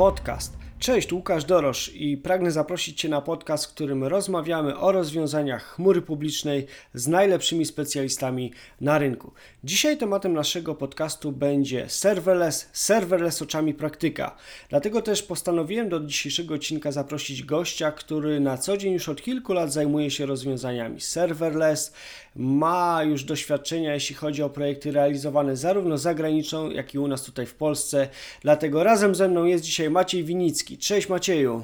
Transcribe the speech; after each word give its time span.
Podcast. 0.00 0.60
Cześć, 0.80 1.12
Łukasz 1.12 1.44
Dorosz 1.44 1.92
i 1.94 2.16
pragnę 2.16 2.50
zaprosić 2.50 3.00
Cię 3.00 3.08
na 3.08 3.20
podcast, 3.20 3.66
w 3.66 3.68
którym 3.68 4.04
rozmawiamy 4.04 4.78
o 4.78 4.92
rozwiązaniach 4.92 5.64
chmury 5.64 6.02
publicznej 6.02 6.66
z 6.94 7.08
najlepszymi 7.08 7.64
specjalistami 7.64 8.52
na 8.80 8.98
rynku. 8.98 9.32
Dzisiaj 9.64 9.98
tematem 9.98 10.32
naszego 10.32 10.74
podcastu 10.74 11.32
będzie 11.32 11.88
serverless, 11.88 12.68
serverless 12.72 13.42
oczami 13.42 13.74
praktyka. 13.74 14.36
Dlatego 14.68 15.02
też 15.02 15.22
postanowiłem 15.22 15.88
do 15.88 16.00
dzisiejszego 16.00 16.54
odcinka 16.54 16.92
zaprosić 16.92 17.42
gościa, 17.42 17.92
który 17.92 18.40
na 18.40 18.58
co 18.58 18.76
dzień 18.76 18.92
już 18.92 19.08
od 19.08 19.22
kilku 19.22 19.52
lat 19.52 19.72
zajmuje 19.72 20.10
się 20.10 20.26
rozwiązaniami 20.26 21.00
serverless, 21.00 21.92
ma 22.36 23.02
już 23.04 23.24
doświadczenia, 23.24 23.94
jeśli 23.94 24.14
chodzi 24.14 24.42
o 24.42 24.50
projekty 24.50 24.92
realizowane 24.92 25.56
zarówno 25.56 25.98
za 25.98 26.14
granicą, 26.14 26.70
jak 26.70 26.94
i 26.94 26.98
u 26.98 27.08
nas 27.08 27.22
tutaj 27.22 27.46
w 27.46 27.54
Polsce. 27.54 28.08
Dlatego 28.42 28.84
razem 28.84 29.14
ze 29.14 29.28
mną 29.28 29.44
jest 29.44 29.64
dzisiaj 29.64 29.89
Maciej 29.90 30.24
Winicki. 30.24 30.78
Cześć 30.78 31.08
Macieju. 31.08 31.62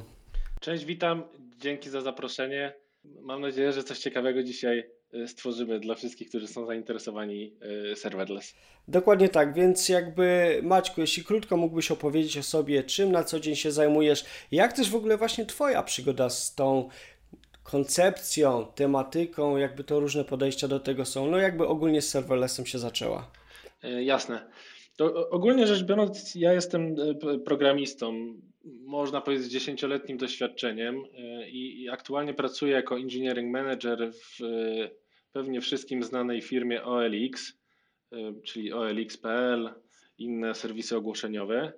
Cześć, 0.60 0.84
witam. 0.84 1.22
Dzięki 1.58 1.90
za 1.90 2.00
zaproszenie. 2.00 2.72
Mam 3.20 3.40
nadzieję, 3.40 3.72
że 3.72 3.84
coś 3.84 3.98
ciekawego 3.98 4.42
dzisiaj 4.42 4.84
y, 5.14 5.28
stworzymy 5.28 5.80
dla 5.80 5.94
wszystkich, 5.94 6.28
którzy 6.28 6.48
są 6.48 6.66
zainteresowani 6.66 7.52
y, 7.92 7.96
serverless. 7.96 8.54
Dokładnie 8.88 9.28
tak, 9.28 9.54
więc 9.54 9.88
jakby 9.88 10.58
Maćku, 10.62 11.00
jeśli 11.00 11.24
krótko 11.24 11.56
mógłbyś 11.56 11.90
opowiedzieć 11.90 12.38
o 12.38 12.42
sobie, 12.42 12.84
czym 12.84 13.12
na 13.12 13.24
co 13.24 13.40
dzień 13.40 13.54
się 13.54 13.70
zajmujesz, 13.72 14.24
jak 14.50 14.72
też 14.72 14.90
w 14.90 14.96
ogóle 14.96 15.16
właśnie 15.16 15.46
Twoja 15.46 15.82
przygoda 15.82 16.30
z 16.30 16.54
tą 16.54 16.88
koncepcją, 17.62 18.66
tematyką, 18.74 19.56
jakby 19.56 19.84
to 19.84 20.00
różne 20.00 20.24
podejścia 20.24 20.68
do 20.68 20.80
tego 20.80 21.04
są, 21.04 21.30
no 21.30 21.38
jakby 21.38 21.66
ogólnie 21.66 22.02
z 22.02 22.08
serverlessem 22.08 22.66
się 22.66 22.78
zaczęła. 22.78 23.30
Y, 23.84 24.04
jasne. 24.04 24.46
To 24.96 25.30
ogólnie 25.30 25.66
rzecz 25.66 25.82
biorąc, 25.82 26.34
ja 26.34 26.52
jestem 26.52 26.96
programistą 27.44 28.34
można 28.86 29.20
powiedzieć, 29.20 29.46
z 29.46 29.50
dziesięcioletnim 29.50 30.18
doświadczeniem 30.18 31.04
e, 31.14 31.48
i, 31.48 31.88
aktualnie 31.88 32.34
pracuję 32.34 32.72
jako 32.72 32.96
engineering 32.96 33.52
manager 33.52 34.12
w 34.12 34.44
e, 34.44 34.90
pewnie 35.32 35.60
wszystkim 35.60 36.02
znanej 36.02 36.42
firmie 36.42 36.84
OLX, 36.84 37.58
e, 38.12 38.16
czyli 38.44 38.72
OLX.pl, 38.72 39.70
inne 40.18 40.54
serwisy 40.54 40.96
ogłoszeniowe. 40.96 41.72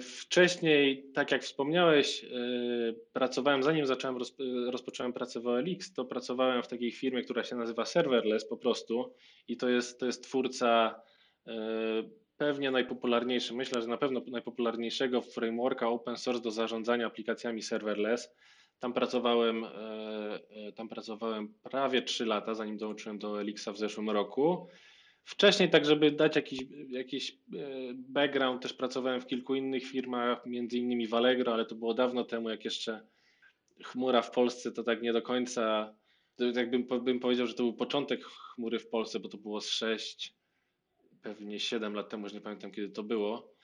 Wcześniej, 0.00 1.10
tak 1.14 1.30
jak 1.32 1.42
wspomniałeś, 1.42 2.26
pracowałem, 3.12 3.62
zanim 3.62 3.86
zacząłem, 3.86 4.18
rozpocząłem 4.70 5.12
pracę 5.12 5.40
w 5.40 5.46
OLX, 5.46 5.92
to 5.92 6.04
pracowałem 6.04 6.62
w 6.62 6.68
takiej 6.68 6.92
firmie, 6.92 7.22
która 7.22 7.44
się 7.44 7.56
nazywa 7.56 7.84
Serverless 7.84 8.48
po 8.48 8.56
prostu 8.56 9.14
i 9.48 9.56
to 9.56 9.68
jest, 9.68 10.00
to 10.00 10.06
jest 10.06 10.22
twórca 10.22 11.00
pewnie 12.36 12.70
najpopularniejszy, 12.70 13.54
myślę, 13.54 13.82
że 13.82 13.88
na 13.88 13.96
pewno 13.96 14.22
najpopularniejszego 14.26 15.22
frameworka 15.22 15.88
open 15.88 16.16
source 16.16 16.42
do 16.42 16.50
zarządzania 16.50 17.06
aplikacjami 17.06 17.62
serverless. 17.62 18.34
Tam 18.78 18.92
pracowałem, 18.92 19.64
e, 19.64 19.68
e, 20.50 20.72
tam 20.72 20.88
pracowałem 20.88 21.54
prawie 21.62 22.02
3 22.02 22.26
lata, 22.26 22.54
zanim 22.54 22.78
dołączyłem 22.78 23.18
do 23.18 23.40
Elixa 23.40 23.68
w 23.72 23.78
zeszłym 23.78 24.10
roku. 24.10 24.68
Wcześniej, 25.24 25.70
tak 25.70 25.84
żeby 25.84 26.10
dać 26.10 26.36
jakiś, 26.36 26.60
jakiś 26.88 27.30
e, 27.30 27.36
background, 27.94 28.62
też 28.62 28.72
pracowałem 28.72 29.20
w 29.20 29.26
kilku 29.26 29.54
innych 29.54 29.84
firmach, 29.84 30.46
między 30.46 30.78
innymi 30.78 31.06
w 31.06 31.14
Allegro, 31.14 31.54
ale 31.54 31.66
to 31.66 31.74
było 31.74 31.94
dawno 31.94 32.24
temu, 32.24 32.50
jak 32.50 32.64
jeszcze 32.64 33.06
chmura 33.84 34.22
w 34.22 34.30
Polsce 34.30 34.72
to 34.72 34.82
tak 34.82 35.02
nie 35.02 35.12
do 35.12 35.22
końca, 35.22 35.94
jakbym 36.38 36.86
bym 37.04 37.20
powiedział, 37.20 37.46
że 37.46 37.54
to 37.54 37.62
był 37.62 37.74
początek 37.74 38.24
chmury 38.24 38.78
w 38.78 38.88
Polsce, 38.88 39.20
bo 39.20 39.28
to 39.28 39.38
było 39.38 39.60
z 39.60 39.68
6, 39.68 40.41
pewnie 41.22 41.60
7 41.60 41.94
lat 41.94 42.08
temu, 42.08 42.24
już 42.26 42.32
nie 42.32 42.40
pamiętam 42.40 42.70
kiedy 42.70 42.88
to 42.88 43.02
było. 43.02 43.54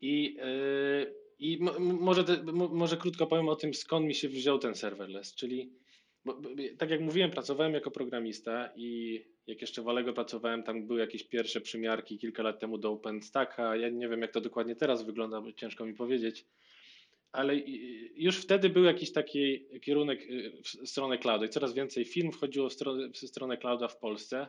I, 0.00 0.34
yy, 0.34 1.14
i 1.38 1.58
może, 1.80 2.24
te, 2.24 2.42
może 2.52 2.96
krótko 2.96 3.26
powiem 3.26 3.48
o 3.48 3.56
tym, 3.56 3.74
skąd 3.74 4.06
mi 4.06 4.14
się 4.14 4.28
wziął 4.28 4.58
ten 4.58 4.74
serverless, 4.74 5.34
czyli 5.34 5.72
bo, 6.24 6.40
tak 6.78 6.90
jak 6.90 7.00
mówiłem, 7.00 7.30
pracowałem 7.30 7.74
jako 7.74 7.90
programista 7.90 8.72
i 8.76 9.20
jak 9.46 9.60
jeszcze 9.60 9.82
w 9.82 9.88
Allego 9.88 10.12
pracowałem, 10.12 10.62
tam 10.62 10.86
były 10.86 11.00
jakieś 11.00 11.24
pierwsze 11.24 11.60
przymiarki 11.60 12.18
kilka 12.18 12.42
lat 12.42 12.60
temu 12.60 12.78
do 12.78 12.90
OpenStacka. 12.90 13.76
Ja 13.76 13.88
nie 13.88 14.08
wiem, 14.08 14.22
jak 14.22 14.32
to 14.32 14.40
dokładnie 14.40 14.76
teraz 14.76 15.02
wygląda, 15.02 15.40
bo 15.40 15.52
ciężko 15.52 15.86
mi 15.86 15.94
powiedzieć, 15.94 16.46
ale 17.32 17.56
już 18.14 18.36
wtedy 18.36 18.68
był 18.68 18.84
jakiś 18.84 19.12
taki 19.12 19.66
kierunek 19.80 20.22
y, 20.22 20.52
w 20.62 20.88
stronę 20.88 21.18
cloudu 21.18 21.44
i 21.44 21.48
coraz 21.48 21.74
więcej 21.74 22.04
firm 22.04 22.32
wchodziło 22.32 22.68
w 22.68 22.72
stronę, 22.72 23.08
w 23.08 23.16
stronę 23.16 23.56
clouda 23.56 23.88
w 23.88 23.98
Polsce. 23.98 24.48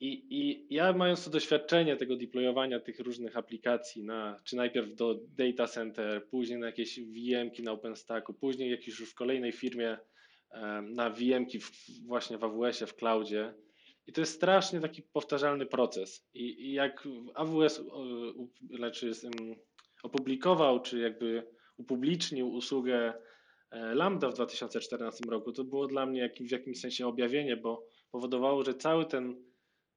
I, 0.00 0.26
I 0.30 0.66
ja 0.74 0.92
mając 0.92 1.24
to 1.24 1.30
doświadczenie 1.30 1.96
tego 1.96 2.16
deployowania 2.16 2.80
tych 2.80 3.00
różnych 3.00 3.36
aplikacji, 3.36 4.04
na, 4.04 4.40
czy 4.44 4.56
najpierw 4.56 4.94
do 4.94 5.20
data 5.28 5.66
center, 5.66 6.28
później 6.28 6.58
na 6.58 6.66
jakieś 6.66 7.00
VM-ki 7.00 7.62
na 7.62 7.72
OpenStacku, 7.72 8.34
później 8.34 8.70
jakieś 8.70 9.00
już 9.00 9.10
w 9.10 9.14
kolejnej 9.14 9.52
firmie 9.52 9.98
na 10.82 11.10
VM-ki 11.10 11.58
właśnie 12.06 12.38
w 12.38 12.44
AWS-ie, 12.44 12.86
w 12.86 12.94
cloudzie. 12.94 13.54
I 14.06 14.12
to 14.12 14.20
jest 14.20 14.34
strasznie 14.34 14.80
taki 14.80 15.02
powtarzalny 15.02 15.66
proces. 15.66 16.28
I, 16.34 16.66
i 16.66 16.72
jak 16.72 17.08
AWS 17.34 17.82
znaczy, 18.70 19.12
opublikował, 20.02 20.80
czy 20.80 20.98
jakby 20.98 21.46
upublicznił 21.76 22.48
usługę 22.48 23.12
e, 23.70 23.94
Lambda 23.94 24.28
w 24.28 24.34
2014 24.34 25.24
roku, 25.30 25.52
to 25.52 25.64
było 25.64 25.86
dla 25.86 26.06
mnie 26.06 26.30
w 26.40 26.50
jakimś 26.50 26.80
sensie 26.80 27.06
objawienie, 27.06 27.56
bo 27.56 27.86
powodowało, 28.10 28.64
że 28.64 28.74
cały 28.74 29.06
ten 29.06 29.49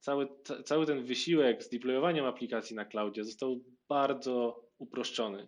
cały, 0.04 0.28
cały 0.66 0.86
ten 0.86 1.04
wysiłek 1.04 1.64
z 1.64 1.70
deployowaniem 1.70 2.26
aplikacji 2.26 2.76
na 2.76 2.86
cloudzie 2.86 3.24
został 3.24 3.64
bardzo 3.90 4.66
uproszczony. 4.78 5.48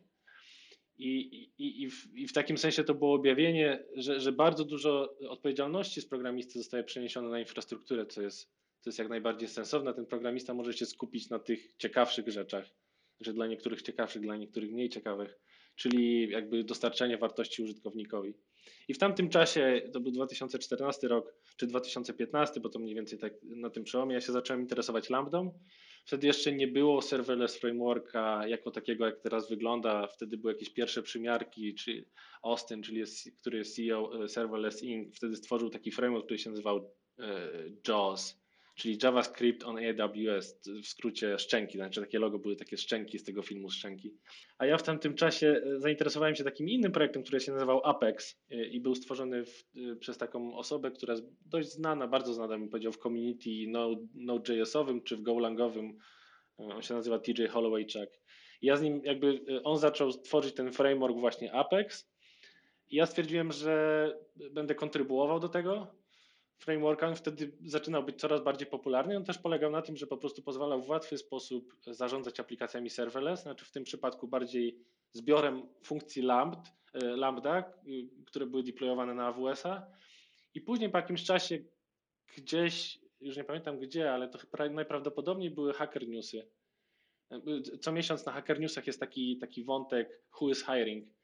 I, 0.97 1.09
i, 1.57 1.83
i, 1.83 1.89
w, 1.89 2.13
I 2.15 2.27
w 2.27 2.33
takim 2.33 2.57
sensie 2.57 2.83
to 2.83 2.93
było 2.93 3.13
objawienie, 3.13 3.83
że, 3.95 4.19
że 4.19 4.31
bardzo 4.31 4.65
dużo 4.65 5.15
odpowiedzialności 5.29 6.01
z 6.01 6.05
programisty 6.05 6.59
zostaje 6.59 6.83
przeniesione 6.83 7.29
na 7.29 7.39
infrastrukturę, 7.39 8.05
co 8.05 8.21
jest, 8.21 8.51
co 8.79 8.89
jest 8.89 8.99
jak 8.99 9.09
najbardziej 9.09 9.47
sensowne. 9.47 9.93
Ten 9.93 10.05
programista 10.05 10.53
może 10.53 10.73
się 10.73 10.85
skupić 10.85 11.29
na 11.29 11.39
tych 11.39 11.75
ciekawszych 11.77 12.27
rzeczach, 12.27 12.69
że 13.19 13.33
dla 13.33 13.47
niektórych 13.47 13.81
ciekawszych, 13.81 14.21
dla 14.21 14.37
niektórych 14.37 14.71
mniej 14.71 14.89
ciekawych, 14.89 15.39
czyli 15.75 16.29
jakby 16.29 16.63
dostarczenie 16.63 17.17
wartości 17.17 17.63
użytkownikowi. 17.63 18.33
I 18.87 18.93
w 18.93 18.97
tamtym 18.97 19.29
czasie, 19.29 19.81
to 19.93 19.99
był 19.99 20.11
2014 20.11 21.07
rok, 21.07 21.33
czy 21.57 21.67
2015, 21.67 22.59
bo 22.59 22.69
to 22.69 22.79
mniej 22.79 22.95
więcej 22.95 23.19
tak 23.19 23.33
na 23.43 23.69
tym 23.69 23.83
przełomie, 23.83 24.13
ja 24.13 24.21
się 24.21 24.31
zacząłem 24.31 24.61
interesować 24.61 25.09
Lambdą. 25.09 25.59
Wtedy 26.05 26.27
jeszcze 26.27 26.53
nie 26.53 26.67
było 26.67 27.01
serverless 27.01 27.57
frameworka 27.57 28.47
jako 28.47 28.71
takiego, 28.71 29.05
jak 29.05 29.19
teraz 29.19 29.49
wygląda. 29.49 30.07
Wtedy 30.07 30.37
były 30.37 30.53
jakieś 30.53 30.69
pierwsze 30.69 31.03
przymiarki, 31.03 31.75
czy 31.75 32.05
Austin, 32.43 32.83
czyli 32.83 32.97
jest, 32.97 33.39
który 33.41 33.57
jest 33.57 33.75
CEO 33.75 34.23
e, 34.23 34.29
Serverless 34.29 34.83
Inc. 34.83 35.15
Wtedy 35.15 35.35
stworzył 35.35 35.69
taki 35.69 35.91
framework, 35.91 36.25
który 36.25 36.39
się 36.39 36.49
nazywał 36.49 36.91
e, 37.19 37.49
JAWS 37.87 38.44
czyli 38.75 38.97
JavaScript 39.03 39.63
on 39.63 39.77
AWS, 39.77 40.59
w 40.83 40.87
skrócie 40.87 41.39
szczęki, 41.39 41.77
znaczy 41.77 42.01
takie 42.01 42.19
logo 42.19 42.39
były 42.39 42.55
takie 42.55 42.77
szczęki 42.77 43.19
z 43.19 43.23
tego 43.23 43.41
filmu 43.41 43.69
Szczęki. 43.69 44.13
A 44.57 44.65
ja 44.65 44.77
w 44.77 44.83
tamtym 44.83 45.15
czasie 45.15 45.61
e, 45.65 45.79
zainteresowałem 45.79 46.35
się 46.35 46.43
takim 46.43 46.69
innym 46.69 46.91
projektem, 46.91 47.23
który 47.23 47.39
się 47.39 47.51
nazywał 47.51 47.81
Apex 47.85 48.41
e, 48.51 48.65
i 48.65 48.81
był 48.81 48.95
stworzony 48.95 49.45
w, 49.45 49.65
e, 49.75 49.95
przez 49.95 50.17
taką 50.17 50.55
osobę, 50.57 50.91
która 50.91 51.13
jest 51.13 51.25
dość 51.45 51.71
znana, 51.71 52.07
bardzo 52.07 52.33
znana 52.33 52.57
bym 52.57 52.69
powiedział 52.69 52.91
w 52.91 52.97
community 52.97 53.49
Node.js-owym 54.13 55.01
czy 55.01 55.17
w 55.17 55.21
Golangowym. 55.21 55.97
On 56.57 56.81
się 56.81 56.93
nazywa 56.93 57.19
TJ 57.19 57.45
Hollowaychuk. 57.49 58.09
I 58.61 58.67
ja 58.67 58.77
z 58.77 58.81
nim 58.81 59.01
jakby, 59.03 59.45
on 59.63 59.77
zaczął 59.77 60.11
tworzyć 60.11 60.55
ten 60.55 60.71
framework 60.71 61.15
właśnie 61.15 61.53
Apex 61.53 62.11
i 62.89 62.95
ja 62.95 63.05
stwierdziłem, 63.05 63.51
że 63.51 64.13
będę 64.51 64.75
kontrybuował 64.75 65.39
do 65.39 65.49
tego, 65.49 65.87
frameworka, 66.57 67.07
on 67.07 67.15
wtedy 67.15 67.51
zaczynał 67.65 68.03
być 68.03 68.19
coraz 68.19 68.43
bardziej 68.43 68.67
popularny. 68.67 69.17
On 69.17 69.25
też 69.25 69.37
polegał 69.37 69.71
na 69.71 69.81
tym, 69.81 69.97
że 69.97 70.07
po 70.07 70.17
prostu 70.17 70.41
pozwalał 70.41 70.81
w 70.81 70.89
łatwy 70.89 71.17
sposób 71.17 71.75
zarządzać 71.87 72.39
aplikacjami 72.39 72.89
serverless, 72.89 73.41
znaczy 73.43 73.65
w 73.65 73.71
tym 73.71 73.83
przypadku 73.83 74.27
bardziej 74.27 74.79
zbiorem 75.13 75.67
funkcji 75.83 76.21
lambd, 76.21 76.59
e, 76.93 77.05
lambda, 77.05 77.73
które 78.25 78.45
były 78.45 78.63
deployowane 78.63 79.13
na 79.13 79.27
AWS-a 79.27 79.87
i 80.53 80.61
później 80.61 80.89
po 80.89 80.97
jakimś 80.97 81.23
czasie 81.23 81.59
gdzieś, 82.37 82.99
już 83.21 83.37
nie 83.37 83.43
pamiętam 83.43 83.79
gdzie, 83.79 84.13
ale 84.13 84.29
to 84.29 84.39
najprawdopodobniej 84.71 85.51
były 85.51 85.73
hacker 85.73 86.07
newsy. 86.07 86.47
E, 87.31 87.41
co 87.81 87.91
miesiąc 87.91 88.25
na 88.25 88.31
hacker 88.31 88.59
newsach 88.59 88.87
jest 88.87 88.99
taki, 88.99 89.37
taki 89.37 89.63
wątek 89.63 90.21
who 90.41 90.49
is 90.49 90.65
hiring 90.65 91.15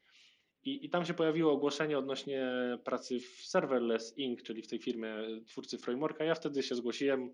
i, 0.64 0.86
I 0.86 0.90
tam 0.90 1.04
się 1.04 1.14
pojawiło 1.14 1.52
ogłoszenie 1.52 1.98
odnośnie 1.98 2.48
pracy 2.84 3.20
w 3.20 3.46
Serverless 3.46 4.18
Inc., 4.18 4.42
czyli 4.42 4.62
w 4.62 4.68
tej 4.68 4.78
firmie 4.78 5.14
twórcy 5.46 5.78
frameworka. 5.78 6.24
Ja 6.24 6.34
wtedy 6.34 6.62
się 6.62 6.74
zgłosiłem. 6.74 7.30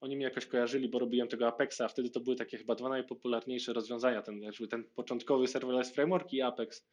Oni 0.00 0.16
mnie 0.16 0.24
jakoś 0.24 0.46
kojarzyli, 0.46 0.88
bo 0.88 0.98
robiłem 0.98 1.28
tego 1.28 1.46
Apexa, 1.46 1.80
a 1.80 1.88
wtedy 1.88 2.10
to 2.10 2.20
były 2.20 2.36
takie 2.36 2.58
chyba 2.58 2.74
dwa 2.74 2.88
najpopularniejsze 2.88 3.72
rozwiązania, 3.72 4.22
ten, 4.22 4.42
ten 4.70 4.84
początkowy 4.84 5.48
Serverless 5.48 5.94
Framework 5.94 6.32
i 6.32 6.42
Apex. 6.42 6.86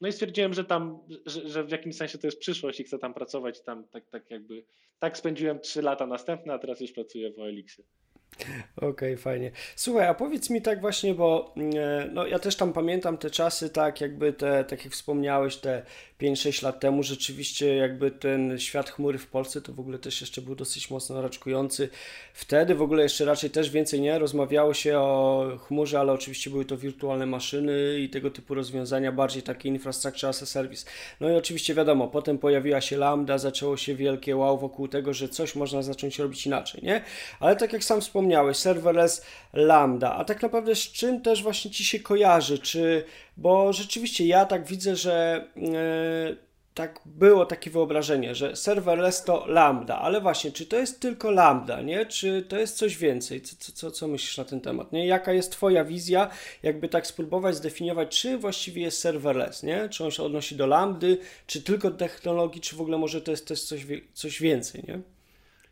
No 0.00 0.08
i 0.08 0.12
stwierdziłem, 0.12 0.54
że 0.54 0.64
tam, 0.64 0.98
że, 1.26 1.48
że, 1.48 1.64
w 1.64 1.70
jakimś 1.70 1.96
sensie 1.96 2.18
to 2.18 2.26
jest 2.26 2.38
przyszłość 2.38 2.80
i 2.80 2.84
chcę 2.84 2.98
tam 2.98 3.14
pracować. 3.14 3.62
Tam 3.62 3.88
tak, 3.88 4.10
tak 4.10 4.30
jakby, 4.30 4.64
tak 4.98 5.18
spędziłem 5.18 5.60
trzy 5.60 5.82
lata 5.82 6.06
następne, 6.06 6.52
a 6.52 6.58
teraz 6.58 6.80
już 6.80 6.92
pracuję 6.92 7.32
w 7.32 7.38
OLX-ie. 7.38 7.88
Okej, 8.76 8.88
okay, 8.88 9.16
fajnie. 9.16 9.50
Słuchaj, 9.76 10.06
a 10.08 10.14
powiedz 10.14 10.50
mi 10.50 10.62
tak 10.62 10.80
właśnie, 10.80 11.14
bo 11.14 11.54
e, 11.56 12.08
no, 12.12 12.26
ja 12.26 12.38
też 12.38 12.56
tam 12.56 12.72
pamiętam 12.72 13.18
te 13.18 13.30
czasy, 13.30 13.70
tak 13.70 14.00
jakby 14.00 14.32
te, 14.32 14.64
tak 14.64 14.84
jak 14.84 14.92
wspomniałeś, 14.92 15.56
te 15.56 15.82
5-6 16.20 16.64
lat 16.64 16.80
temu 16.80 17.02
rzeczywiście 17.02 17.76
jakby 17.76 18.10
ten 18.10 18.58
świat 18.58 18.90
chmury 18.90 19.18
w 19.18 19.26
Polsce 19.26 19.60
to 19.60 19.72
w 19.72 19.80
ogóle 19.80 19.98
też 19.98 20.20
jeszcze 20.20 20.42
był 20.42 20.54
dosyć 20.54 20.90
mocno 20.90 21.22
raczkujący. 21.22 21.88
Wtedy 22.34 22.74
w 22.74 22.82
ogóle 22.82 23.02
jeszcze 23.02 23.24
raczej 23.24 23.50
też 23.50 23.70
więcej 23.70 24.00
nie 24.00 24.18
rozmawiało 24.18 24.74
się 24.74 24.98
o 24.98 25.46
chmurze, 25.66 26.00
ale 26.00 26.12
oczywiście 26.12 26.50
były 26.50 26.64
to 26.64 26.76
wirtualne 26.76 27.26
maszyny 27.26 27.98
i 28.00 28.08
tego 28.08 28.30
typu 28.30 28.54
rozwiązania, 28.54 29.12
bardziej 29.12 29.42
takie 29.42 29.68
infrastructure 29.68 30.30
as 30.30 30.42
a 30.42 30.46
service. 30.46 30.86
No 31.20 31.30
i 31.30 31.34
oczywiście 31.34 31.74
wiadomo, 31.74 32.08
potem 32.08 32.38
pojawiła 32.38 32.80
się 32.80 32.96
Lambda, 32.96 33.38
zaczęło 33.38 33.76
się 33.76 33.94
wielkie 33.94 34.36
wow 34.36 34.58
wokół 34.58 34.88
tego, 34.88 35.14
że 35.14 35.28
coś 35.28 35.54
można 35.54 35.82
zacząć 35.82 36.18
robić 36.18 36.46
inaczej, 36.46 36.80
nie? 36.82 37.02
Ale 37.40 37.56
tak 37.56 37.72
jak 37.72 37.84
sam 37.84 38.00
wspomniałeś, 38.00 38.56
serverless 38.56 39.24
Lambda, 39.52 40.14
a 40.14 40.24
tak 40.24 40.42
naprawdę 40.42 40.74
z 40.74 40.78
czym 40.92 41.20
też 41.20 41.42
właśnie 41.42 41.70
Ci 41.70 41.84
się 41.84 42.00
kojarzy? 42.00 42.58
Czy, 42.58 43.04
bo 43.38 43.72
rzeczywiście 43.72 44.26
ja 44.26 44.44
tak 44.44 44.66
widzę, 44.66 44.96
że 44.96 45.46
yy, 45.56 46.36
tak 46.74 47.00
było 47.04 47.46
takie 47.46 47.70
wyobrażenie, 47.70 48.34
że 48.34 48.56
serverless 48.56 49.24
to 49.24 49.46
lambda, 49.46 49.98
ale 49.98 50.20
właśnie, 50.20 50.52
czy 50.52 50.66
to 50.66 50.76
jest 50.76 51.00
tylko 51.00 51.30
lambda, 51.30 51.82
nie? 51.82 52.06
Czy 52.06 52.42
to 52.48 52.58
jest 52.58 52.76
coś 52.76 52.96
więcej? 52.96 53.40
Co, 53.40 53.72
co, 53.72 53.90
co 53.90 54.08
myślisz 54.08 54.38
na 54.38 54.44
ten 54.44 54.60
temat, 54.60 54.92
nie? 54.92 55.06
Jaka 55.06 55.32
jest 55.32 55.52
Twoja 55.52 55.84
wizja, 55.84 56.30
jakby 56.62 56.88
tak 56.88 57.06
spróbować 57.06 57.56
zdefiniować, 57.56 58.20
czy 58.20 58.38
właściwie 58.38 58.82
jest 58.82 59.00
serverless, 59.00 59.62
nie? 59.62 59.88
Czy 59.88 60.04
on 60.04 60.10
się 60.10 60.22
odnosi 60.22 60.56
do 60.56 60.66
lambdy, 60.66 61.18
czy 61.46 61.62
tylko 61.62 61.90
do 61.90 61.96
technologii, 61.96 62.60
czy 62.60 62.76
w 62.76 62.80
ogóle 62.80 62.98
może 62.98 63.20
to 63.20 63.30
jest 63.30 63.48
też 63.48 63.62
coś, 63.62 63.86
coś 64.14 64.40
więcej, 64.40 64.84
nie? 64.88 65.00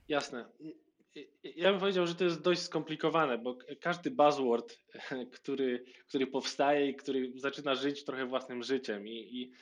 Jasne 0.09 0.45
ja 1.57 1.71
bym 1.71 1.81
powiedział, 1.81 2.07
że 2.07 2.15
to 2.15 2.25
jest 2.25 2.43
dość 2.43 2.61
skomplikowane, 2.61 3.39
bo 3.39 3.59
każdy 3.81 4.11
buzzword, 4.11 4.79
który, 5.37 5.85
który 6.09 6.27
powstaje 6.27 6.89
i 6.89 6.95
który 6.95 7.33
zaczyna 7.37 7.75
żyć 7.75 8.05
trochę 8.05 8.27
własnym 8.27 8.63
życiem 8.63 9.09
i, 9.09 9.13
i 9.13 9.53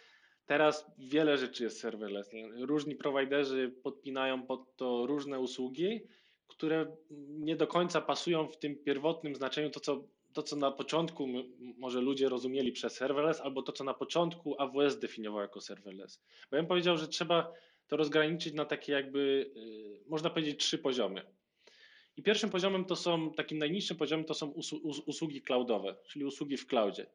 teraz 0.47 0.87
wiele 0.99 1.39
rzeczy 1.39 1.65
jest 1.65 1.81
serverless. 1.81 2.31
Różni 2.59 2.97
prowajderzy 2.97 3.75
podpinają 3.83 4.43
pod 4.43 4.77
to 4.77 5.07
różne 5.07 5.41
usługi, 5.41 6.01
które 6.47 6.97
nie 7.29 7.57
do 7.57 7.67
końca 7.67 8.01
pasują 8.01 8.49
w 8.49 8.59
tym 8.59 8.77
pierwotnym 8.77 9.35
znaczeniu 9.35 9.71
to, 9.71 9.81
co, 9.81 10.05
to, 10.33 10.43
co 10.43 10.57
na 10.57 10.71
początku 10.71 11.29
może 11.79 12.01
ludzie 12.01 12.29
rozumieli 12.29 12.73
przez 12.73 12.93
serverless, 12.93 13.41
albo 13.41 13.63
to, 13.63 13.73
co 13.73 13.85
na 13.85 13.95
początku 13.95 14.61
AWS 14.61 14.99
definiował 14.99 15.41
jako 15.41 15.61
serverless. 15.61 16.23
Bo 16.51 16.57
ja 16.57 16.63
bym 16.63 16.69
powiedział, 16.69 16.97
że 16.97 17.09
trzeba 17.09 17.53
to 17.87 17.97
rozgraniczyć 17.97 18.55
na 18.55 18.65
takie 18.65 18.93
jakby, 18.93 19.51
y, 19.57 20.09
można 20.09 20.31
powiedzieć, 20.31 20.61
trzy 20.61 20.79
poziomy. 20.79 21.23
I 22.17 22.23
pierwszym 22.23 22.51
poziomem 22.51 22.85
to 22.85 22.97
są, 22.97 23.33
takim 23.33 23.59
najniższym 23.59 23.97
poziomem 23.97 24.25
to 24.25 24.35
są 24.35 24.47
usługi 25.07 25.43
cloudowe, 25.43 25.97
czyli 26.09 26.25
usługi 26.25 26.57
w 26.57 26.67
cloudzie. 26.67 27.07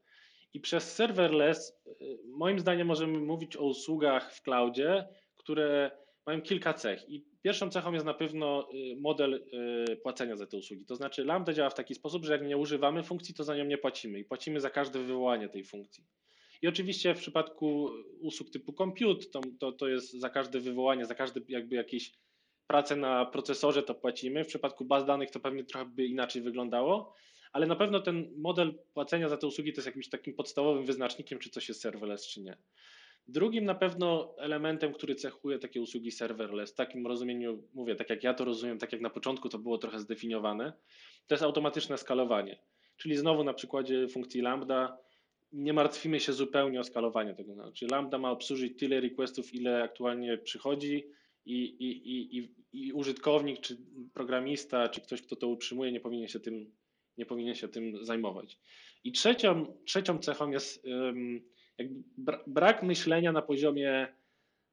I 0.54 0.60
przez 0.60 0.96
serverless, 0.96 1.82
y, 2.02 2.18
moim 2.26 2.60
zdaniem, 2.60 2.88
możemy 2.88 3.20
mówić 3.20 3.58
o 3.58 3.64
usługach 3.64 4.34
w 4.34 4.42
cloudzie, 4.42 5.08
które 5.38 5.92
mają 6.26 6.42
kilka 6.42 6.74
cech. 6.74 7.10
I 7.10 7.26
pierwszą 7.42 7.70
cechą 7.70 7.94
jest 7.94 8.06
na 8.06 8.14
pewno 8.14 8.70
y, 8.74 8.96
model 8.96 9.34
y, 9.92 9.96
płacenia 9.96 10.36
za 10.36 10.48
te 10.48 10.58
usługi. 10.58 10.86
To 10.86 10.96
znaczy, 10.96 11.26
Lambda 11.26 11.54
działa 11.54 11.70
w 11.70 11.76
taki 11.76 11.96
sposób, 11.96 12.26
że 12.26 12.34
jak 12.34 12.48
nie 12.48 12.58
używamy 12.58 13.04
funkcji, 13.04 13.36
to 13.36 13.44
za 13.44 13.56
nią 13.56 13.66
nie 13.66 13.78
płacimy 13.78 14.20
i 14.20 14.26
płacimy 14.26 14.60
za 14.60 14.70
każde 14.70 15.00
wywołanie 15.00 15.50
tej 15.50 15.64
funkcji. 15.64 16.04
I 16.62 16.68
oczywiście 16.68 17.16
w 17.16 17.20
przypadku 17.20 17.90
usług 18.20 18.50
typu 18.50 18.74
compute, 18.74 19.26
to, 19.26 19.42
to, 19.60 19.72
to 19.72 19.88
jest 19.88 20.14
za 20.14 20.30
każde 20.30 20.60
wywołanie, 20.60 21.06
za 21.06 21.16
każdy 21.16 21.42
jakby 21.48 21.76
jakiś 21.76 22.12
pracę 22.70 22.96
na 22.96 23.26
procesorze, 23.26 23.84
to 23.84 23.96
płacimy. 23.96 24.44
W 24.44 24.48
przypadku 24.48 24.86
baz 24.86 25.06
danych 25.06 25.32
to 25.32 25.40
pewnie 25.40 25.64
trochę 25.64 25.86
by 25.86 26.06
inaczej 26.06 26.42
wyglądało, 26.42 27.14
ale 27.52 27.68
na 27.68 27.76
pewno 27.76 28.00
ten 28.00 28.34
model 28.38 28.80
płacenia 28.94 29.30
za 29.30 29.38
te 29.38 29.48
usługi 29.48 29.74
to 29.74 29.78
jest 29.78 29.86
jakimś 29.86 30.10
takim 30.10 30.34
podstawowym 30.34 30.86
wyznacznikiem, 30.86 31.40
czy 31.40 31.50
coś 31.50 31.70
jest 31.70 31.82
serverless, 31.82 32.28
czy 32.28 32.42
nie. 32.42 32.58
Drugim 33.28 33.66
na 33.66 33.76
pewno 33.76 34.36
elementem, 34.38 34.94
który 34.94 35.16
cechuje 35.16 35.60
takie 35.60 35.82
usługi 35.82 36.12
serverless, 36.12 36.72
w 36.72 36.76
takim 36.76 37.08
rozumieniu, 37.08 37.64
mówię, 37.74 37.96
tak 37.96 38.10
jak 38.10 38.24
ja 38.24 38.34
to 38.34 38.46
rozumiem, 38.46 38.78
tak 38.78 38.92
jak 38.92 39.02
na 39.02 39.10
początku 39.10 39.50
to 39.50 39.60
było 39.60 39.78
trochę 39.78 40.00
zdefiniowane, 40.00 40.74
to 41.28 41.36
jest 41.36 41.44
automatyczne 41.44 41.98
skalowanie. 41.98 42.60
Czyli 42.98 43.18
znowu 43.18 43.44
na 43.44 43.54
przykładzie 43.54 44.08
funkcji 44.08 44.42
Lambda 44.42 44.98
nie 45.52 45.74
martwimy 45.74 46.20
się 46.20 46.34
zupełnie 46.34 46.80
o 46.80 46.84
skalowanie 46.84 47.34
tego. 47.34 47.54
Znaczy 47.54 47.88
Lambda 47.92 48.18
ma 48.18 48.32
obsłużyć 48.32 48.80
tyle 48.80 49.02
requestów, 49.02 49.54
ile 49.54 49.84
aktualnie 49.84 50.38
przychodzi, 50.38 51.19
i, 51.46 51.64
i, 51.64 52.38
i, 52.38 52.56
i 52.74 52.94
użytkownik, 52.94 53.60
czy 53.60 53.78
programista, 54.14 54.90
czy 54.90 55.02
ktoś, 55.02 55.22
kto 55.22 55.36
to 55.36 55.48
utrzymuje, 55.48 55.92
nie 55.92 56.00
powinien 56.00 56.28
się 56.28 56.40
tym, 56.40 56.72
nie 57.18 57.26
powinien 57.26 57.56
się 57.56 57.68
tym 57.68 58.06
zajmować. 58.06 58.60
I 59.04 59.12
trzecią, 59.12 59.78
trzecią 59.86 60.20
cechą 60.20 60.52
jest 60.52 60.86
brak 62.48 62.84
myślenia 62.84 63.32
na 63.32 63.42
poziomie 63.42 64.08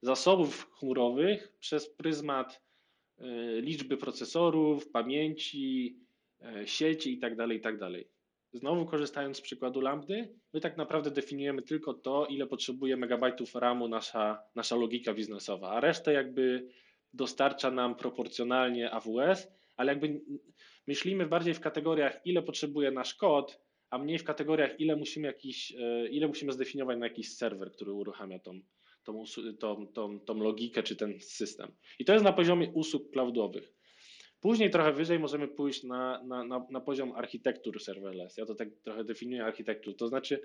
zasobów 0.03 0.71
chmurowych 0.71 1.53
przez 1.61 1.91
pryzmat 1.91 2.63
e, 3.19 3.61
liczby 3.61 3.97
procesorów, 3.97 4.91
pamięci, 4.91 5.99
e, 6.41 6.67
sieci 6.67 7.15
itd., 7.15 7.37
tak 7.37 7.53
itd. 7.53 7.91
Znowu 8.57 8.87
korzystając 8.87 9.37
z 9.37 9.41
przykładu 9.41 9.81
Lambdy, 9.81 10.29
my 10.53 10.61
tak 10.61 10.77
naprawdę 10.77 11.11
definiujemy 11.11 11.63
tylko 11.63 11.95
to, 11.95 12.27
ile 12.27 12.47
potrzebuje 12.47 12.97
megabajtów 12.97 13.55
RAMu 13.55 13.89
nasza, 13.89 14.43
nasza 14.55 14.77
logika 14.77 15.15
biznesowa, 15.15 15.71
a 15.71 15.81
resztę 15.81 16.13
jakby 16.13 16.69
dostarcza 17.13 17.71
nam 17.71 17.95
proporcjonalnie 17.95 18.91
AWS, 18.91 19.49
ale 19.77 19.93
jakby 19.93 20.21
myślimy 20.87 21.27
bardziej 21.27 21.55
w 21.55 21.61
kategoriach, 21.61 22.21
ile 22.25 22.43
potrzebuje 22.43 22.91
nasz 22.91 23.15
kod, 23.15 23.61
a 23.91 23.99
mniej 23.99 24.19
w 24.19 24.25
kategoriach, 24.25 24.81
ile 24.81 24.97
musimy, 24.97 25.27
jakiś, 25.27 25.73
e, 25.79 26.09
ile 26.09 26.29
musimy 26.29 26.53
zdefiniować 26.53 26.99
na 26.99 27.07
jakiś 27.07 27.37
serwer, 27.37 27.73
który 27.73 27.93
uruchamia 27.93 28.39
tą, 28.39 28.61
tą, 29.05 29.25
tą, 29.59 29.87
tą, 29.87 30.21
tą 30.21 30.35
logikę 30.35 30.83
czy 30.83 30.97
ten 30.97 31.21
system. 31.21 31.73
I 31.99 32.05
to 32.05 32.13
jest 32.13 32.25
na 32.25 32.33
poziomie 32.33 32.71
usług 32.75 33.11
cloudowych. 33.11 33.76
Później 34.47 34.71
trochę 34.71 34.93
wyżej 34.93 35.19
możemy 35.19 35.49
pójść 35.49 35.83
na, 35.83 36.23
na, 36.23 36.45
na, 36.45 36.67
na 36.71 36.81
poziom 36.81 37.13
architektur 37.13 37.83
serverless. 37.83 38.37
Ja 38.37 38.47
to 38.47 38.55
tak 38.55 38.69
trochę 38.83 39.05
definiuję 39.05 39.45
architektur, 39.45 39.97
to 39.97 40.09
znaczy 40.09 40.41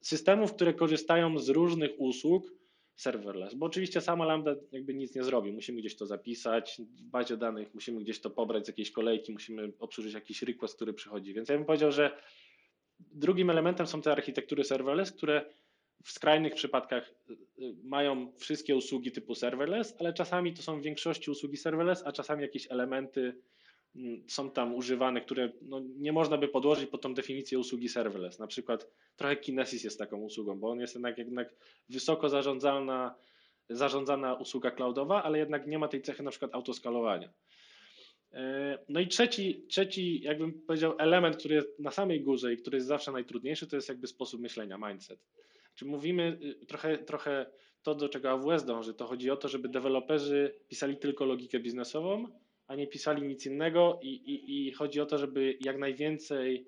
systemów, 0.00 0.54
które 0.54 0.74
korzystają 0.74 1.38
z 1.38 1.48
różnych 1.48 1.90
usług 1.98 2.52
serverless, 2.96 3.54
bo 3.54 3.66
oczywiście 3.66 4.00
sama 4.00 4.24
Lambda 4.24 4.54
jakby 4.72 4.94
nic 4.94 5.14
nie 5.14 5.24
zrobi. 5.24 5.52
Musimy 5.52 5.80
gdzieś 5.80 5.96
to 5.96 6.06
zapisać 6.06 6.80
w 6.96 7.02
bazie 7.02 7.36
danych, 7.36 7.74
musimy 7.74 8.00
gdzieś 8.00 8.20
to 8.20 8.30
pobrać 8.30 8.64
z 8.64 8.68
jakiejś 8.68 8.90
kolejki, 8.90 9.32
musimy 9.32 9.72
obsłużyć 9.78 10.14
jakiś 10.14 10.42
request, 10.42 10.76
który 10.76 10.92
przychodzi. 10.92 11.34
Więc 11.34 11.48
ja 11.48 11.56
bym 11.56 11.64
powiedział, 11.64 11.92
że 11.92 12.16
drugim 13.00 13.50
elementem 13.50 13.86
są 13.86 14.02
te 14.02 14.12
architektury 14.12 14.64
serverless, 14.64 15.12
które 15.12 15.44
w 16.04 16.10
skrajnych 16.10 16.54
przypadkach 16.54 17.14
y, 17.30 17.32
y, 17.64 17.74
mają 17.84 18.32
wszystkie 18.38 18.76
usługi 18.76 19.12
typu 19.12 19.34
serverless, 19.34 19.96
ale 19.98 20.12
czasami 20.12 20.54
to 20.54 20.62
są 20.62 20.80
w 20.80 20.82
większości 20.82 21.30
usługi 21.30 21.56
serverless, 21.56 22.02
a 22.06 22.12
czasami 22.12 22.42
jakieś 22.42 22.70
elementy 22.70 23.34
mm, 23.96 24.22
są 24.28 24.50
tam 24.50 24.74
używane, 24.74 25.20
które 25.20 25.52
no, 25.62 25.80
nie 25.96 26.12
można 26.12 26.38
by 26.38 26.48
podłożyć 26.48 26.90
pod 26.90 27.00
tą 27.00 27.14
definicję 27.14 27.58
usługi 27.58 27.88
serverless. 27.88 28.38
Na 28.38 28.46
przykład 28.46 28.90
trochę 29.16 29.36
Kinesis 29.36 29.84
jest 29.84 29.98
taką 29.98 30.16
usługą, 30.16 30.60
bo 30.60 30.70
on 30.70 30.80
jest 30.80 30.94
jednak, 30.94 31.18
jednak 31.18 31.54
wysoko 31.88 32.28
zarządzana, 32.28 33.14
zarządzana 33.70 34.34
usługa 34.34 34.70
cloudowa, 34.70 35.22
ale 35.22 35.38
jednak 35.38 35.66
nie 35.66 35.78
ma 35.78 35.88
tej 35.88 36.02
cechy 36.02 36.22
na 36.22 36.30
przykład 36.30 36.54
autoskalowania. 36.54 37.32
E, 38.32 38.78
no 38.88 39.00
i 39.00 39.08
trzeci, 39.08 39.66
trzeci, 39.68 40.20
jakbym 40.20 40.62
powiedział, 40.62 40.94
element, 40.98 41.36
który 41.36 41.54
jest 41.54 41.78
na 41.78 41.90
samej 41.90 42.20
górze 42.20 42.52
i 42.52 42.56
który 42.56 42.76
jest 42.76 42.86
zawsze 42.86 43.12
najtrudniejszy, 43.12 43.66
to 43.66 43.76
jest 43.76 43.88
jakby 43.88 44.06
sposób 44.06 44.40
myślenia, 44.40 44.78
mindset. 44.88 45.20
Czy 45.78 45.84
mówimy 45.84 46.38
y, 46.62 46.66
trochę, 46.66 46.98
trochę 46.98 47.46
to, 47.82 47.94
do 47.94 48.08
czego 48.08 48.30
AWS 48.30 48.64
dąży, 48.64 48.94
to 48.94 49.06
chodzi 49.06 49.30
o 49.30 49.36
to, 49.36 49.48
żeby 49.48 49.68
deweloperzy 49.68 50.54
pisali 50.68 50.96
tylko 50.96 51.24
logikę 51.24 51.60
biznesową, 51.60 52.26
a 52.66 52.74
nie 52.74 52.86
pisali 52.86 53.22
nic 53.22 53.46
innego 53.46 53.98
i, 54.02 54.08
i, 54.08 54.68
i 54.68 54.72
chodzi 54.72 55.00
o 55.00 55.06
to, 55.06 55.18
żeby 55.18 55.58
jak 55.60 55.78
najwięcej 55.78 56.66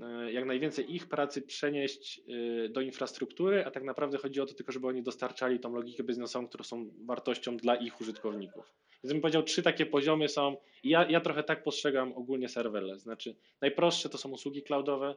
e, 0.00 0.32
jak 0.32 0.44
najwięcej 0.44 0.94
ich 0.94 1.08
pracy 1.08 1.42
przenieść 1.42 2.20
y, 2.28 2.68
do 2.68 2.80
infrastruktury, 2.80 3.64
a 3.64 3.70
tak 3.70 3.84
naprawdę 3.84 4.18
chodzi 4.18 4.40
o 4.40 4.46
to 4.46 4.54
tylko, 4.54 4.72
żeby 4.72 4.86
oni 4.86 5.02
dostarczali 5.02 5.60
tą 5.60 5.74
logikę 5.74 6.04
biznesową, 6.04 6.48
którą 6.48 6.64
są 6.64 6.90
wartością 7.04 7.56
dla 7.56 7.76
ich 7.76 8.00
użytkowników. 8.00 8.74
Więc 9.04 9.12
bym 9.12 9.22
powiedział, 9.22 9.42
trzy 9.42 9.62
takie 9.62 9.86
poziomy 9.86 10.28
są, 10.28 10.56
ja, 10.84 11.10
ja 11.10 11.20
trochę 11.20 11.42
tak 11.42 11.62
postrzegam 11.62 12.12
ogólnie 12.12 12.48
serverless, 12.48 13.02
znaczy 13.02 13.36
najprostsze 13.60 14.08
to 14.08 14.18
są 14.18 14.30
usługi 14.30 14.62
cloudowe, 14.62 15.14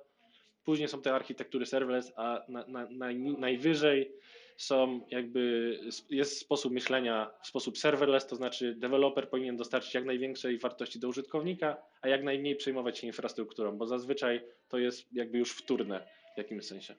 Później 0.64 0.88
są 0.88 1.02
te 1.02 1.14
architektury 1.14 1.66
serverless, 1.66 2.14
a 2.16 2.46
na, 2.48 2.66
na, 2.68 2.88
na, 2.90 3.08
najwyżej 3.38 4.12
są 4.58 5.06
jakby, 5.12 5.80
jest 6.10 6.40
sposób 6.40 6.74
myślenia 6.74 7.32
w 7.44 7.48
sposób 7.48 7.78
serverless, 7.78 8.28
to 8.28 8.36
znaczy 8.36 8.76
deweloper 8.76 9.30
powinien 9.30 9.58
dostarczyć 9.58 9.94
jak 9.94 10.06
największej 10.06 10.58
wartości 10.58 11.00
do 11.00 11.08
użytkownika, 11.08 11.78
a 12.02 12.08
jak 12.08 12.24
najmniej 12.24 12.56
przejmować 12.56 13.00
się 13.00 13.08
infrastrukturą, 13.08 13.78
bo 13.78 13.88
zazwyczaj 13.88 14.46
to 14.68 14.78
jest 14.78 15.14
jakby 15.14 15.38
już 15.38 15.52
wtórne 15.52 16.08
w 16.36 16.38
jakimś 16.38 16.66
sensie. 16.66 16.96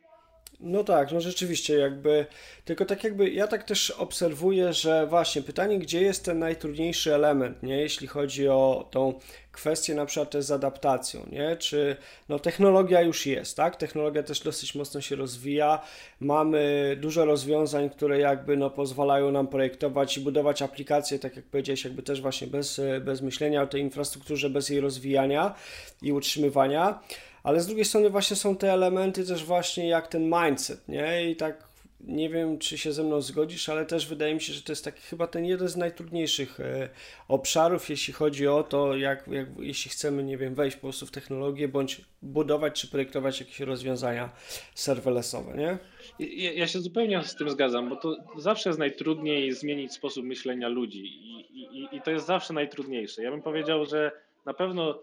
No 0.61 0.85
tak, 0.85 1.13
no 1.13 1.21
rzeczywiście 1.21 1.75
jakby, 1.79 2.27
tylko 2.65 2.85
tak 2.85 3.05
jakby 3.05 3.31
ja 3.31 3.47
tak 3.47 3.65
też 3.65 3.91
obserwuję, 3.91 4.73
że 4.73 5.07
właśnie 5.07 5.43
pytanie, 5.43 5.79
gdzie 5.79 6.03
jest 6.03 6.25
ten 6.25 6.39
najtrudniejszy 6.39 7.15
element, 7.15 7.63
nie, 7.63 7.77
jeśli 7.77 8.07
chodzi 8.07 8.49
o 8.49 8.89
tą 8.91 9.21
kwestię 9.53 9.95
na 9.95 10.07
przykład 10.07 10.45
z 10.45 10.51
adaptacją, 10.51 11.27
nie, 11.33 11.57
czy 11.57 11.97
no 12.29 12.39
technologia 12.39 13.03
już 13.03 13.27
jest, 13.27 13.57
tak, 13.57 13.77
technologia 13.77 14.23
też 14.23 14.41
dosyć 14.41 14.75
mocno 14.75 15.01
się 15.01 15.17
rozwija, 15.17 15.83
mamy 16.21 16.97
dużo 17.01 17.25
rozwiązań, 17.25 17.91
które 17.91 18.19
jakby 18.19 18.57
no 18.57 18.71
pozwalają 18.71 19.31
nam 19.31 19.49
projektować 19.49 20.17
i 20.17 20.21
budować 20.21 20.63
aplikacje, 20.63 21.19
tak 21.19 21.37
jak 21.37 21.45
powiedziałeś, 21.45 21.85
jakby 21.85 22.03
też 22.03 22.21
właśnie 22.21 22.47
bez, 22.47 22.81
bez 23.01 23.23
myślenia 23.23 23.63
o 23.63 23.67
tej 23.67 23.81
infrastrukturze, 23.81 24.51
bez 24.51 24.69
jej 24.69 24.81
rozwijania 24.81 25.55
i 26.03 26.13
utrzymywania, 26.13 27.01
ale 27.45 27.61
z 27.61 27.67
drugiej 27.67 27.85
strony 27.85 28.11
właśnie 28.11 28.37
są 28.37 28.57
te 28.57 28.73
elementy 28.73 29.27
też 29.27 29.45
właśnie 29.45 29.89
jak 29.89 30.09
ten 30.09 30.31
mindset, 30.31 30.89
nie? 30.89 31.31
I 31.31 31.37
tak 31.37 31.75
nie 32.01 32.29
wiem, 32.29 32.59
czy 32.59 32.79
się 32.79 32.93
ze 32.93 33.03
mną 33.03 33.21
zgodzisz, 33.21 33.69
ale 33.69 33.87
też 33.87 34.07
wydaje 34.07 34.35
mi 34.35 34.41
się, 34.41 34.53
że 34.53 34.63
to 34.63 34.73
jest 34.73 34.85
taki 34.85 35.01
chyba 35.01 35.27
ten 35.27 35.45
jeden 35.45 35.69
z 35.69 35.77
najtrudniejszych 35.77 36.61
e, 36.61 36.89
obszarów, 37.29 37.91
jeśli 37.91 38.15
chodzi 38.15 38.49
o 38.49 38.63
to, 38.63 38.97
jak, 38.97 39.29
jak 39.29 39.49
jeśli 39.59 39.91
chcemy, 39.91 40.25
nie 40.25 40.39
wiem, 40.39 40.55
wejść 40.55 40.77
po 40.77 40.81
prostu 40.81 41.07
w 41.07 41.11
technologię, 41.11 41.69
bądź 41.69 42.01
budować 42.23 42.81
czy 42.81 42.89
projektować 42.89 43.41
jakieś 43.41 43.61
rozwiązania 43.61 44.31
serverlessowe, 44.75 45.55
nie? 45.57 45.79
Ja, 46.19 46.53
ja 46.53 46.67
się 46.67 46.81
zupełnie 46.81 47.23
z 47.23 47.35
tym 47.35 47.51
zgadzam, 47.51 47.89
bo 47.89 47.97
to 47.97 48.17
zawsze 48.39 48.69
jest 48.69 48.79
najtrudniej 48.79 49.53
zmienić 49.53 49.93
sposób 49.93 50.25
myślenia 50.25 50.69
ludzi 50.69 51.05
i, 51.05 51.41
i, 51.61 51.97
i 51.97 52.01
to 52.01 52.11
jest 52.11 52.27
zawsze 52.27 52.53
najtrudniejsze. 52.53 53.23
Ja 53.23 53.31
bym 53.31 53.43
powiedział, 53.43 53.87
że 53.87 54.13
na 54.47 54.55
pewno 54.55 54.99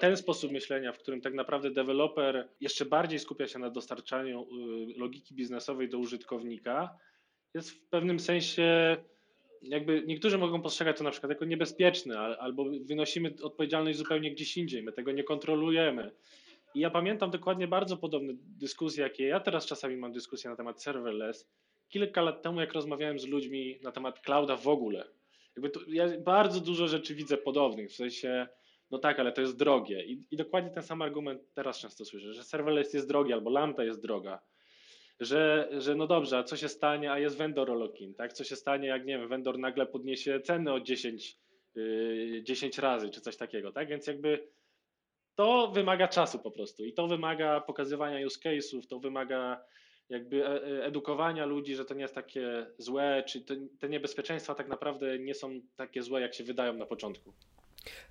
ten 0.00 0.16
sposób 0.16 0.52
myślenia, 0.52 0.92
w 0.92 0.98
którym 0.98 1.20
tak 1.20 1.34
naprawdę 1.34 1.70
deweloper 1.70 2.48
jeszcze 2.60 2.84
bardziej 2.84 3.18
skupia 3.18 3.46
się 3.46 3.58
na 3.58 3.70
dostarczaniu 3.70 4.42
y, 4.42 4.98
logiki 4.98 5.34
biznesowej 5.34 5.88
do 5.88 5.98
użytkownika, 5.98 6.98
jest 7.54 7.70
w 7.70 7.88
pewnym 7.88 8.20
sensie 8.20 8.96
jakby 9.62 10.02
niektórzy 10.06 10.38
mogą 10.38 10.62
postrzegać 10.62 10.98
to 10.98 11.04
na 11.04 11.10
przykład 11.10 11.30
jako 11.30 11.44
niebezpieczne, 11.44 12.18
albo 12.18 12.64
wynosimy 12.80 13.34
odpowiedzialność 13.42 13.98
zupełnie 13.98 14.30
gdzieś 14.30 14.56
indziej, 14.56 14.82
my 14.82 14.92
tego 14.92 15.12
nie 15.12 15.24
kontrolujemy. 15.24 16.10
I 16.74 16.80
ja 16.80 16.90
pamiętam 16.90 17.30
dokładnie 17.30 17.68
bardzo 17.68 17.96
podobne 17.96 18.32
dyskusje, 18.36 19.02
jakie 19.02 19.26
ja 19.26 19.40
teraz 19.40 19.66
czasami 19.66 19.96
mam 19.96 20.12
dyskusje 20.12 20.50
na 20.50 20.56
temat 20.56 20.82
serverless. 20.82 21.48
Kilka 21.88 22.22
lat 22.22 22.42
temu, 22.42 22.60
jak 22.60 22.72
rozmawiałem 22.72 23.18
z 23.18 23.26
ludźmi 23.26 23.78
na 23.82 23.92
temat 23.92 24.20
clouda 24.20 24.56
w 24.56 24.68
ogóle, 24.68 25.04
jakby 25.56 25.70
to, 25.70 25.80
ja 25.88 26.20
bardzo 26.20 26.60
dużo 26.60 26.88
rzeczy 26.88 27.14
widzę 27.14 27.36
podobnych, 27.36 27.90
w 27.90 27.94
sensie 27.94 28.46
no 28.90 28.98
tak, 28.98 29.18
ale 29.20 29.32
to 29.32 29.40
jest 29.40 29.56
drogie. 29.56 30.04
I, 30.04 30.24
I, 30.30 30.36
dokładnie 30.36 30.70
ten 30.70 30.82
sam 30.82 31.02
argument 31.02 31.42
teraz 31.54 31.78
często 31.78 32.04
słyszę, 32.04 32.34
że 32.34 32.44
serverless 32.44 32.94
jest 32.94 33.08
drogi 33.08 33.32
albo 33.32 33.50
lambda 33.50 33.84
jest 33.84 34.02
droga. 34.02 34.40
Że, 35.20 35.68
że 35.78 35.94
no 35.94 36.06
dobrze, 36.06 36.38
a 36.38 36.42
co 36.42 36.56
się 36.56 36.68
stanie, 36.68 37.12
a 37.12 37.18
jest 37.18 37.36
vendor 37.36 37.68
lock-in, 37.68 38.14
tak? 38.14 38.32
Co 38.32 38.44
się 38.44 38.56
stanie, 38.56 38.88
jak 38.88 39.06
nie 39.06 39.18
wiem, 39.18 39.28
vendor 39.28 39.58
nagle 39.58 39.86
podniesie 39.86 40.40
ceny 40.40 40.72
o 40.72 40.80
10, 40.80 41.38
yy, 41.74 42.42
10 42.42 42.78
razy, 42.78 43.10
czy 43.10 43.20
coś 43.20 43.36
takiego, 43.36 43.72
tak? 43.72 43.88
Więc 43.88 44.06
jakby 44.06 44.48
to 45.34 45.68
wymaga 45.68 46.08
czasu 46.08 46.38
po 46.38 46.50
prostu 46.50 46.84
i 46.84 46.92
to 46.92 47.06
wymaga 47.06 47.60
pokazywania 47.60 48.26
use 48.26 48.40
case'ów, 48.40 48.86
to 48.86 48.98
wymaga 48.98 49.64
jakby 50.08 50.46
e, 50.46 50.62
e, 50.62 50.84
edukowania 50.84 51.46
ludzi, 51.46 51.74
że 51.74 51.84
to 51.84 51.94
nie 51.94 52.02
jest 52.02 52.14
takie 52.14 52.66
złe, 52.78 53.22
czy 53.26 53.40
te, 53.40 53.56
te 53.78 53.88
niebezpieczeństwa 53.88 54.54
tak 54.54 54.68
naprawdę 54.68 55.18
nie 55.18 55.34
są 55.34 55.60
takie 55.76 56.02
złe, 56.02 56.20
jak 56.20 56.34
się 56.34 56.44
wydają 56.44 56.74
na 56.74 56.86
początku. 56.86 57.32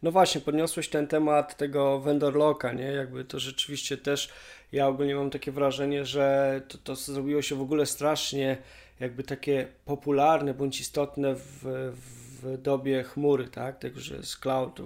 No 0.04 0.12
właśnie, 0.12 0.42
podniosłeś 0.42 0.90
ten 0.90 1.08
temat 1.08 1.58
tego 1.58 2.00
vendor 2.00 2.36
locka, 2.36 2.74
nie? 2.74 2.86
Jakby 2.86 3.26
to 3.26 3.40
rzeczywiście 3.40 3.98
też, 3.98 4.30
ja 4.72 4.88
ogólnie 4.88 5.16
mam 5.16 5.30
takie 5.30 5.52
wrażenie, 5.52 6.06
że 6.06 6.62
to, 6.68 6.78
to 6.78 6.96
zrobiło 6.96 7.42
się 7.42 7.56
w 7.56 7.62
ogóle 7.62 7.86
strasznie 7.86 8.58
jakby 9.00 9.24
takie 9.24 9.68
popularne 9.86 10.54
bądź 10.54 10.80
istotne 10.80 11.36
w, 11.36 11.94
w 12.42 12.58
dobie 12.62 13.04
chmury, 13.04 13.48
tak? 13.48 13.80
Także 13.80 14.24
z 14.24 14.38
cloud, 14.38 14.82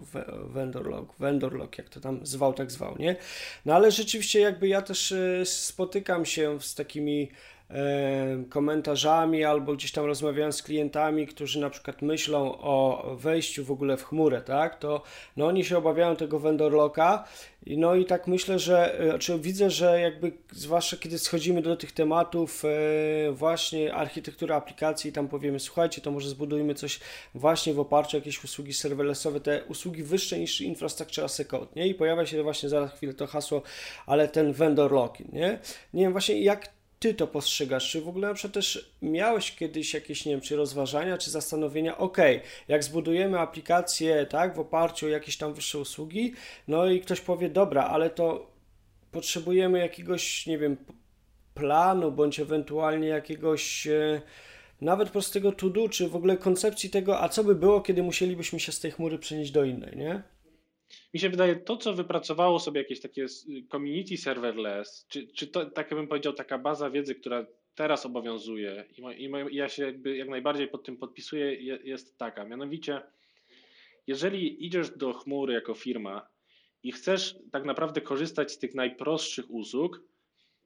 vendor 0.46 0.88
lock, 0.88 1.14
vendor 1.20 1.54
lock, 1.54 1.78
jak 1.78 1.90
to 1.90 2.00
tam 2.00 2.26
zwał, 2.26 2.54
tak 2.54 2.72
zwał, 2.72 2.98
nie? 3.00 3.16
No 3.66 3.76
ale 3.76 3.92
rzeczywiście 3.92 4.40
jakby 4.40 4.68
ja 4.68 4.82
też 4.82 5.12
e, 5.12 5.46
spotykam 5.46 6.26
się 6.26 6.62
z 6.62 6.76
takimi 6.76 7.32
komentarzami 8.50 9.44
albo 9.44 9.74
gdzieś 9.74 9.92
tam 9.92 10.06
rozmawiając 10.06 10.56
z 10.56 10.64
klientami, 10.64 11.28
którzy 11.28 11.60
na 11.60 11.70
przykład 11.70 12.02
myślą 12.02 12.58
o 12.58 13.06
wejściu 13.16 13.66
w 13.66 13.72
ogóle 13.72 13.98
w 13.98 14.04
chmurę, 14.04 14.42
tak, 14.42 14.80
to 14.80 15.02
no 15.38 15.48
oni 15.48 15.66
się 15.66 15.78
obawiają 15.78 16.16
tego 16.16 16.40
vendor 16.40 16.74
locka 16.74 17.24
no 17.68 17.96
i 17.96 18.06
tak 18.06 18.28
myślę, 18.28 18.60
że, 18.60 19.00
e, 19.00 19.20
czy 19.20 19.40
widzę, 19.40 19.70
że 19.70 20.00
jakby 20.00 20.32
zwłaszcza 20.52 20.98
kiedy 20.98 21.20
schodzimy 21.20 21.62
do 21.62 21.76
tych 21.76 21.92
tematów 21.92 22.64
e, 22.66 23.32
właśnie 23.32 23.94
architektury 23.94 24.54
aplikacji 24.54 25.12
tam 25.12 25.28
powiemy, 25.28 25.60
słuchajcie, 25.60 26.02
to 26.02 26.12
może 26.12 26.30
zbudujmy 26.30 26.76
coś 26.76 27.00
właśnie 27.36 27.74
w 27.74 27.80
oparciu 27.80 28.18
o 28.18 28.20
jakieś 28.20 28.44
usługi 28.44 28.74
serverlessowe, 28.74 29.40
te 29.40 29.64
usługi 29.64 30.04
wyższe 30.04 30.40
niż 30.40 30.62
infrastruktura 30.62 31.26
as 31.26 31.42
code, 31.48 31.68
nie? 31.76 31.88
I 31.88 31.96
pojawia 31.96 32.26
się 32.26 32.44
właśnie 32.44 32.70
zaraz 32.70 32.94
chwilę 32.94 33.14
to 33.14 33.28
hasło, 33.28 33.62
ale 34.06 34.28
ten 34.28 34.54
vendor 34.54 34.92
locking, 34.92 35.34
nie? 35.34 35.60
Nie 35.94 36.04
wiem 36.04 36.12
właśnie 36.12 36.42
jak 36.42 36.81
ty 37.02 37.14
to 37.14 37.28
postrzegasz? 37.28 37.92
Czy 37.92 38.02
w 38.02 38.08
ogóle 38.08 38.28
na 38.28 38.34
przykład 38.34 38.54
też 38.54 38.92
miałeś 39.02 39.56
kiedyś 39.56 39.94
jakieś, 39.94 40.26
nie 40.26 40.32
wiem, 40.32 40.42
czy 40.42 40.56
rozważania, 40.56 41.18
czy 41.18 41.32
zastanowienia, 41.32 41.98
ok, 41.98 42.18
jak 42.68 42.84
zbudujemy 42.84 43.40
aplikację, 43.40 44.26
tak, 44.26 44.56
w 44.56 44.60
oparciu 44.60 45.06
o 45.06 45.10
jakieś 45.10 45.38
tam 45.38 45.54
wyższe 45.54 45.80
usługi, 45.80 46.34
no 46.68 46.86
i 46.86 47.02
ktoś 47.02 47.22
powie, 47.22 47.50
dobra, 47.50 47.84
ale 47.84 48.10
to 48.10 48.52
potrzebujemy 49.12 49.80
jakiegoś, 49.80 50.48
nie 50.48 50.58
wiem, 50.58 50.78
planu, 51.54 52.12
bądź 52.12 52.40
ewentualnie 52.40 53.08
jakiegoś 53.08 53.88
e, 53.88 54.22
nawet 54.82 55.10
prostego 55.10 55.52
to-do, 55.52 55.90
czy 55.90 56.10
w 56.10 56.16
ogóle 56.16 56.38
koncepcji 56.38 56.90
tego, 56.90 57.22
a 57.22 57.30
co 57.30 57.44
by 57.44 57.56
było, 57.56 57.82
kiedy 57.82 58.04
musielibyśmy 58.04 58.60
się 58.60 58.72
z 58.72 58.80
tej 58.80 58.92
chmury 58.92 59.20
przenieść 59.20 59.52
do 59.52 59.64
innej, 59.64 59.98
nie? 59.98 60.24
Mi 61.14 61.20
się 61.20 61.30
wydaje, 61.30 61.56
to 61.56 61.78
co 61.78 61.94
wypracowało 61.94 62.60
sobie 62.60 62.82
jakieś 62.82 63.02
takie 63.02 63.26
community 63.72 64.18
serverless, 64.18 65.06
czy, 65.10 65.28
czy 65.28 65.48
to, 65.48 65.66
tak 65.66 65.90
bym 65.90 66.08
powiedział, 66.08 66.34
taka 66.34 66.58
baza 66.58 66.90
wiedzy, 66.90 67.16
która 67.16 67.46
teraz 67.76 68.06
obowiązuje 68.06 68.86
i, 69.18 69.26
i 69.50 69.56
ja 69.56 69.70
się 69.70 69.86
jakby 69.86 70.18
jak 70.18 70.30
najbardziej 70.30 70.68
pod 70.68 70.84
tym 70.84 70.98
podpisuję, 70.98 71.56
jest 71.84 72.18
taka. 72.18 72.46
Mianowicie, 72.46 73.02
jeżeli 74.08 74.66
idziesz 74.66 74.90
do 74.90 75.14
chmury 75.14 75.54
jako 75.54 75.74
firma 75.74 76.28
i 76.84 76.92
chcesz 76.92 77.36
tak 77.52 77.66
naprawdę 77.66 78.02
korzystać 78.02 78.52
z 78.52 78.58
tych 78.58 78.76
najprostszych 78.76 79.52
usług, 79.52 80.04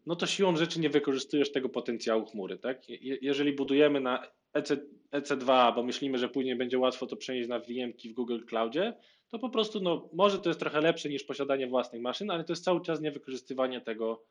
no 0.06 0.16
to 0.16 0.26
siłą 0.26 0.56
rzeczy 0.56 0.80
nie 0.80 0.90
wykorzystujesz 0.90 1.52
tego 1.52 1.70
potencjału 1.70 2.26
chmury. 2.26 2.58
Tak? 2.58 2.90
jeżeli 3.22 3.54
budujemy 3.54 4.02
na 4.02 4.28
EC, 4.54 4.72
EC2, 5.12 5.76
bo 5.76 5.84
myślimy, 5.84 6.18
że 6.18 6.30
później 6.30 6.56
będzie 6.56 6.80
łatwo 6.80 7.08
to 7.08 7.18
przenieść 7.18 7.50
na 7.50 7.60
VM-ki 7.60 8.10
w 8.10 8.14
Google 8.14 8.40
Cloudzie, 8.46 8.94
to 9.30 9.40
po 9.40 9.50
prostu, 9.50 9.80
no, 9.80 10.10
może 10.14 10.40
to 10.40 10.50
jest 10.50 10.60
trochę 10.60 10.82
lepsze 10.82 11.10
niż 11.10 11.24
posiadanie 11.24 11.68
własnych 11.68 12.02
maszyn, 12.02 12.32
ale 12.32 12.44
to 12.44 12.54
jest 12.54 12.64
cały 12.64 12.82
czas 12.82 13.02
niewykorzystywanie 13.02 13.82
tego 13.82 14.26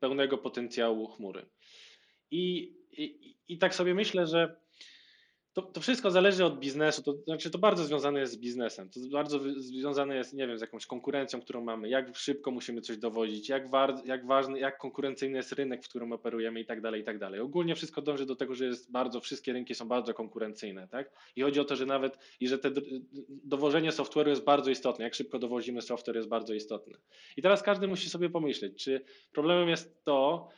pełnego 0.00 0.38
potencjału 0.38 1.06
chmury. 1.06 1.46
I, 2.30 2.74
i, 2.92 3.36
i 3.48 3.58
tak 3.58 3.74
sobie 3.74 3.94
myślę, 3.94 4.26
że 4.26 4.60
to, 5.58 5.62
to 5.62 5.80
wszystko 5.80 6.10
zależy 6.10 6.44
od 6.44 6.58
biznesu, 6.58 7.02
to 7.02 7.12
znaczy 7.12 7.50
to 7.50 7.58
bardzo 7.58 7.84
związane 7.84 8.20
jest 8.20 8.32
z 8.32 8.36
biznesem, 8.36 8.90
to 8.90 9.00
bardzo 9.12 9.38
związane 9.56 10.16
jest, 10.16 10.34
nie 10.34 10.46
wiem, 10.46 10.58
z 10.58 10.60
jakąś 10.60 10.86
konkurencją, 10.86 11.40
którą 11.40 11.64
mamy, 11.64 11.88
jak 11.88 12.16
szybko 12.16 12.50
musimy 12.50 12.80
coś 12.80 12.96
dowodzić, 12.96 13.48
jak, 13.48 13.70
war, 13.70 13.94
jak 14.04 14.26
ważny, 14.26 14.58
jak 14.58 14.78
konkurencyjny 14.78 15.36
jest 15.36 15.52
rynek, 15.52 15.84
w 15.84 15.88
którym 15.88 16.12
operujemy 16.12 16.60
i 16.60 16.64
tak 16.64 16.80
dalej, 16.80 17.00
i 17.00 17.04
tak 17.04 17.18
dalej. 17.18 17.40
Ogólnie 17.40 17.74
wszystko 17.74 18.02
dąży 18.02 18.26
do 18.26 18.36
tego, 18.36 18.54
że 18.54 18.64
jest 18.64 18.90
bardzo, 18.90 19.20
wszystkie 19.20 19.52
rynki 19.52 19.74
są 19.74 19.88
bardzo 19.88 20.14
konkurencyjne, 20.14 20.88
tak? 20.88 21.10
I 21.36 21.42
chodzi 21.42 21.60
o 21.60 21.64
to, 21.64 21.76
że 21.76 21.86
nawet, 21.86 22.18
i 22.40 22.48
że 22.48 22.58
te 22.58 22.70
dowożenie 23.28 23.90
software'u 23.90 24.28
jest 24.28 24.44
bardzo 24.44 24.70
istotne, 24.70 25.04
jak 25.04 25.14
szybko 25.14 25.38
dowozimy 25.38 25.82
software 25.82 26.16
jest 26.16 26.28
bardzo 26.28 26.54
istotne. 26.54 26.98
I 27.36 27.42
teraz 27.42 27.62
każdy 27.62 27.88
musi 27.88 28.10
sobie 28.10 28.30
pomyśleć, 28.30 28.84
czy 28.84 29.04
problemem 29.32 29.68
jest 29.68 30.04
to, 30.04 30.48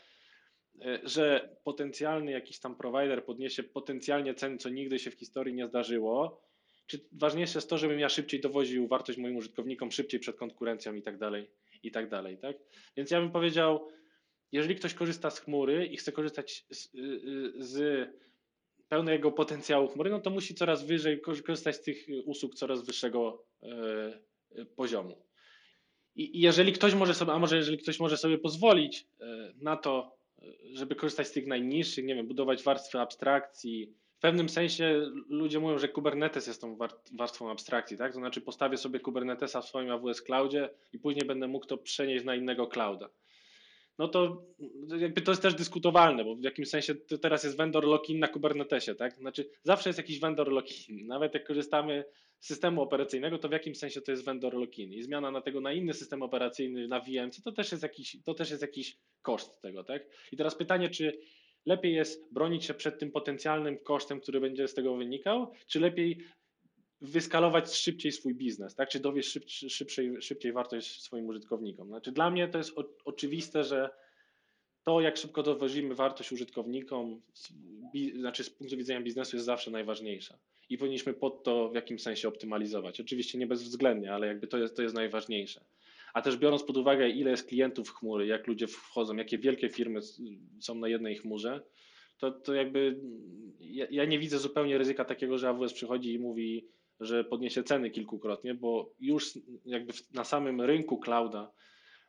że 1.02 1.56
potencjalny 1.64 2.32
jakiś 2.32 2.58
tam 2.58 2.76
provider 2.76 3.24
podniesie 3.24 3.62
potencjalnie 3.62 4.34
ceny, 4.34 4.56
co 4.56 4.68
nigdy 4.68 4.98
się 4.98 5.10
w 5.10 5.14
historii 5.14 5.54
nie 5.54 5.66
zdarzyło, 5.66 6.42
czy 6.86 7.00
ważniejsze 7.12 7.58
jest 7.58 7.70
to, 7.70 7.78
żebym 7.78 7.98
ja 7.98 8.08
szybciej 8.08 8.40
dowoził 8.40 8.88
wartość 8.88 9.18
moim 9.18 9.36
użytkownikom, 9.36 9.90
szybciej 9.90 10.20
przed 10.20 10.36
konkurencją 10.36 10.94
i 10.94 11.02
tak 11.02 11.18
dalej, 11.18 11.50
i 11.82 11.90
tak 11.90 12.08
dalej, 12.08 12.38
tak? 12.38 12.56
Więc 12.96 13.10
ja 13.10 13.20
bym 13.20 13.30
powiedział, 13.30 13.88
jeżeli 14.52 14.76
ktoś 14.76 14.94
korzysta 14.94 15.30
z 15.30 15.40
chmury 15.40 15.86
i 15.86 15.96
chce 15.96 16.12
korzystać 16.12 16.66
z, 16.70 16.94
y, 16.94 16.98
y, 16.98 17.52
z 17.64 18.08
pełnego 18.88 19.32
potencjału 19.32 19.88
chmury, 19.88 20.10
no 20.10 20.20
to 20.20 20.30
musi 20.30 20.54
coraz 20.54 20.84
wyżej 20.84 21.20
korzystać 21.20 21.76
z 21.76 21.80
tych 21.80 22.06
usług 22.24 22.54
coraz 22.54 22.86
wyższego 22.86 23.44
e, 23.62 24.66
poziomu. 24.76 25.16
I 26.14 26.40
jeżeli 26.40 26.72
ktoś 26.72 26.94
może 26.94 27.14
sobie, 27.14 27.32
a 27.32 27.38
może 27.38 27.56
jeżeli 27.56 27.78
ktoś 27.78 28.00
może 28.00 28.16
sobie 28.16 28.38
pozwolić 28.38 29.06
e, 29.20 29.52
na 29.56 29.76
to, 29.76 30.16
żeby 30.72 30.94
korzystać 30.94 31.28
z 31.28 31.32
tych 31.32 31.46
najniższych, 31.46 32.04
nie 32.04 32.14
wiem, 32.14 32.26
budować 32.26 32.62
warstwy 32.62 32.98
abstrakcji. 33.00 33.94
W 34.18 34.20
pewnym 34.20 34.48
sensie 34.48 35.10
ludzie 35.28 35.60
mówią, 35.60 35.78
że 35.78 35.88
Kubernetes 35.88 36.46
jest 36.46 36.60
tą 36.60 36.78
warstwą 37.12 37.50
abstrakcji, 37.50 37.96
tak? 37.96 38.12
To 38.12 38.18
znaczy 38.18 38.40
postawię 38.40 38.76
sobie 38.76 39.00
Kubernetesa 39.00 39.60
w 39.60 39.68
swoim 39.68 39.90
AWS 39.90 40.22
Cloudzie 40.22 40.70
i 40.92 40.98
później 40.98 41.26
będę 41.26 41.48
mógł 41.48 41.66
to 41.66 41.78
przenieść 41.78 42.24
na 42.24 42.34
innego 42.34 42.66
clouda. 42.66 43.08
No 44.00 44.08
to 44.08 44.46
jakby 44.98 45.20
to 45.20 45.32
jest 45.32 45.42
też 45.42 45.54
dyskutowalne, 45.54 46.24
bo 46.24 46.36
w 46.36 46.42
jakimś 46.42 46.68
sensie 46.68 46.94
teraz 46.94 47.44
jest 47.44 47.56
vendor 47.56 47.84
lock-in 47.84 48.18
na 48.18 48.28
Kubernetesie, 48.28 48.94
tak? 48.94 49.14
Znaczy 49.14 49.50
zawsze 49.62 49.88
jest 49.88 49.98
jakiś 49.98 50.20
vendor 50.20 50.48
lock-in. 50.48 51.06
Nawet 51.06 51.34
jak 51.34 51.46
korzystamy 51.46 52.04
z 52.38 52.46
systemu 52.46 52.82
operacyjnego, 52.82 53.38
to 53.38 53.48
w 53.48 53.52
jakimś 53.52 53.78
sensie 53.78 54.00
to 54.00 54.10
jest 54.10 54.24
vendor 54.24 54.54
lock-in. 54.54 54.92
I 54.92 55.02
zmiana 55.02 55.30
na 55.30 55.40
tego 55.40 55.60
na 55.60 55.72
inny 55.72 55.94
system 55.94 56.22
operacyjny, 56.22 56.88
na 56.88 57.00
VMC, 57.00 57.42
to 57.42 57.52
też 57.52 57.70
jest 57.72 57.82
jakiś, 57.82 58.16
to 58.24 58.34
też 58.34 58.50
jest 58.50 58.62
jakiś 58.62 58.96
koszt 59.22 59.60
tego, 59.62 59.84
tak? 59.84 60.06
I 60.32 60.36
teraz 60.36 60.54
pytanie, 60.54 60.88
czy 60.88 61.18
lepiej 61.66 61.94
jest 61.94 62.32
bronić 62.32 62.64
się 62.64 62.74
przed 62.74 62.98
tym 62.98 63.10
potencjalnym 63.10 63.78
kosztem, 63.78 64.20
który 64.20 64.40
będzie 64.40 64.68
z 64.68 64.74
tego 64.74 64.96
wynikał, 64.96 65.52
czy 65.66 65.80
lepiej 65.80 66.18
wyskalować 67.00 67.74
szybciej 67.74 68.12
swój 68.12 68.34
biznes, 68.34 68.74
tak? 68.74 68.88
Czy 68.88 69.00
dowieść 69.00 69.28
szyb, 69.68 69.90
szybciej, 70.20 70.52
wartość 70.52 71.02
swoim 71.02 71.26
użytkownikom. 71.26 71.88
Znaczy 71.88 72.12
dla 72.12 72.30
mnie 72.30 72.48
to 72.48 72.58
jest 72.58 72.78
o, 72.78 72.84
oczywiste, 73.04 73.64
że 73.64 73.90
to, 74.84 75.00
jak 75.00 75.16
szybko 75.16 75.42
dowozimy 75.42 75.94
wartość 75.94 76.32
użytkownikom, 76.32 77.22
znaczy 78.14 78.44
z 78.44 78.50
punktu 78.50 78.76
widzenia 78.76 79.00
biznesu 79.00 79.36
jest 79.36 79.46
zawsze 79.46 79.70
najważniejsza. 79.70 80.38
I 80.68 80.78
powinniśmy 80.78 81.14
pod 81.14 81.44
to 81.44 81.68
w 81.68 81.74
jakimś 81.74 82.02
sensie 82.02 82.28
optymalizować. 82.28 83.00
Oczywiście 83.00 83.38
nie 83.38 83.46
bezwzględnie, 83.46 84.12
ale 84.12 84.26
jakby 84.26 84.46
to 84.46 84.58
jest, 84.58 84.76
to 84.76 84.82
jest 84.82 84.94
najważniejsze. 84.94 85.64
A 86.14 86.22
też 86.22 86.36
biorąc 86.36 86.62
pod 86.62 86.76
uwagę, 86.76 87.08
ile 87.08 87.30
jest 87.30 87.48
klientów 87.48 87.90
chmury, 87.90 88.26
jak 88.26 88.46
ludzie 88.46 88.66
wchodzą, 88.66 89.16
jakie 89.16 89.38
wielkie 89.38 89.68
firmy 89.68 90.00
są 90.60 90.74
na 90.74 90.88
jednej 90.88 91.16
chmurze, 91.16 91.60
to, 92.18 92.30
to 92.30 92.54
jakby 92.54 93.00
ja, 93.60 93.86
ja 93.90 94.04
nie 94.04 94.18
widzę 94.18 94.38
zupełnie 94.38 94.78
ryzyka 94.78 95.04
takiego, 95.04 95.38
że 95.38 95.48
AWS 95.48 95.72
przychodzi 95.72 96.14
i 96.14 96.18
mówi, 96.18 96.68
że 97.00 97.24
podniesie 97.24 97.62
ceny 97.62 97.90
kilkukrotnie, 97.90 98.54
bo 98.54 98.94
już 99.00 99.38
jakby 99.64 99.92
na 100.14 100.24
samym 100.24 100.60
rynku 100.60 100.98
clouda 100.98 101.52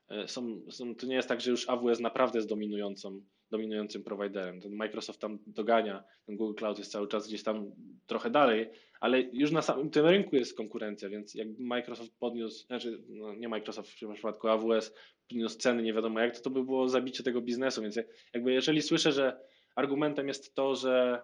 e, 0.09 0.27
są, 0.27 0.61
są, 0.69 0.95
to 0.95 1.07
nie 1.07 1.15
jest 1.15 1.27
tak, 1.27 1.41
że 1.41 1.51
już 1.51 1.69
AWS 1.69 1.99
naprawdę 1.99 2.37
jest 2.37 2.49
dominującą, 2.49 3.21
dominującym 3.51 4.03
prowajderem. 4.03 4.61
Ten 4.61 4.75
Microsoft 4.75 5.19
tam 5.19 5.39
dogania, 5.47 6.03
ten 6.25 6.35
Google 6.35 6.55
Cloud 6.55 6.79
jest 6.79 6.91
cały 6.91 7.07
czas 7.07 7.27
gdzieś 7.27 7.43
tam 7.43 7.71
trochę 8.07 8.29
dalej, 8.29 8.69
ale 8.99 9.21
już 9.21 9.51
na 9.51 9.61
samym 9.61 9.89
tym 9.89 10.05
rynku 10.05 10.35
jest 10.35 10.57
konkurencja, 10.57 11.09
więc 11.09 11.35
jakby 11.35 11.63
Microsoft 11.63 12.19
podniósł, 12.19 12.65
znaczy 12.65 13.03
no 13.09 13.35
nie 13.35 13.49
Microsoft 13.49 13.89
w 13.89 13.95
przypadku 14.13 14.47
AWS 14.47 14.93
podniósł 15.29 15.57
ceny, 15.57 15.83
nie 15.83 15.93
wiadomo 15.93 16.19
jak, 16.19 16.37
to 16.37 16.43
to 16.43 16.49
by 16.49 16.63
było 16.63 16.89
zabicie 16.89 17.23
tego 17.23 17.41
biznesu, 17.41 17.81
więc 17.81 17.99
jakby 18.33 18.53
jeżeli 18.53 18.81
słyszę, 18.81 19.11
że 19.11 19.39
argumentem 19.75 20.27
jest 20.27 20.55
to, 20.55 20.75
że 20.75 21.21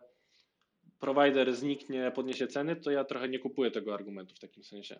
provider 0.99 1.55
zniknie, 1.55 2.11
podniesie 2.15 2.47
ceny, 2.47 2.75
to 2.75 2.91
ja 2.91 3.03
trochę 3.03 3.29
nie 3.29 3.39
kupuję 3.39 3.71
tego 3.71 3.93
argumentu 3.93 4.35
w 4.35 4.39
takim 4.39 4.63
sensie. 4.63 4.99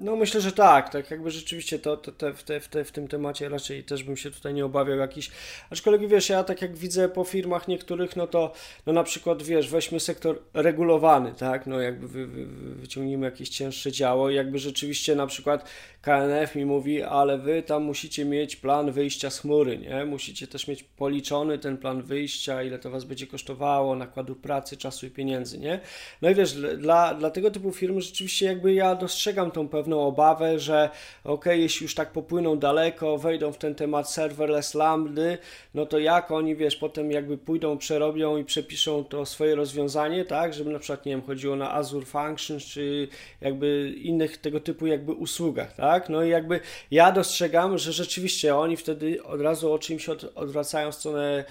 No 0.00 0.16
myślę, 0.16 0.40
że 0.40 0.52
tak, 0.52 0.92
tak 0.92 1.10
jakby 1.10 1.30
rzeczywiście 1.30 1.78
to, 1.78 1.96
to 1.96 2.12
te, 2.12 2.34
w, 2.34 2.42
te, 2.42 2.60
te, 2.60 2.84
w 2.84 2.92
tym 2.92 3.08
temacie 3.08 3.48
raczej 3.48 3.84
też 3.84 4.04
bym 4.04 4.16
się 4.16 4.30
tutaj 4.30 4.54
nie 4.54 4.64
obawiał 4.64 4.98
jakiś, 4.98 5.30
aczkolwiek 5.70 6.10
wiesz, 6.10 6.28
ja 6.28 6.44
tak 6.44 6.62
jak 6.62 6.76
widzę 6.76 7.08
po 7.08 7.24
firmach 7.24 7.68
niektórych, 7.68 8.16
no 8.16 8.26
to 8.26 8.52
no 8.86 8.92
na 8.92 9.04
przykład 9.04 9.42
wiesz, 9.42 9.68
weźmy 9.70 10.00
sektor 10.00 10.42
regulowany, 10.54 11.32
tak, 11.38 11.66
no 11.66 11.80
jakby 11.80 12.08
wy, 12.08 12.26
wy, 12.26 12.46
wyciągnijmy 12.74 13.26
jakieś 13.26 13.48
cięższe 13.48 13.92
działo 13.92 14.30
i 14.30 14.34
jakby 14.34 14.58
rzeczywiście 14.58 15.14
na 15.14 15.26
przykład 15.26 15.70
KNF 16.02 16.54
mi 16.54 16.64
mówi, 16.64 17.02
ale 17.02 17.38
wy 17.38 17.62
tam 17.62 17.82
musicie 17.82 18.24
mieć 18.24 18.56
plan 18.56 18.92
wyjścia 18.92 19.30
z 19.30 19.40
chmury, 19.40 19.78
nie, 19.78 20.04
musicie 20.04 20.46
też 20.46 20.68
mieć 20.68 20.82
policzony 20.82 21.58
ten 21.58 21.78
plan 21.78 22.02
wyjścia, 22.02 22.62
ile 22.62 22.78
to 22.78 22.90
was 22.90 23.04
będzie 23.04 23.26
kosztowało, 23.26 23.96
nakładu 23.96 24.36
pracy, 24.36 24.76
czasu 24.76 25.06
i 25.06 25.10
pieniędzy, 25.10 25.58
nie, 25.58 25.80
no 26.22 26.30
i 26.30 26.34
wiesz, 26.34 26.52
dla, 26.78 27.14
dla 27.14 27.30
tego 27.30 27.50
typu 27.50 27.72
firmy 27.72 28.00
rzeczywiście 28.00 28.46
jakby 28.46 28.74
ja 28.74 28.94
dostrzegam 28.94 29.50
tą 29.50 29.68
pewną 29.68 29.87
pewną 29.88 30.06
obawę, 30.06 30.58
że 30.58 30.90
ok, 31.24 31.46
jeśli 31.46 31.84
już 31.84 31.94
tak 31.94 32.12
popłyną 32.12 32.58
daleko, 32.58 33.18
wejdą 33.18 33.52
w 33.52 33.58
ten 33.58 33.74
temat 33.74 34.10
serverless 34.10 34.74
lambdy, 34.74 35.38
no 35.74 35.86
to 35.86 35.98
jak 35.98 36.30
oni, 36.30 36.56
wiesz, 36.56 36.76
potem 36.76 37.10
jakby 37.10 37.38
pójdą, 37.38 37.78
przerobią 37.78 38.36
i 38.36 38.44
przepiszą 38.44 39.04
to 39.04 39.26
swoje 39.26 39.54
rozwiązanie, 39.54 40.24
tak, 40.24 40.54
żeby 40.54 40.70
na 40.70 40.78
przykład, 40.78 41.06
nie 41.06 41.12
wiem, 41.12 41.22
chodziło 41.22 41.56
na 41.56 41.74
Azure 41.74 42.06
Functions, 42.06 42.64
czy 42.64 43.08
jakby 43.40 43.94
innych 43.96 44.38
tego 44.38 44.60
typu 44.60 44.86
jakby 44.86 45.12
usługach, 45.12 45.74
tak, 45.74 46.08
no 46.08 46.24
i 46.24 46.28
jakby 46.28 46.60
ja 46.90 47.12
dostrzegam, 47.12 47.78
że 47.78 47.92
rzeczywiście 47.92 48.56
oni 48.56 48.76
wtedy 48.76 49.22
od 49.22 49.40
razu 49.40 49.72
o 49.72 49.78
czymś 49.78 50.08
od, 50.08 50.24
odwracają 50.34 50.92
w 50.92 50.94
stronę 50.94 51.44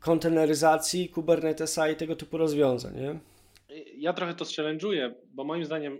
konteneryzacji, 0.00 1.08
Kubernetesa 1.08 1.88
i 1.88 1.96
tego 1.96 2.16
typu 2.16 2.38
rozwiązań, 2.38 2.94
nie? 2.96 3.18
Ja 3.98 4.12
trochę 4.12 4.34
to 4.34 4.44
challenge'uję, 4.44 5.14
bo 5.34 5.44
moim 5.44 5.64
zdaniem 5.64 5.98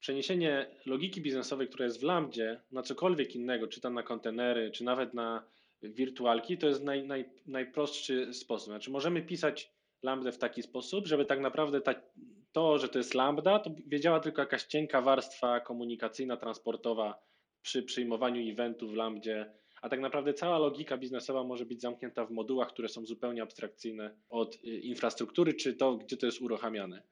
przeniesienie 0.00 0.66
logiki 0.86 1.20
biznesowej, 1.20 1.68
która 1.68 1.84
jest 1.84 2.00
w 2.00 2.02
Lambdzie, 2.02 2.60
na 2.72 2.82
cokolwiek 2.82 3.34
innego, 3.34 3.68
czy 3.68 3.80
tam 3.80 3.94
na 3.94 4.02
kontenery, 4.02 4.70
czy 4.70 4.84
nawet 4.84 5.14
na 5.14 5.44
wirtualki, 5.82 6.58
to 6.58 6.66
jest 6.66 6.84
naj, 6.84 7.06
naj, 7.06 7.24
najprostszy 7.46 8.34
sposób. 8.34 8.68
Znaczy 8.68 8.90
możemy 8.90 9.22
pisać 9.22 9.72
Lambdę 10.02 10.32
w 10.32 10.38
taki 10.38 10.62
sposób, 10.62 11.06
żeby 11.06 11.24
tak 11.24 11.40
naprawdę 11.40 11.80
ta, 11.80 11.94
to, 12.52 12.78
że 12.78 12.88
to 12.88 12.98
jest 12.98 13.14
Lambda, 13.14 13.58
to 13.58 13.70
wiedziała 13.86 14.20
tylko 14.20 14.42
jakaś 14.42 14.64
cienka 14.64 15.00
warstwa 15.00 15.60
komunikacyjna, 15.60 16.36
transportowa 16.36 17.22
przy 17.62 17.82
przyjmowaniu 17.82 18.52
eventów 18.52 18.90
w 18.90 18.94
Lambdzie, 18.94 19.52
a 19.82 19.88
tak 19.88 20.00
naprawdę 20.00 20.34
cała 20.34 20.58
logika 20.58 20.96
biznesowa 20.96 21.44
może 21.44 21.66
być 21.66 21.80
zamknięta 21.80 22.24
w 22.24 22.30
modułach, 22.30 22.68
które 22.68 22.88
są 22.88 23.06
zupełnie 23.06 23.42
abstrakcyjne 23.42 24.16
od 24.28 24.54
y, 24.54 24.58
infrastruktury, 24.68 25.54
czy 25.54 25.74
to, 25.74 25.96
gdzie 25.96 26.16
to 26.16 26.26
jest 26.26 26.40
uruchamiane. 26.40 27.02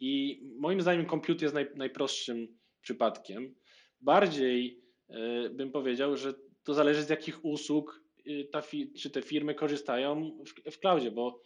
I 0.00 0.42
moim 0.58 0.80
zdaniem 0.80 1.06
komput 1.06 1.42
jest 1.42 1.54
naj, 1.54 1.66
najprostszym 1.74 2.58
przypadkiem. 2.80 3.54
Bardziej 4.00 4.80
y, 5.10 5.50
bym 5.50 5.72
powiedział, 5.72 6.16
że 6.16 6.34
to 6.64 6.74
zależy 6.74 7.02
z 7.02 7.08
jakich 7.08 7.44
usług 7.44 8.02
y, 8.26 8.48
ta 8.52 8.62
czy 8.98 9.10
te 9.10 9.22
firmy 9.22 9.54
korzystają 9.54 10.38
w, 10.46 10.70
w 10.70 10.78
cloudzie, 10.78 11.10
bo, 11.10 11.40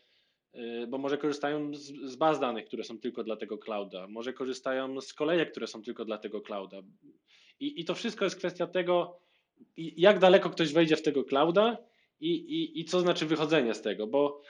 y, 0.55 0.87
bo 0.87 0.99
może 0.99 1.19
korzystają 1.19 1.75
z, 1.75 1.93
z, 2.05 2.17
baz 2.17 2.41
danych, 2.41 2.65
które 2.65 2.85
są 2.85 2.99
tylko 2.99 3.25
dla 3.25 3.37
tego 3.37 3.59
clouda, 3.59 4.09
może 4.09 4.33
korzystają 4.33 5.01
z 5.01 5.15
kolejek, 5.15 5.51
które 5.51 5.67
są 5.67 5.83
tylko 5.83 6.05
dla 6.05 6.19
tego 6.19 6.41
clouda. 6.41 6.83
I, 7.61 7.81
i 7.81 7.85
to 7.85 7.95
wszystko 7.95 8.25
jest 8.25 8.37
kwestia 8.37 8.67
tego, 8.67 9.21
jak 9.77 10.19
daleko 10.19 10.51
ktoś 10.51 10.73
wejdzie 10.73 10.97
w 10.97 11.03
tego 11.03 11.25
clouda 11.25 11.77
i, 12.21 12.31
i, 12.31 12.81
i 12.81 12.85
co 12.85 13.01
znaczy 13.01 13.27
wychodzenie 13.27 13.75
z 13.75 13.83
tego, 13.83 14.07
bo 14.07 14.43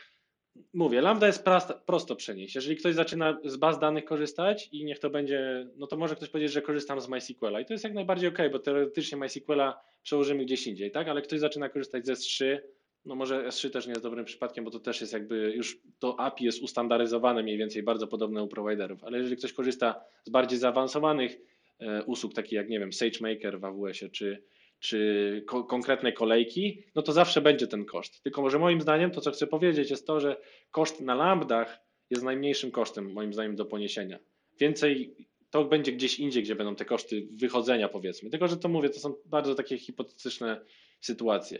mówię, 0.74 1.00
Lambda 1.00 1.26
jest 1.26 1.44
prosto, 1.86 2.16
przenieść. 2.16 2.54
Jeżeli 2.54 2.76
ktoś 2.76 2.94
zaczyna 2.94 3.38
z 3.44 3.56
baz 3.56 3.78
danych 3.78 4.04
korzystać 4.04 4.68
i 4.72 4.84
niech 4.84 4.98
to 4.98 5.10
będzie, 5.10 5.66
no 5.76 5.86
to 5.86 5.96
może 5.96 6.16
ktoś 6.16 6.28
powiedzieć, 6.28 6.52
że 6.52 6.62
korzystam 6.62 7.00
z 7.00 7.08
MySQLa 7.08 7.60
i 7.60 7.64
to 7.64 7.74
jest 7.74 7.84
jak 7.84 7.94
najbardziej 7.94 8.28
ok, 8.28 8.38
bo 8.52 8.58
teoretycznie 8.58 9.18
MySQLa 9.18 9.80
przełożymy 10.02 10.44
gdzieś 10.44 10.66
indziej, 10.66 10.90
tak? 10.90 11.08
Ale 11.08 11.22
ktoś 11.22 11.40
zaczyna 11.40 11.68
korzystać 11.68 12.06
z 12.06 12.10
S3, 12.10 12.58
no 13.04 13.14
może 13.14 13.48
S3 13.48 13.70
też 13.70 13.86
nie 13.86 13.92
jest 13.92 14.02
dobrym 14.02 14.24
przypadkiem, 14.24 14.64
bo 14.64 14.70
to 14.70 14.80
też 14.80 15.00
jest 15.00 15.12
jakby 15.12 15.52
już 15.56 15.78
to 15.98 16.20
API 16.20 16.44
jest 16.44 16.62
ustandaryzowane 16.62 17.42
mniej 17.42 17.58
więcej 17.58 17.82
bardzo 17.82 18.06
podobne 18.06 18.42
u 18.42 18.48
providerów, 18.48 19.04
ale 19.04 19.18
jeżeli 19.18 19.36
ktoś 19.36 19.52
korzysta 19.52 20.04
z 20.24 20.30
bardziej 20.30 20.58
zaawansowanych 20.58 21.38
e, 21.78 22.04
usług, 22.04 22.34
takich 22.34 22.52
jak 22.52 22.68
nie 22.68 22.80
wiem, 22.80 22.92
SageMaker 22.92 23.60
w 23.60 23.64
AWS-ie 23.64 24.10
czy 24.10 24.42
czy 24.80 25.42
ko 25.46 25.64
konkretne 25.64 26.12
kolejki, 26.12 26.82
no 26.94 27.02
to 27.02 27.12
zawsze 27.12 27.40
będzie 27.40 27.66
ten 27.66 27.84
koszt. 27.84 28.22
Tylko 28.22 28.42
może 28.42 28.58
moim 28.58 28.80
zdaniem 28.80 29.10
to, 29.10 29.20
co 29.20 29.30
chcę 29.30 29.46
powiedzieć, 29.46 29.90
jest 29.90 30.06
to, 30.06 30.20
że 30.20 30.36
koszt 30.70 31.00
na 31.00 31.14
lambdach 31.14 31.80
jest 32.10 32.22
najmniejszym 32.22 32.70
kosztem, 32.70 33.12
moim 33.12 33.32
zdaniem, 33.32 33.56
do 33.56 33.64
poniesienia. 33.64 34.18
Więcej 34.60 35.16
to 35.50 35.64
będzie 35.64 35.92
gdzieś 35.92 36.18
indziej, 36.18 36.42
gdzie 36.42 36.54
będą 36.54 36.76
te 36.76 36.84
koszty 36.84 37.28
wychodzenia, 37.32 37.88
powiedzmy. 37.88 38.30
Tylko, 38.30 38.48
że 38.48 38.56
to 38.56 38.68
mówię, 38.68 38.90
to 38.90 39.00
są 39.00 39.14
bardzo 39.26 39.54
takie 39.54 39.78
hipotetyczne 39.78 40.60
sytuacje. 41.00 41.58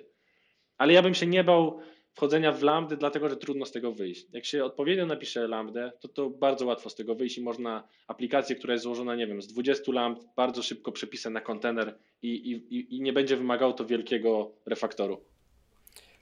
Ale 0.76 0.92
ja 0.92 1.02
bym 1.02 1.14
się 1.14 1.26
nie 1.26 1.44
bał 1.44 1.80
wchodzenia 2.14 2.52
w 2.52 2.62
lambdy, 2.62 2.96
dlatego 2.96 3.28
że 3.28 3.36
trudno 3.36 3.66
z 3.66 3.72
tego 3.72 3.92
wyjść. 3.92 4.26
Jak 4.32 4.44
się 4.44 4.64
odpowiednio 4.64 5.06
napisze 5.06 5.48
lambdę, 5.48 5.92
to 6.00 6.08
to 6.08 6.30
bardzo 6.30 6.66
łatwo 6.66 6.90
z 6.90 6.94
tego 6.94 7.14
wyjść 7.14 7.38
i 7.38 7.42
można 7.42 7.88
aplikację, 8.06 8.56
która 8.56 8.72
jest 8.72 8.84
złożona, 8.84 9.14
nie 9.14 9.26
wiem, 9.26 9.42
z 9.42 9.46
20 9.46 9.92
lambd, 9.92 10.24
bardzo 10.36 10.62
szybko 10.62 10.92
przepisać 10.92 11.32
na 11.32 11.40
kontener 11.40 11.98
i, 12.22 12.28
i, 12.28 12.96
i 12.96 13.02
nie 13.02 13.12
będzie 13.12 13.36
wymagało 13.36 13.72
to 13.72 13.84
wielkiego 13.84 14.52
refaktoru. 14.66 15.20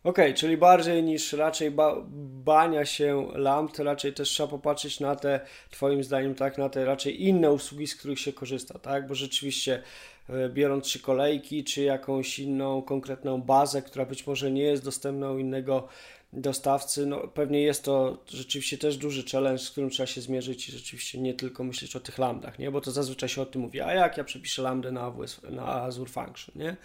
Okej, 0.05 0.25
okay, 0.25 0.35
czyli 0.35 0.57
bardziej 0.57 1.03
niż 1.03 1.33
raczej 1.33 1.71
ba 1.71 1.97
bania 2.45 2.85
się 2.85 3.29
lamp, 3.35 3.79
raczej 3.79 4.13
też 4.13 4.29
trzeba 4.29 4.49
popatrzeć 4.49 5.01
na 5.01 5.17
te, 5.17 5.41
Twoim 5.71 6.05
zdaniem, 6.05 6.35
tak, 6.35 6.59
na 6.59 6.69
te 6.69 6.85
raczej 6.85 7.23
inne 7.23 7.53
usługi, 7.53 7.87
z 7.87 7.97
których 7.97 8.21
się 8.21 8.33
korzysta, 8.33 8.79
tak? 8.79 9.07
Bo 9.07 9.15
rzeczywiście 9.15 9.83
E, 10.29 10.49
biorąc 10.49 10.87
czy 10.87 11.01
kolejki, 11.01 11.65
czy 11.65 11.83
jakąś 11.83 12.39
inną 12.39 12.83
konkretną 12.83 13.43
bazę, 13.43 13.83
która 13.83 14.05
być 14.05 14.27
może 14.27 14.51
nie 14.51 14.63
jest 14.63 14.85
dostępna 14.85 15.31
u 15.31 15.39
innego 15.39 15.89
dostawcy, 16.33 17.07
no 17.07 17.19
pewnie 17.19 17.63
jest 17.63 17.85
to 17.85 18.25
rzeczywiście 18.29 18.79
też 18.79 18.97
duży 18.97 19.25
challenge, 19.25 19.63
z 19.63 19.71
którym 19.71 19.91
trzeba 19.91 20.07
się 20.07 20.21
zmierzyć 20.21 20.69
i 20.69 20.73
rzeczywiście 20.73 21.21
nie 21.21 21.35
tylko 21.35 21.65
myśleć 21.65 21.97
o 21.97 22.01
tych 22.01 22.19
lambdach, 22.19 22.59
nie? 22.59 22.71
Bo 22.71 22.81
to 22.81 22.91
zazwyczaj 22.91 23.29
się 23.29 23.43
o 23.43 23.47
tym 23.47 23.63
mówi, 23.63 23.81
a 23.81 23.95
jak 23.95 24.17
ja 24.17 24.25
przepiszę 24.25 24.63
lambdę 24.63 24.93
na, 24.93 25.01
AWS, 25.01 25.41
na 25.51 25.83
Azure 25.83 26.11
Function, 26.11 26.55
nie? 26.57 26.77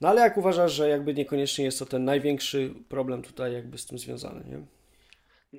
No 0.00 0.08
ale 0.08 0.20
jak 0.20 0.36
uważasz, 0.36 0.72
że 0.72 0.88
jakby 0.88 1.14
niekoniecznie 1.14 1.64
jest 1.64 1.78
to 1.78 1.86
ten 1.86 2.04
największy 2.04 2.74
problem 2.88 3.22
tutaj 3.22 3.52
jakby 3.52 3.78
z 3.78 3.86
tym 3.86 3.98
związany, 3.98 4.44
nie? 4.44 4.66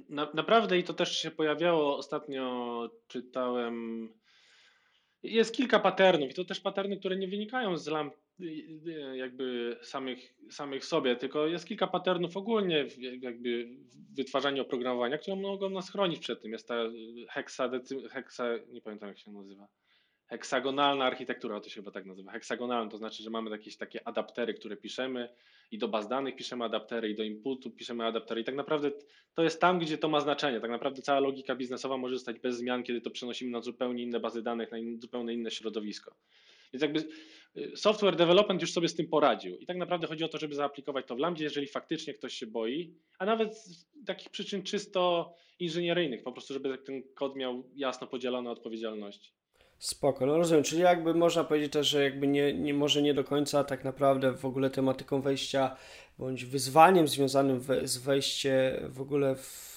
Na, 0.09 0.27
naprawdę 0.33 0.77
i 0.77 0.83
to 0.83 0.93
też 0.93 1.17
się 1.17 1.31
pojawiało 1.31 1.97
ostatnio, 1.97 2.89
czytałem 3.07 4.07
jest 5.23 5.55
kilka 5.55 5.79
patternów 5.79 6.31
i 6.31 6.33
to 6.33 6.45
też 6.45 6.59
patterny, 6.59 6.97
które 6.97 7.15
nie 7.17 7.27
wynikają 7.27 7.77
z, 7.77 7.87
lamp, 7.87 8.13
jakby 9.13 9.77
samych, 9.81 10.33
samych 10.49 10.85
sobie, 10.85 11.15
tylko 11.15 11.47
jest 11.47 11.67
kilka 11.67 11.87
patternów 11.87 12.37
ogólnie 12.37 12.85
w 12.85 12.97
jakby 12.99 13.65
w 13.65 14.15
wytwarzaniu 14.15 14.61
oprogramowania, 14.61 15.17
które 15.17 15.35
mogą 15.35 15.69
nas 15.69 15.91
chronić 15.91 16.19
przed 16.19 16.41
tym. 16.41 16.51
Jest 16.51 16.67
ta 16.67 16.75
heksa, 17.29 17.69
heksa 18.09 18.45
nie 18.69 18.81
pamiętam 18.81 19.09
jak 19.09 19.19
się 19.19 19.31
nazywa, 19.31 19.67
heksagonalna 20.31 21.05
architektura, 21.05 21.59
to 21.59 21.69
się 21.69 21.75
chyba 21.75 21.91
tak 21.91 22.05
nazywa. 22.05 22.31
Heksagonalna 22.31 22.91
to 22.91 22.97
znaczy, 22.97 23.23
że 23.23 23.29
mamy 23.29 23.49
jakieś 23.49 23.77
takie 23.77 24.07
adaptery, 24.07 24.53
które 24.53 24.77
piszemy 24.77 25.29
i 25.71 25.77
do 25.77 25.87
baz 25.87 26.07
danych 26.07 26.35
piszemy 26.35 26.65
adaptery 26.65 27.09
i 27.09 27.15
do 27.15 27.23
inputu 27.23 27.71
piszemy 27.71 28.05
adaptery 28.05 28.41
i 28.41 28.43
tak 28.43 28.55
naprawdę 28.55 28.91
to 29.33 29.43
jest 29.43 29.61
tam, 29.61 29.79
gdzie 29.79 29.97
to 29.97 30.09
ma 30.09 30.19
znaczenie. 30.19 30.59
Tak 30.59 30.71
naprawdę 30.71 31.01
cała 31.01 31.19
logika 31.19 31.55
biznesowa 31.55 31.97
może 31.97 32.15
zostać 32.15 32.39
bez 32.39 32.57
zmian, 32.57 32.83
kiedy 32.83 33.01
to 33.01 33.09
przenosimy 33.09 33.51
na 33.51 33.61
zupełnie 33.61 34.03
inne 34.03 34.19
bazy 34.19 34.41
danych, 34.43 34.71
na 34.71 34.77
zupełnie 34.99 35.33
inne 35.33 35.51
środowisko. 35.51 36.15
Więc 36.73 36.81
jakby 36.81 36.99
y, 37.57 37.77
software 37.77 38.15
development 38.15 38.61
już 38.61 38.73
sobie 38.73 38.87
z 38.87 38.95
tym 38.95 39.07
poradził. 39.07 39.57
I 39.57 39.65
tak 39.65 39.77
naprawdę 39.77 40.07
chodzi 40.07 40.23
o 40.23 40.27
to, 40.27 40.37
żeby 40.37 40.55
zaaplikować 40.55 41.05
to 41.07 41.15
w 41.15 41.19
Lambdzie, 41.19 41.43
jeżeli 41.43 41.67
faktycznie 41.67 42.13
ktoś 42.13 42.33
się 42.33 42.47
boi, 42.47 42.93
a 43.19 43.25
nawet 43.25 43.57
z 43.57 43.85
takich 44.05 44.29
przyczyn 44.29 44.63
czysto 44.63 45.33
inżynieryjnych, 45.59 46.23
po 46.23 46.31
prostu, 46.31 46.53
żeby 46.53 46.77
ten 46.77 47.03
kod 47.15 47.35
miał 47.35 47.63
jasno 47.75 48.07
podzielone 48.07 48.51
odpowiedzialności. 48.51 49.40
Spoko, 49.81 50.25
no 50.25 50.37
rozumiem, 50.37 50.63
czyli 50.63 50.81
jakby 50.81 51.13
można 51.13 51.43
powiedzieć 51.43 51.73
też, 51.73 51.87
że 51.87 52.03
jakby 52.03 52.27
nie, 52.27 52.53
nie 52.53 52.73
może 52.73 53.01
nie 53.01 53.13
do 53.13 53.23
końca 53.23 53.63
tak 53.63 53.83
naprawdę 53.83 54.31
w 54.33 54.45
ogóle 54.45 54.69
tematyką 54.69 55.21
wejścia 55.21 55.75
bądź 56.19 56.45
wyzwaniem 56.45 57.07
związanym 57.07 57.59
we, 57.59 57.87
z 57.87 57.97
wejście 57.97 58.81
w 58.89 59.01
ogóle 59.01 59.35
w 59.35 59.70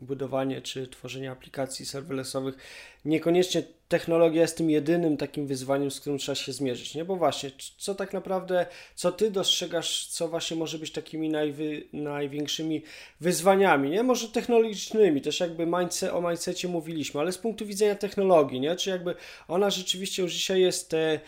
budowanie 0.00 0.62
czy 0.62 0.86
tworzenie 0.86 1.30
aplikacji 1.30 1.86
serverlessowych, 1.86 2.56
niekoniecznie 3.04 3.62
technologia 3.88 4.42
jest 4.42 4.56
tym 4.56 4.70
jedynym 4.70 5.16
takim 5.16 5.46
wyzwaniem, 5.46 5.90
z 5.90 6.00
którym 6.00 6.18
trzeba 6.18 6.36
się 6.36 6.52
zmierzyć, 6.52 6.94
nie? 6.94 7.04
Bo 7.04 7.16
właśnie, 7.16 7.50
co 7.78 7.94
tak 7.94 8.12
naprawdę, 8.12 8.66
co 8.94 9.12
ty 9.12 9.30
dostrzegasz, 9.30 10.06
co 10.06 10.28
właśnie 10.28 10.56
może 10.56 10.78
być 10.78 10.92
takimi 10.92 11.28
najwy, 11.28 11.82
największymi 11.92 12.82
wyzwaniami, 13.20 13.90
nie? 13.90 14.02
Może 14.02 14.28
technologicznymi, 14.28 15.20
też 15.20 15.40
jakby 15.40 15.66
mindset, 15.66 16.12
o 16.12 16.20
mindsetie 16.20 16.68
mówiliśmy, 16.68 17.20
ale 17.20 17.32
z 17.32 17.38
punktu 17.38 17.66
widzenia 17.66 17.94
technologii, 17.94 18.60
nie? 18.60 18.76
Czy 18.76 18.90
jakby 18.90 19.14
ona 19.48 19.70
rzeczywiście 19.70 20.22
już 20.22 20.32
dzisiaj 20.32 20.60
jest... 20.60 20.94
E, 20.94 21.20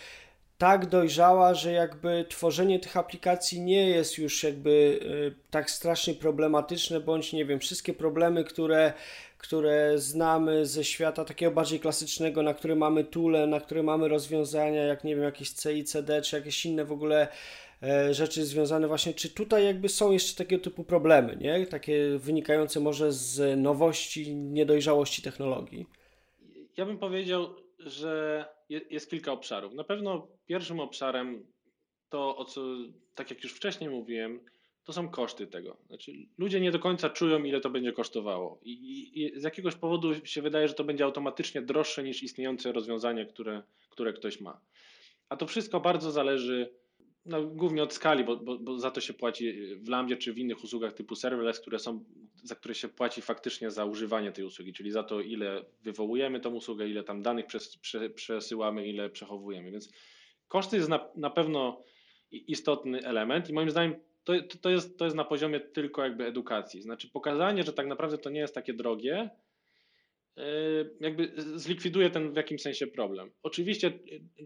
tak 0.58 0.86
dojrzała, 0.86 1.54
że 1.54 1.72
jakby 1.72 2.24
tworzenie 2.28 2.78
tych 2.78 2.96
aplikacji 2.96 3.60
nie 3.60 3.88
jest 3.88 4.18
już 4.18 4.42
jakby 4.42 4.70
y, 4.70 5.50
tak 5.50 5.70
strasznie 5.70 6.14
problematyczne, 6.14 7.00
bądź 7.00 7.32
nie 7.32 7.44
wiem, 7.44 7.60
wszystkie 7.60 7.94
problemy, 7.94 8.44
które, 8.44 8.92
które 9.38 9.98
znamy 9.98 10.66
ze 10.66 10.84
świata 10.84 11.24
takiego 11.24 11.52
bardziej 11.52 11.80
klasycznego, 11.80 12.42
na 12.42 12.54
które 12.54 12.74
mamy 12.74 13.04
tule, 13.04 13.46
na 13.46 13.60
które 13.60 13.82
mamy 13.82 14.08
rozwiązania, 14.08 14.82
jak 14.82 15.04
nie 15.04 15.14
wiem, 15.16 15.24
jakieś 15.24 15.50
CICD, 15.50 16.22
czy 16.22 16.36
jakieś 16.36 16.66
inne 16.66 16.84
w 16.84 16.92
ogóle 16.92 17.28
e, 17.82 18.14
rzeczy 18.14 18.44
związane 18.44 18.88
właśnie, 18.88 19.14
czy 19.14 19.30
tutaj 19.30 19.64
jakby 19.64 19.88
są 19.88 20.12
jeszcze 20.12 20.44
takiego 20.44 20.64
typu 20.64 20.84
problemy, 20.84 21.36
nie? 21.36 21.66
Takie 21.66 22.18
wynikające 22.18 22.80
może 22.80 23.12
z 23.12 23.60
nowości, 23.60 24.34
niedojrzałości 24.34 25.22
technologii? 25.22 25.86
Ja 26.76 26.86
bym 26.86 26.98
powiedział, 26.98 27.48
że 27.78 28.44
jest 28.68 29.10
kilka 29.10 29.32
obszarów. 29.32 29.74
Na 29.74 29.84
pewno 29.84 30.37
pierwszym 30.48 30.80
obszarem 30.80 31.46
to, 32.08 32.36
o 32.36 32.44
co, 32.44 32.62
tak 33.14 33.30
jak 33.30 33.44
już 33.44 33.52
wcześniej 33.52 33.90
mówiłem, 33.90 34.40
to 34.84 34.92
są 34.92 35.08
koszty 35.08 35.46
tego. 35.46 35.76
Znaczy, 35.86 36.12
ludzie 36.38 36.60
nie 36.60 36.70
do 36.70 36.78
końca 36.78 37.10
czują, 37.10 37.44
ile 37.44 37.60
to 37.60 37.70
będzie 37.70 37.92
kosztowało. 37.92 38.60
I, 38.62 38.72
i, 38.72 39.22
I, 39.22 39.40
z 39.40 39.42
jakiegoś 39.42 39.74
powodu 39.74 40.26
się 40.26 40.42
wydaje, 40.42 40.68
że 40.68 40.74
to 40.74 40.84
będzie 40.84 41.04
automatycznie 41.04 41.62
droższe 41.62 42.02
niż 42.02 42.22
istniejące 42.22 42.72
rozwiązanie, 42.72 43.26
które, 43.26 43.62
które 43.90 44.12
ktoś 44.12 44.40
ma. 44.40 44.60
A 45.28 45.36
to 45.36 45.46
wszystko 45.46 45.80
bardzo 45.80 46.10
zależy 46.10 46.70
no, 47.26 47.46
głównie 47.46 47.82
od 47.82 47.94
skali, 47.94 48.24
bo, 48.24 48.36
bo, 48.36 48.58
bo, 48.58 48.78
za 48.78 48.90
to 48.90 49.00
się 49.00 49.14
płaci 49.14 49.52
w 49.76 49.88
Lambdzie 49.88 50.16
czy 50.16 50.32
w 50.32 50.38
innych 50.38 50.64
usługach 50.64 50.92
typu 50.92 51.14
serverless, 51.14 51.60
które 51.60 51.78
są, 51.78 52.04
za 52.42 52.54
które 52.54 52.74
się 52.74 52.88
płaci 52.88 53.22
faktycznie 53.22 53.70
za 53.70 53.84
używanie 53.84 54.32
tej 54.32 54.44
usługi, 54.44 54.72
czyli 54.72 54.90
za 54.90 55.02
to, 55.02 55.20
ile 55.20 55.64
wywołujemy 55.82 56.40
tą 56.40 56.54
usługę, 56.54 56.88
ile 56.88 57.04
tam 57.04 57.22
danych 57.22 57.46
przes, 57.46 57.76
prze, 57.76 58.10
przesyłamy, 58.10 58.88
ile 58.88 59.10
przechowujemy. 59.10 59.70
Więc 59.70 59.92
koszty 60.48 60.76
jest 60.76 60.88
na, 60.88 61.08
na 61.16 61.30
pewno 61.30 61.82
istotny 62.30 63.04
element 63.04 63.50
i 63.50 63.52
moim 63.52 63.70
zdaniem 63.70 63.94
to, 64.24 64.32
to, 64.60 64.70
jest, 64.70 64.98
to 64.98 65.04
jest 65.04 65.16
na 65.16 65.24
poziomie 65.24 65.60
tylko 65.60 66.04
jakby 66.04 66.26
edukacji. 66.26 66.82
Znaczy 66.82 67.10
pokazanie, 67.10 67.62
że 67.62 67.72
tak 67.72 67.86
naprawdę 67.86 68.18
to 68.18 68.30
nie 68.30 68.40
jest 68.40 68.54
takie 68.54 68.74
drogie, 68.74 69.30
E, 70.38 70.84
jakby 71.00 71.32
zlikwiduje 71.36 72.10
ten 72.10 72.32
w 72.32 72.36
jakimś 72.36 72.62
sensie 72.62 72.86
problem. 72.86 73.30
Oczywiście, 73.42 73.92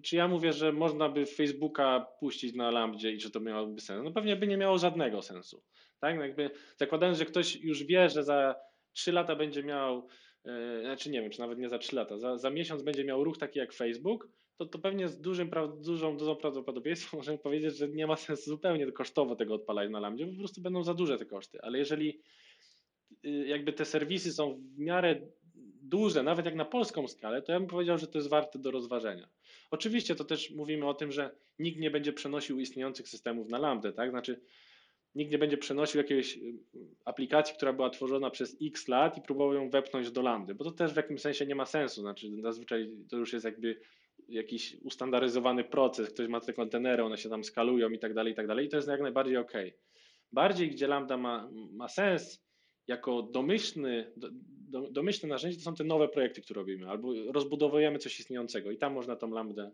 czy 0.03 0.17
ja 0.17 0.29
mówię, 0.29 0.53
że 0.53 0.73
można 0.73 1.09
by 1.09 1.27
Facebooka 1.27 2.07
puścić 2.21 2.55
na 2.55 2.71
Lambdzie 2.71 3.13
i 3.13 3.21
że 3.21 3.31
to 3.31 3.41
miałoby 3.41 3.81
sens? 3.81 4.05
No 4.05 4.13
pewnie 4.13 4.37
by 4.37 4.47
nie 4.47 4.57
miało 4.57 4.79
żadnego 4.79 5.23
sensu. 5.23 5.63
Tak? 6.01 6.17
No 6.17 6.23
jakby 6.23 6.51
zakładając, 6.77 7.19
że 7.19 7.27
ktoś 7.27 7.57
już 7.57 7.85
wie, 7.85 8.09
że 8.09 8.25
za 8.25 8.55
3 8.93 9.13
lata 9.13 9.37
będzie 9.37 9.63
miał, 9.63 10.09
yy, 10.45 10.81
znaczy 10.81 11.11
nie 11.11 11.23
wiem, 11.23 11.31
czy 11.31 11.41
nawet 11.41 11.59
nie 11.59 11.69
za 11.69 11.79
3 11.79 11.97
lata, 11.97 12.19
za, 12.19 12.39
za 12.39 12.51
miesiąc 12.51 12.83
będzie 12.83 13.05
miał 13.05 13.25
ruch 13.25 13.39
taki 13.39 13.59
jak 13.59 13.73
Facebook, 13.73 14.29
to, 14.63 14.67
to 14.67 14.79
pewnie 14.79 15.09
z 15.09 15.21
dużym, 15.21 15.51
dużą 15.81 16.17
dozą 16.17 16.37
prawdopodobieństwa 16.37 17.17
możemy 17.17 17.39
powiedzieć, 17.39 17.77
że 17.77 17.89
nie 17.89 18.07
ma 18.07 18.17
sensu 18.17 18.51
zupełnie 18.51 18.93
kosztowo 18.93 19.37
tego 19.37 19.55
odpalać 19.55 19.91
na 19.91 20.01
Lambdzie, 20.01 20.27
bo 20.27 20.33
po 20.33 20.39
prostu 20.39 20.61
będą 20.61 20.85
za 20.85 20.95
duże 20.95 21.19
te 21.19 21.27
koszty. 21.27 21.63
Ale 21.63 21.79
jeżeli 21.79 22.21
y, 23.25 23.29
jakby 23.47 23.73
te 23.73 23.85
serwisy 23.85 24.33
są 24.33 24.61
w 24.77 24.79
miarę 24.79 25.21
duże, 25.83 26.23
nawet 26.23 26.47
jak 26.47 26.55
na 26.55 26.65
polską 26.65 27.09
skalę, 27.09 27.43
to 27.43 27.53
ja 27.53 27.61
bym 27.61 27.69
powiedział, 27.69 27.99
że 27.99 28.07
to 28.07 28.19
jest 28.19 28.31
warte 28.31 28.59
do 28.59 28.71
rozważenia. 28.71 29.29
Oczywiście 29.71 30.15
to 30.15 30.25
też 30.25 30.51
mówimy 30.51 30.89
o 30.89 30.95
tym, 30.95 31.13
że 31.13 31.31
nikt 31.59 31.79
nie 31.79 31.91
będzie 31.91 32.13
przenosił 32.13 32.61
istniejących 32.61 33.09
systemów 33.09 33.49
na 33.49 33.59
Lambda, 33.59 33.93
tak? 33.93 34.11
Znaczy 34.11 34.41
nikt 35.15 35.33
nie 35.33 35.39
będzie 35.39 35.59
przenosił 35.59 35.99
jakiejś 35.99 36.37
y, 36.37 36.59
aplikacji, 37.05 37.57
która 37.57 37.73
była 37.73 37.91
tworzona 37.91 38.31
przez 38.31 38.57
x 38.63 38.89
lat 38.89 39.19
i 39.19 39.23
próbował 39.23 39.55
ją 39.55 39.71
wepchnąć 39.71 40.11
do 40.11 40.23
Lambda, 40.23 40.55
bo 40.55 40.65
to 40.65 40.71
też 40.71 40.93
w 40.93 40.97
jakimś 40.97 41.21
sensie 41.21 41.47
nie 41.47 41.55
ma 41.55 41.67
sensu. 41.67 42.01
Znaczy 42.01 42.29
zazwyczaj 42.43 42.91
to 43.11 43.17
już 43.17 43.33
jest 43.33 43.45
jakby 43.45 43.81
jakiś 44.29 44.77
ustandaryzowany 44.83 45.65
proces, 45.65 46.09
ktoś 46.11 46.29
ma 46.29 46.41
te 46.41 46.53
kontenery, 46.53 47.05
one 47.05 47.19
się 47.19 47.29
tam 47.29 47.45
skalują 47.45 47.91
i 47.91 47.99
tak 47.99 48.15
dalej, 48.15 48.33
i 48.33 48.37
tak 48.37 48.47
dalej 48.47 48.67
i 48.67 48.69
to 48.69 48.77
jest 48.77 48.89
jak 48.89 49.01
najbardziej 49.01 49.37
ok. 49.37 49.53
Bardziej, 50.33 50.71
gdzie 50.71 50.87
Lambda 50.87 51.17
ma, 51.17 51.51
ma 51.73 51.89
sens 51.89 52.45
jako 52.87 53.23
domyślny, 53.23 54.13
do, 54.17 54.31
domyślne 54.91 55.29
narzędzie 55.29 55.57
to 55.57 55.63
są 55.63 55.75
te 55.75 55.85
nowe 55.85 56.09
projekty, 56.09 56.43
które 56.43 56.61
robimy, 56.61 56.89
albo 56.89 57.13
rozbudowujemy 57.33 57.99
coś 57.99 58.21
istniejącego 58.21 58.71
i 58.71 58.79
tam 58.79 58.93
można 58.93 59.17
tą 59.17 59.31
lambdę 59.31 59.71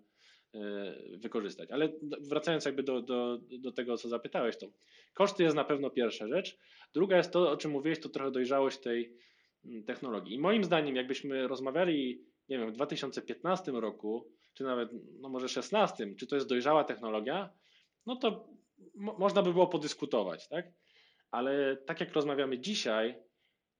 e, 0.54 0.94
wykorzystać. 1.16 1.70
Ale 1.70 1.92
wracając 2.20 2.64
jakby 2.64 2.82
do, 2.82 3.02
do, 3.02 3.38
do 3.58 3.72
tego, 3.72 3.96
co 3.96 4.08
zapytałeś, 4.08 4.56
to 4.56 4.66
koszty 5.14 5.42
jest 5.42 5.56
na 5.56 5.64
pewno 5.64 5.90
pierwsza 5.90 6.28
rzecz. 6.28 6.58
Druga 6.94 7.16
jest 7.16 7.32
to, 7.32 7.50
o 7.50 7.56
czym 7.56 7.70
mówiłeś, 7.70 8.00
to 8.00 8.08
trochę 8.08 8.30
dojrzałość 8.30 8.78
tej 8.78 9.12
mm, 9.64 9.84
technologii. 9.84 10.34
I 10.34 10.38
moim 10.38 10.64
zdaniem, 10.64 10.96
jakbyśmy 10.96 11.48
rozmawiali, 11.48 12.24
nie 12.48 12.58
wiem, 12.58 12.70
w 12.70 12.72
2015 12.72 13.72
roku, 13.72 14.32
czy 14.58 14.64
nawet, 14.64 14.88
no 15.20 15.28
może 15.28 15.48
16, 15.48 16.14
czy 16.16 16.26
to 16.26 16.34
jest 16.34 16.48
dojrzała 16.48 16.84
technologia, 16.84 17.50
no 18.06 18.16
to 18.16 18.48
mo 18.94 19.16
można 19.18 19.42
by 19.42 19.52
było 19.52 19.66
podyskutować, 19.66 20.48
tak? 20.48 20.72
Ale 21.30 21.76
tak 21.76 22.00
jak 22.00 22.12
rozmawiamy 22.12 22.58
dzisiaj, 22.58 23.14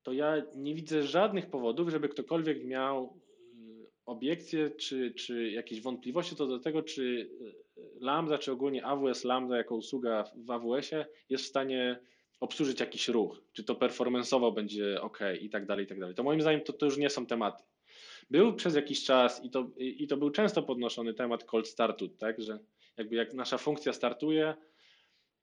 to 0.03 0.13
ja 0.13 0.43
nie 0.55 0.75
widzę 0.75 1.03
żadnych 1.03 1.51
powodów, 1.51 1.89
żeby 1.89 2.09
ktokolwiek 2.09 2.65
miał 2.65 3.21
y, 3.55 3.91
obiekcje 4.05 4.71
czy, 4.71 5.15
czy 5.15 5.51
jakieś 5.51 5.81
wątpliwości 5.83 6.37
co 6.37 6.47
do 6.47 6.59
tego, 6.59 6.83
czy 6.83 7.03
y, 7.03 7.99
Lambda, 8.01 8.39
czy 8.39 8.53
ogólnie 8.53 8.85
AWS 8.85 9.25
Lambda 9.25 9.57
jako 9.57 9.75
usługa 9.75 10.25
w 10.37 10.51
AWS-ie 10.51 11.07
jest 11.29 11.45
w 11.45 11.49
stanie 11.49 12.01
obsłużyć 12.41 12.81
jakiś 12.81 13.09
ruch, 13.09 13.43
czy 13.53 13.65
to 13.65 13.75
performanceowo 13.75 14.53
będzie 14.53 15.01
ok 15.01 15.19
i 15.41 15.51
tak 15.51 15.67
dalej, 15.67 15.85
i 15.85 15.89
tak 15.89 16.01
dalej. 16.01 16.15
To 16.15 16.23
moim 16.23 16.41
zdaniem 16.41 16.61
to, 16.61 16.73
to 16.73 16.87
już 16.87 16.97
nie 16.97 17.11
są 17.11 17.27
tematy. 17.27 17.65
Był 18.31 18.55
przez 18.55 18.75
jakiś 18.75 19.05
czas 19.05 19.45
i 19.45 19.51
to, 19.51 19.71
i 19.77 20.07
to 20.07 20.17
był 20.17 20.31
często 20.31 20.63
podnoszony 20.63 21.15
temat 21.15 21.45
cold 21.45 21.69
startu, 21.69 22.09
tak, 22.09 22.41
że 22.41 22.59
jakby 22.97 23.17
jak 23.17 23.35
nasza 23.35 23.59
funkcja 23.59 23.93
startuje, 23.93 24.55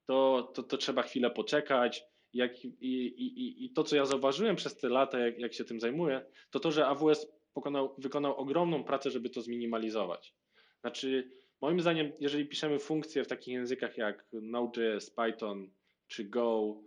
to, 0.05 0.51
to, 0.53 0.63
to 0.63 0.77
trzeba 0.77 1.01
chwilę 1.01 1.29
poczekać, 1.29 2.05
jak, 2.33 2.65
i, 2.65 2.71
i, 2.81 3.65
i 3.65 3.69
to, 3.69 3.83
co 3.83 3.95
ja 3.95 4.05
zauważyłem 4.05 4.55
przez 4.55 4.77
te 4.77 4.89
lata, 4.89 5.19
jak, 5.19 5.39
jak 5.39 5.53
się 5.53 5.65
tym 5.65 5.79
zajmuję, 5.79 6.25
to 6.51 6.59
to, 6.59 6.71
że 6.71 6.87
AWS 6.87 7.27
pokonał, 7.53 7.95
wykonał 7.97 8.35
ogromną 8.37 8.83
pracę, 8.83 9.11
żeby 9.11 9.29
to 9.29 9.41
zminimalizować. 9.41 10.35
Znaczy, 10.81 11.31
moim 11.61 11.81
zdaniem, 11.81 12.11
jeżeli 12.19 12.45
piszemy 12.45 12.79
funkcje 12.79 13.23
w 13.23 13.27
takich 13.27 13.53
językach 13.53 13.97
jak 13.97 14.25
Node.js, 14.33 15.11
Python 15.11 15.69
czy 16.07 16.23
Go, 16.23 16.81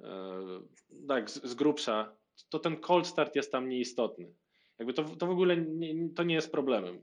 e, 0.00 0.62
tak, 1.08 1.30
z, 1.30 1.44
z 1.44 1.54
grubsza, 1.54 2.16
to 2.48 2.58
ten 2.58 2.76
cold 2.76 3.06
start 3.06 3.36
jest 3.36 3.52
tam 3.52 3.68
nieistotny. 3.68 4.34
Jakby 4.78 4.94
to, 4.94 5.04
to 5.04 5.26
w 5.26 5.30
ogóle 5.30 5.56
nie, 5.56 6.08
to 6.14 6.22
nie 6.22 6.34
jest 6.34 6.52
problemem. 6.52 7.02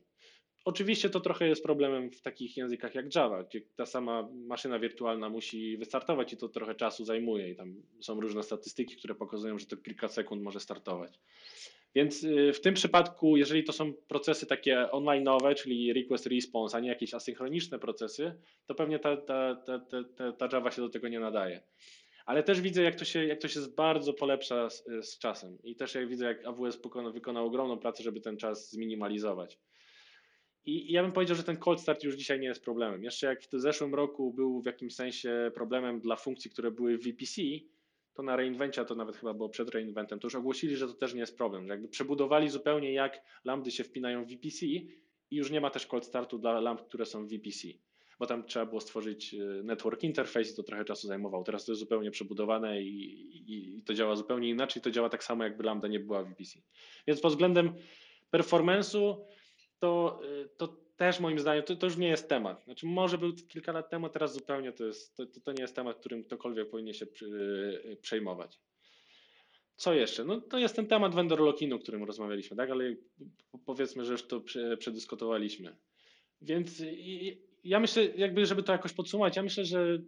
Oczywiście 0.65 1.09
to 1.09 1.19
trochę 1.19 1.47
jest 1.47 1.63
problemem 1.63 2.11
w 2.11 2.21
takich 2.21 2.57
językach 2.57 2.95
jak 2.95 3.15
Java, 3.15 3.43
gdzie 3.43 3.61
ta 3.75 3.85
sama 3.85 4.29
maszyna 4.33 4.79
wirtualna 4.79 5.29
musi 5.29 5.77
wystartować 5.77 6.33
i 6.33 6.37
to 6.37 6.49
trochę 6.49 6.75
czasu 6.75 7.05
zajmuje 7.05 7.49
i 7.49 7.55
tam 7.55 7.75
są 8.01 8.19
różne 8.21 8.43
statystyki, 8.43 8.95
które 8.95 9.15
pokazują, 9.15 9.59
że 9.59 9.65
to 9.65 9.77
kilka 9.77 10.07
sekund 10.07 10.41
może 10.41 10.59
startować. 10.59 11.19
Więc 11.95 12.23
y, 12.23 12.53
w 12.53 12.61
tym 12.61 12.73
przypadku, 12.73 13.37
jeżeli 13.37 13.63
to 13.63 13.73
są 13.73 13.93
procesy 13.93 14.45
takie 14.45 14.87
online'owe, 14.91 15.55
czyli 15.55 15.93
request 15.93 16.25
response, 16.25 16.77
a 16.77 16.79
nie 16.79 16.89
jakieś 16.89 17.13
asynchroniczne 17.13 17.79
procesy, 17.79 18.33
to 18.65 18.75
pewnie 18.75 18.99
ta, 18.99 19.17
ta, 19.17 19.55
ta, 19.55 19.79
ta, 20.17 20.31
ta 20.31 20.49
Java 20.51 20.71
się 20.71 20.81
do 20.81 20.89
tego 20.89 21.07
nie 21.07 21.19
nadaje. 21.19 21.61
Ale 22.25 22.43
też 22.43 22.61
widzę, 22.61 22.83
jak 22.83 22.95
to 22.95 23.05
się, 23.05 23.25
jak 23.25 23.41
to 23.41 23.47
się 23.47 23.59
bardzo 23.77 24.13
polepsza 24.13 24.69
z, 24.69 24.83
z 25.01 25.19
czasem. 25.19 25.57
I 25.63 25.75
też 25.75 25.95
jak 25.95 26.07
widzę, 26.07 26.25
jak 26.25 26.45
AWS 26.45 26.81
wykonał, 26.81 27.13
wykonał 27.13 27.45
ogromną 27.45 27.77
pracę, 27.77 28.03
żeby 28.03 28.21
ten 28.21 28.37
czas 28.37 28.71
zminimalizować. 28.71 29.59
I, 30.65 30.91
I 30.91 30.93
ja 30.93 31.03
bym 31.03 31.11
powiedział, 31.11 31.37
że 31.37 31.43
ten 31.43 31.57
cold 31.57 31.81
start 31.81 32.03
już 32.03 32.15
dzisiaj 32.15 32.39
nie 32.39 32.47
jest 32.47 32.63
problemem. 32.63 33.03
Jeszcze 33.03 33.27
jak 33.27 33.41
w 33.41 33.49
zeszłym 33.51 33.95
roku 33.95 34.33
był 34.33 34.61
w 34.61 34.65
jakimś 34.65 34.95
sensie 34.95 35.51
problemem 35.55 35.99
dla 35.99 36.15
funkcji, 36.15 36.51
które 36.51 36.71
były 36.71 36.97
w 36.97 37.03
VPC, 37.03 37.41
to 38.13 38.23
na 38.23 38.35
reinvencie, 38.35 38.85
to 38.85 38.95
nawet 38.95 39.17
chyba 39.17 39.33
było 39.33 39.49
przed 39.49 39.69
reinventem, 39.69 40.19
to 40.19 40.25
już 40.25 40.35
ogłosili, 40.35 40.75
że 40.75 40.87
to 40.87 40.93
też 40.93 41.13
nie 41.13 41.19
jest 41.19 41.37
problem. 41.37 41.67
Że 41.67 41.73
jakby 41.73 41.87
przebudowali 41.87 42.49
zupełnie 42.49 42.93
jak 42.93 43.21
lambdy 43.43 43.71
się 43.71 43.83
wpinają 43.83 44.25
w 44.25 44.27
VPC 44.27 44.65
i 44.65 45.35
już 45.35 45.51
nie 45.51 45.61
ma 45.61 45.69
też 45.69 45.87
cold 45.87 46.05
startu 46.05 46.37
dla 46.37 46.59
lamp, 46.59 46.81
które 46.81 47.05
są 47.05 47.25
w 47.25 47.29
VPC, 47.29 47.67
bo 48.19 48.25
tam 48.25 48.45
trzeba 48.45 48.65
było 48.65 48.81
stworzyć 48.81 49.33
e, 49.33 49.37
network 49.63 50.03
interface 50.03 50.51
i 50.51 50.55
to 50.55 50.63
trochę 50.63 50.85
czasu 50.85 51.07
zajmowało. 51.07 51.43
Teraz 51.43 51.65
to 51.65 51.71
jest 51.71 51.79
zupełnie 51.79 52.11
przebudowane 52.11 52.81
i, 52.81 53.11
i, 53.35 53.77
i 53.77 53.81
to 53.81 53.93
działa 53.93 54.15
zupełnie 54.15 54.49
inaczej, 54.49 54.81
to 54.81 54.91
działa 54.91 55.09
tak 55.09 55.23
samo 55.23 55.43
jakby 55.43 55.63
lambda 55.63 55.87
nie 55.87 55.99
była 55.99 56.23
VPC. 56.23 56.59
Więc 57.07 57.21
pod 57.21 57.31
względem 57.31 57.73
performance'u 58.33 59.15
to, 59.79 60.19
e, 60.23 60.49
to 60.57 60.85
też 60.97 61.19
moim 61.19 61.39
zdaniem 61.39 61.63
to, 61.63 61.75
to, 61.75 61.85
już 61.85 61.97
nie 61.97 62.07
jest 62.07 62.29
temat. 62.29 62.63
Znaczy 62.63 62.85
może 62.85 63.17
był 63.17 63.33
kilka 63.33 63.71
lat 63.71 63.89
temu, 63.89 64.09
teraz 64.09 64.33
zupełnie 64.33 64.71
to, 64.71 64.85
jest, 64.85 65.15
to, 65.15 65.25
to 65.43 65.51
nie 65.51 65.61
jest 65.61 65.75
temat, 65.75 65.99
którym 65.99 66.23
ktokolwiek 66.23 66.69
powinien 66.69 66.93
się 66.93 67.05
y, 67.21 67.97
przejmować. 68.01 68.59
Co 69.75 69.93
jeszcze? 69.93 70.23
No 70.23 70.41
to 70.41 70.57
jest 70.57 70.75
ten 70.75 70.87
temat 70.87 71.15
vendor 71.15 71.39
lock-inu, 71.39 71.75
o 71.75 71.79
którym 71.79 72.03
rozmawialiśmy, 72.03 72.57
tak? 72.57 72.69
Ale 72.69 72.95
powiedzmy, 73.65 74.05
że 74.05 74.11
już 74.11 74.27
to 74.27 74.41
przedyskutowaliśmy. 74.79 75.75
Więc 76.41 76.83
ja 77.65 77.79
myślę, 77.79 78.05
jakby 78.05 78.45
żeby 78.45 78.63
to 78.63 78.71
jakoś 78.71 78.93
podsumować, 78.93 79.35
ja 79.35 79.43
myślę, 79.43 79.65
że 79.65 79.99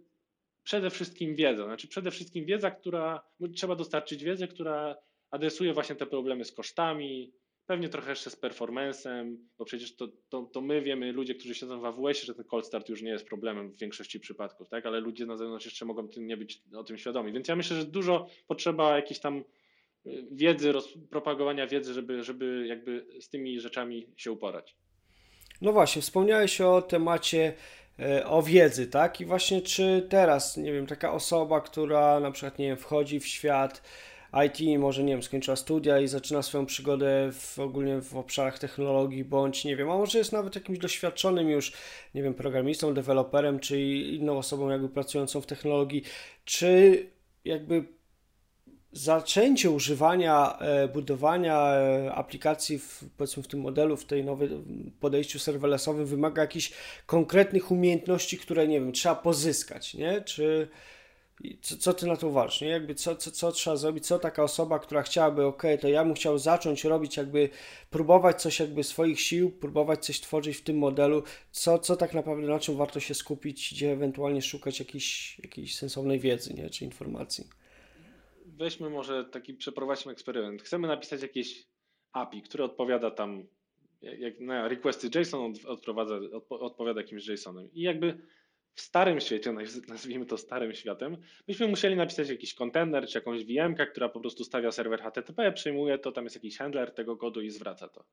przede 0.62 0.90
wszystkim 0.90 1.34
wiedza, 1.34 1.64
znaczy 1.64 1.88
przede 1.88 2.10
wszystkim 2.10 2.44
wiedza, 2.44 2.70
która, 2.70 3.22
trzeba 3.54 3.76
dostarczyć 3.76 4.24
wiedzę, 4.24 4.48
która 4.48 4.96
adresuje 5.30 5.74
właśnie 5.74 5.96
te 5.96 6.06
problemy 6.06 6.44
z 6.44 6.52
kosztami, 6.52 7.32
Pewnie 7.68 7.88
trochę 7.88 8.10
jeszcze 8.10 8.30
z 8.30 8.36
performancem, 8.36 9.48
bo 9.58 9.64
przecież 9.64 9.96
to, 9.96 10.08
to, 10.28 10.42
to 10.42 10.60
my 10.60 10.82
wiemy, 10.82 11.12
ludzie, 11.12 11.34
którzy 11.34 11.54
siedzą 11.54 11.80
w 11.80 11.84
AWS, 11.84 12.22
że 12.22 12.34
ten 12.34 12.44
cold 12.44 12.66
start 12.66 12.88
już 12.88 13.02
nie 13.02 13.10
jest 13.10 13.26
problemem 13.26 13.70
w 13.72 13.78
większości 13.78 14.20
przypadków, 14.20 14.68
tak? 14.68 14.86
ale 14.86 15.00
ludzie 15.00 15.26
na 15.26 15.36
zewnątrz 15.36 15.64
jeszcze 15.64 15.84
mogą 15.84 16.08
tym 16.08 16.26
nie 16.26 16.36
być 16.36 16.62
o 16.74 16.84
tym 16.84 16.98
świadomi. 16.98 17.32
Więc 17.32 17.48
ja 17.48 17.56
myślę, 17.56 17.76
że 17.76 17.84
dużo 17.84 18.28
potrzeba 18.46 18.96
jakiejś 18.96 19.20
tam 19.20 19.44
y, 20.06 20.26
wiedzy, 20.32 20.72
propagowania 21.10 21.66
wiedzy, 21.66 21.94
żeby, 21.94 22.24
żeby 22.24 22.66
jakby 22.66 23.06
z 23.20 23.28
tymi 23.28 23.60
rzeczami 23.60 24.06
się 24.16 24.32
uporać. 24.32 24.76
No 25.60 25.72
właśnie, 25.72 26.02
wspomniałeś 26.02 26.60
o 26.60 26.82
temacie 26.82 27.52
e, 27.98 28.26
o 28.26 28.42
wiedzy, 28.42 28.86
tak? 28.86 29.20
I 29.20 29.24
właśnie 29.24 29.62
czy 29.62 30.06
teraz, 30.10 30.56
nie 30.56 30.72
wiem, 30.72 30.86
taka 30.86 31.12
osoba, 31.12 31.60
która 31.60 32.20
na 32.20 32.30
przykład, 32.30 32.58
nie 32.58 32.66
wiem, 32.66 32.76
wchodzi 32.76 33.20
w 33.20 33.26
świat 33.26 33.82
IT, 34.46 34.78
może 34.78 35.02
nie 35.02 35.12
wiem, 35.12 35.22
skończyła 35.22 35.56
studia 35.56 36.00
i 36.00 36.08
zaczyna 36.08 36.42
swoją 36.42 36.66
przygodę 36.66 37.32
w, 37.32 37.58
ogólnie 37.58 38.00
w 38.00 38.16
obszarach 38.16 38.58
technologii, 38.58 39.24
bądź 39.24 39.64
nie 39.64 39.76
wiem, 39.76 39.90
a 39.90 39.96
może 39.96 40.18
jest 40.18 40.32
nawet 40.32 40.54
jakimś 40.54 40.78
doświadczonym 40.78 41.50
już, 41.50 41.72
nie 42.14 42.22
wiem, 42.22 42.34
programistą, 42.34 42.94
deweloperem, 42.94 43.60
czy 43.60 43.82
inną 43.82 44.38
osobą 44.38 44.68
jakby 44.68 44.88
pracującą 44.88 45.40
w 45.40 45.46
technologii, 45.46 46.02
czy 46.44 47.06
jakby 47.44 47.97
zaczęcie 48.92 49.70
używania, 49.70 50.58
e, 50.58 50.88
budowania 50.88 51.56
e, 51.56 52.12
aplikacji 52.14 52.78
w, 52.78 53.04
powiedzmy 53.16 53.42
w 53.42 53.48
tym 53.48 53.60
modelu, 53.60 53.96
w 53.96 54.04
tej 54.04 54.24
nowym 54.24 54.90
podejściu 55.00 55.38
serverlessowym 55.38 56.06
wymaga 56.06 56.42
jakichś 56.42 56.72
konkretnych 57.06 57.70
umiejętności, 57.70 58.38
które 58.38 58.68
nie 58.68 58.80
wiem, 58.80 58.92
trzeba 58.92 59.14
pozyskać, 59.14 59.94
nie? 59.94 60.20
Czy 60.20 60.68
co, 61.62 61.76
co 61.76 61.94
ty 61.94 62.06
na 62.06 62.16
to 62.16 62.28
uważasz? 62.28 62.60
Nie? 62.60 62.68
Jakby 62.68 62.94
co, 62.94 63.16
co, 63.16 63.30
co 63.30 63.52
trzeba 63.52 63.76
zrobić? 63.76 64.06
Co 64.06 64.18
taka 64.18 64.42
osoba, 64.42 64.78
która 64.78 65.02
chciałaby, 65.02 65.44
ok, 65.44 65.62
to 65.80 65.88
ja 65.88 66.04
bym 66.04 66.14
chciał 66.14 66.38
zacząć 66.38 66.84
robić, 66.84 67.16
jakby 67.16 67.48
próbować 67.90 68.42
coś 68.42 68.60
jakby 68.60 68.84
swoich 68.84 69.20
sił, 69.20 69.50
próbować 69.50 70.06
coś 70.06 70.20
tworzyć 70.20 70.56
w 70.56 70.62
tym 70.62 70.78
modelu, 70.78 71.22
co, 71.52 71.78
co 71.78 71.96
tak 71.96 72.14
naprawdę 72.14 72.46
na 72.46 72.58
czym 72.58 72.76
warto 72.76 73.00
się 73.00 73.14
skupić, 73.14 73.74
gdzie 73.74 73.92
ewentualnie 73.92 74.42
szukać 74.42 74.78
jakiejś, 74.78 75.38
jakiejś 75.38 75.76
sensownej 75.76 76.20
wiedzy, 76.20 76.54
nie? 76.54 76.70
czy 76.70 76.84
informacji. 76.84 77.57
Weźmy 78.58 78.90
może 78.90 79.24
taki, 79.24 79.54
przeprowadźmy 79.54 80.12
eksperyment. 80.12 80.62
Chcemy 80.62 80.88
napisać 80.88 81.22
jakieś 81.22 81.66
API, 82.12 82.42
które 82.42 82.64
odpowiada 82.64 83.10
tam, 83.10 83.46
jak 84.02 84.40
na 84.40 84.68
requesty 84.68 85.20
JSON 85.20 85.52
odprowadza, 85.66 86.18
odpowiada 86.48 87.00
jakimś 87.00 87.26
JSONem. 87.26 87.72
I 87.72 87.80
jakby 87.80 88.18
w 88.74 88.80
starym 88.80 89.20
świecie, 89.20 89.52
nazwijmy 89.88 90.26
to 90.26 90.38
starym 90.38 90.74
światem, 90.74 91.16
byśmy 91.46 91.68
musieli 91.68 91.96
napisać 91.96 92.28
jakiś 92.28 92.54
kontener 92.54 93.06
czy 93.06 93.18
jakąś 93.18 93.44
VM, 93.44 93.74
która 93.90 94.08
po 94.08 94.20
prostu 94.20 94.44
stawia 94.44 94.72
serwer 94.72 95.00
HTTP, 95.00 95.52
przyjmuje 95.52 95.98
to, 95.98 96.12
tam 96.12 96.24
jest 96.24 96.36
jakiś 96.36 96.58
handler 96.58 96.94
tego 96.94 97.16
kodu 97.16 97.40
i 97.40 97.50
zwraca 97.50 97.88
to. 97.88 98.04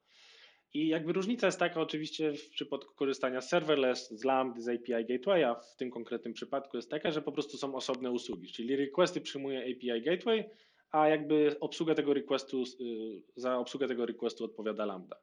I 0.76 0.88
jakby 0.88 1.14
różnica 1.14 1.48
jest 1.48 1.60
taka 1.60 1.82
oczywiście 1.82 2.34
w 2.34 2.50
przypadku 2.50 2.96
korzystania 2.96 3.42
serverless, 3.42 4.12
z 4.12 4.24
Lambda, 4.24 4.62
z 4.62 4.68
API 4.68 5.06
Gateway, 5.06 5.44
a 5.44 5.56
w 5.56 5.76
tym 5.76 5.92
konkretnym 5.92 6.34
przypadku 6.34 6.78
jest 6.78 6.90
taka, 6.90 7.12
że 7.12 7.22
po 7.22 7.32
prostu 7.32 7.58
są 7.58 7.76
osobne 7.76 8.12
usługi, 8.12 8.52
czyli 8.52 8.76
requesty 8.76 9.22
przyjmuje 9.22 9.60
API 9.60 10.02
Gateway, 10.02 10.50
a 10.92 11.08
jakby 11.08 11.56
obsługa 11.60 11.96
tego 11.96 12.14
requestu, 12.14 12.64
y, 12.64 13.22
za 13.36 13.58
obsługę 13.58 13.88
tego 13.88 14.06
requestu 14.06 14.44
odpowiada 14.46 14.86
Lambda. 14.86 15.16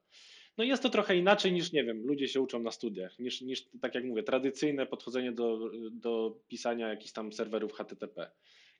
No 0.59 0.65
jest 0.65 0.83
to 0.83 0.91
trochę 0.91 1.17
inaczej 1.17 1.53
niż, 1.53 1.73
nie 1.73 1.85
wiem, 1.85 2.07
ludzie 2.07 2.29
się 2.29 2.41
uczą 2.41 2.63
na 2.63 2.71
studiach, 2.71 3.19
niż, 3.19 3.41
niż 3.41 3.69
tak 3.81 3.95
jak 3.95 4.05
mówię, 4.05 4.23
tradycyjne 4.23 4.87
podchodzenie 4.87 5.33
do, 5.33 5.71
do 5.91 6.39
pisania 6.49 6.89
jakichś 6.89 7.13
tam 7.13 7.33
serwerów 7.33 7.73
HTTP. 7.73 8.31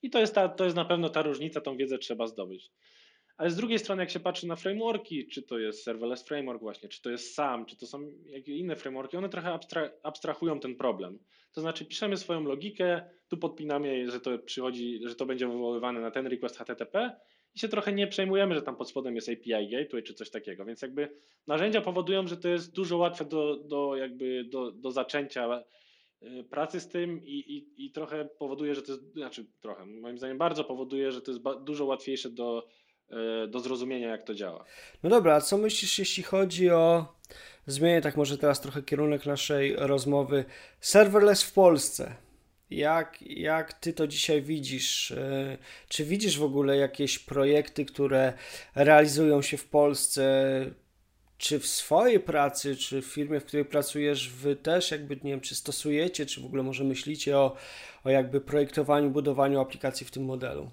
I 0.03 0.11
to 0.11 0.21
jest, 0.21 0.35
ta, 0.35 0.49
to 0.49 0.65
jest 0.65 0.77
na 0.77 0.85
pewno 0.85 1.09
ta 1.09 1.23
różnica, 1.23 1.61
tą 1.61 1.77
wiedzę 1.77 1.99
trzeba 1.99 2.27
zdobyć. 2.27 2.71
Ale 3.37 3.51
z 3.51 3.57
drugiej 3.57 3.79
strony, 3.79 4.03
jak 4.03 4.11
się 4.11 4.21
patrzy 4.21 4.47
na 4.47 4.57
frameworki, 4.57 5.27
czy 5.27 5.43
to 5.43 5.59
jest 5.59 5.83
serverless 5.83 6.25
framework 6.25 6.61
właśnie, 6.61 6.89
czy 6.89 7.03
to 7.03 7.11
jest 7.11 7.35
SAM, 7.35 7.67
czy 7.67 7.77
to 7.77 7.87
są 7.87 8.01
jakieś 8.27 8.57
inne 8.57 8.77
frameworki, 8.77 9.17
one 9.17 9.29
trochę 9.29 9.53
abstra 9.53 9.91
abstrahują 10.03 10.61
ten 10.61 10.77
problem. 10.77 11.19
To 11.53 11.61
znaczy 11.61 11.85
piszemy 11.85 12.17
swoją 12.17 12.45
logikę, 12.45 13.03
tu 13.29 13.37
podpinamy, 13.37 14.11
że 14.11 14.21
to 14.21 14.39
przychodzi, 14.39 15.01
że 15.05 15.15
to 15.15 15.27
będzie 15.27 15.49
wywoływane 15.49 16.01
na 16.01 16.11
ten 16.11 16.27
request 16.27 16.57
HTTP 16.59 17.17
i 17.55 17.59
się 17.59 17.69
trochę 17.69 17.93
nie 17.93 18.07
przejmujemy, 18.07 18.55
że 18.55 18.63
tam 18.63 18.77
pod 18.77 18.89
spodem 18.89 19.15
jest 19.15 19.29
API 19.29 19.71
Gateway 19.71 20.03
czy 20.03 20.15
coś 20.15 20.31
takiego. 20.31 20.65
Więc 20.65 20.83
jakby 20.83 21.09
narzędzia 21.47 21.81
powodują, 21.81 22.27
że 22.27 22.37
to 22.37 22.49
jest 22.49 22.75
dużo 22.75 22.97
łatwe 22.97 23.25
do, 23.25 23.57
do, 23.57 23.97
jakby 23.97 24.45
do, 24.45 24.73
do 24.73 24.91
zaczęcia 24.91 25.65
y, 26.23 26.45
pracy 26.45 26.81
z 26.81 26.89
tym 26.89 27.25
i, 27.25 27.33
i, 27.33 27.85
i 27.87 27.93
trochę 27.93 28.29
powoduje, 28.39 28.75
że 28.75 28.83
to 28.83 28.93
jest, 28.93 29.13
znaczy 29.13 29.47
trochę, 29.61 29.87
moim 29.87 30.19
zdaniem 30.19 30.39
bardzo 30.39 30.65
powoduje, 30.65 31.13
że 31.13 31.23
to 31.23 31.31
jest 31.31 31.43
dużo 31.65 31.85
łatwiejsze 31.85 32.31
do, 32.31 32.67
do 33.49 33.61
zrozumienia, 33.61 34.09
jak 34.09 34.23
to 34.23 34.35
działa. 34.35 34.65
No 35.03 35.11
dobra, 35.11 35.35
a 35.35 35.41
co 35.41 35.59
myślisz, 35.59 35.99
jeśli 35.99 36.23
chodzi 36.23 36.71
o. 36.71 37.15
Zmienię 37.67 38.01
tak 38.01 38.17
może 38.17 38.39
teraz 38.39 38.61
trochę 38.61 38.83
kierunek 38.83 39.27
naszej 39.27 39.77
rozmowy. 39.77 40.45
Serverless 40.81 41.43
w 41.43 41.53
Polsce. 41.53 42.15
Jak, 42.71 43.23
jak 43.23 43.73
ty 43.73 43.93
to 43.93 44.07
dzisiaj 44.07 44.43
widzisz? 44.43 45.11
E, 45.11 45.59
czy 45.89 46.05
widzisz 46.05 46.39
w 46.39 46.43
ogóle 46.43 46.77
jakieś 46.77 47.19
projekty, 47.19 47.85
które 47.85 48.33
realizują 48.75 49.43
się 49.43 49.57
w 49.57 49.65
Polsce? 49.65 50.47
Czy 51.39 51.59
w 51.59 51.67
swojej 51.67 52.21
pracy, 52.21 52.77
czy 52.77 53.03
w 53.03 53.07
firmie, 53.07 53.41
w 53.41 53.45
której 53.45 53.65
pracujesz, 53.65 54.29
wy 54.29 54.57
też 54.57 54.91
jakby, 54.91 55.17
nie 55.17 55.31
wiem, 55.31 55.41
czy 55.41 55.55
stosujecie, 55.55 56.27
czy 56.27 56.41
w 56.41 56.45
ogóle 56.45 56.63
może 56.63 56.85
myślicie 56.85 57.39
o, 57.39 57.57
o 58.05 58.11
jakby 58.11 58.41
projektowaniu, 58.41 59.11
budowaniu 59.11 59.61
aplikacji 59.61 60.07
w 60.07 60.11
tym 60.11 60.25
modelu? 60.25 60.71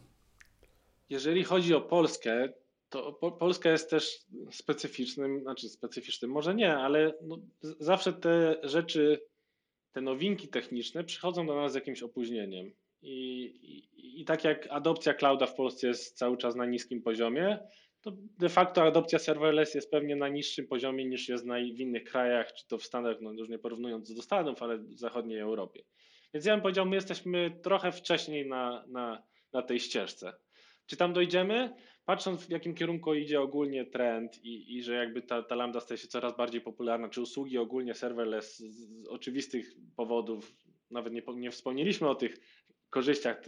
Jeżeli 1.09 1.43
chodzi 1.43 1.73
o 1.73 1.81
Polskę, 1.81 2.53
to 2.89 3.13
Polska 3.13 3.71
jest 3.71 3.89
też 3.89 4.19
specyficznym, 4.51 5.41
znaczy 5.41 5.69
specyficznym, 5.69 6.31
może 6.31 6.55
nie, 6.55 6.77
ale 6.77 7.13
no, 7.21 7.37
zawsze 7.61 8.13
te 8.13 8.55
rzeczy 8.63 9.21
te 9.91 10.01
nowinki 10.01 10.47
techniczne 10.47 11.03
przychodzą 11.03 11.47
do 11.47 11.55
nas 11.55 11.71
z 11.71 11.75
jakimś 11.75 12.03
opóźnieniem. 12.03 12.71
I, 13.01 13.43
i, 13.43 14.21
I 14.21 14.25
tak 14.25 14.43
jak 14.43 14.67
adopcja 14.69 15.13
clouda 15.13 15.45
w 15.45 15.55
Polsce 15.55 15.87
jest 15.87 16.17
cały 16.17 16.37
czas 16.37 16.55
na 16.55 16.65
niskim 16.65 17.01
poziomie, 17.01 17.59
to 18.01 18.11
de 18.39 18.49
facto 18.49 18.83
adopcja 18.83 19.19
serverless 19.19 19.75
jest 19.75 19.91
pewnie 19.91 20.15
na 20.15 20.29
niższym 20.29 20.67
poziomie 20.67 21.05
niż 21.05 21.29
jest 21.29 21.45
w 21.75 21.79
innych 21.79 22.03
krajach, 22.03 22.53
czy 22.53 22.67
to 22.67 22.77
w 22.77 22.83
Stanach, 22.83 23.17
no 23.21 23.31
już 23.31 23.49
nie 23.49 23.59
porównując 23.59 24.13
do 24.13 24.21
Stanów, 24.21 24.63
ale 24.63 24.77
w 24.77 24.99
zachodniej 24.99 25.39
Europie. 25.39 25.83
Więc 26.33 26.45
ja 26.45 26.53
bym 26.53 26.61
powiedział, 26.61 26.85
my 26.85 26.95
jesteśmy 26.95 27.59
trochę 27.63 27.91
wcześniej 27.91 28.47
na, 28.47 28.85
na, 28.87 29.23
na 29.53 29.61
tej 29.61 29.79
ścieżce. 29.79 30.33
Czy 30.89 30.97
tam 30.97 31.13
dojdziemy? 31.13 31.73
patrząc 32.09 32.45
w 32.45 32.49
jakim 32.49 32.75
kierunku 32.75 33.13
idzie 33.13 33.41
ogólnie 33.41 33.85
trend 33.85 34.45
i, 34.45 34.77
i 34.77 34.83
że 34.83 34.93
jakby 34.93 35.21
ta, 35.21 35.43
ta 35.43 35.55
lambda 35.55 35.79
staje 35.79 35.97
się 35.97 36.07
coraz 36.07 36.37
bardziej 36.37 36.61
popularna, 36.61 37.09
czy 37.09 37.21
usługi 37.21 37.57
ogólnie 37.57 37.93
serverless 37.93 38.57
z, 38.57 38.63
z 39.03 39.07
oczywistych 39.07 39.75
powodów, 39.95 40.55
nawet 40.91 41.13
nie, 41.13 41.21
nie 41.35 41.51
wspomnieliśmy 41.51 42.09
o 42.09 42.15
tych 42.15 42.37
korzyściach 42.89 43.43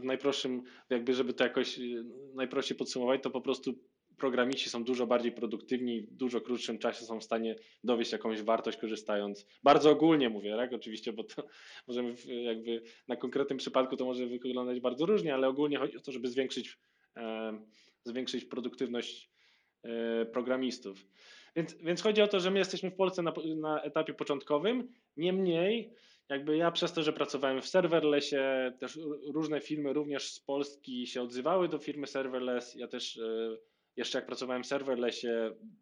w 0.00 0.04
najprostszym, 0.04 0.62
jakby 0.90 1.14
żeby 1.14 1.34
to 1.34 1.44
jakoś 1.44 1.78
y, 1.78 2.04
najprościej 2.34 2.76
podsumować, 2.76 3.22
to 3.22 3.30
po 3.30 3.40
prostu 3.40 3.74
programiści 4.22 4.70
są 4.70 4.84
dużo 4.84 5.06
bardziej 5.06 5.32
produktywni, 5.32 6.02
w 6.02 6.14
dużo 6.14 6.40
krótszym 6.40 6.78
czasie 6.78 7.04
są 7.04 7.20
w 7.20 7.24
stanie 7.24 7.56
dowieść 7.84 8.12
jakąś 8.12 8.42
wartość 8.42 8.78
korzystając. 8.78 9.46
Bardzo 9.62 9.90
ogólnie 9.90 10.28
mówię, 10.28 10.56
tak? 10.56 10.72
Oczywiście, 10.72 11.12
bo 11.12 11.24
to 11.24 11.42
możemy 11.88 12.14
jakby 12.26 12.82
na 13.08 13.16
konkretnym 13.16 13.58
przypadku 13.58 13.96
to 13.96 14.04
może 14.04 14.26
wyglądać 14.26 14.80
bardzo 14.80 15.06
różnie, 15.06 15.34
ale 15.34 15.48
ogólnie 15.48 15.78
chodzi 15.78 15.96
o 15.96 16.00
to, 16.00 16.12
żeby 16.12 16.28
zwiększyć, 16.28 16.78
e, 17.16 17.58
zwiększyć 18.04 18.44
produktywność 18.44 19.30
e, 19.82 20.26
programistów. 20.26 21.06
Więc, 21.56 21.74
więc 21.74 22.02
chodzi 22.02 22.22
o 22.22 22.28
to, 22.28 22.40
że 22.40 22.50
my 22.50 22.58
jesteśmy 22.58 22.90
w 22.90 22.96
Polsce 22.96 23.22
na, 23.22 23.32
na 23.56 23.82
etapie 23.82 24.14
początkowym. 24.14 24.88
Niemniej, 25.16 25.92
jakby 26.28 26.56
ja 26.56 26.70
przez 26.70 26.92
to, 26.92 27.02
że 27.02 27.12
pracowałem 27.12 27.62
w 27.62 27.68
serverlessie, 27.68 28.36
też 28.78 28.98
różne 29.34 29.60
firmy 29.60 29.92
również 29.92 30.32
z 30.32 30.40
Polski 30.40 31.06
się 31.06 31.22
odzywały 31.22 31.68
do 31.68 31.78
firmy 31.78 32.06
serverless. 32.06 32.74
Ja 32.74 32.88
też 32.88 33.18
e, 33.18 33.56
jeszcze 33.96 34.18
jak 34.18 34.26
pracowałem 34.26 34.62
w 34.62 34.66
serverlessie 34.66 35.28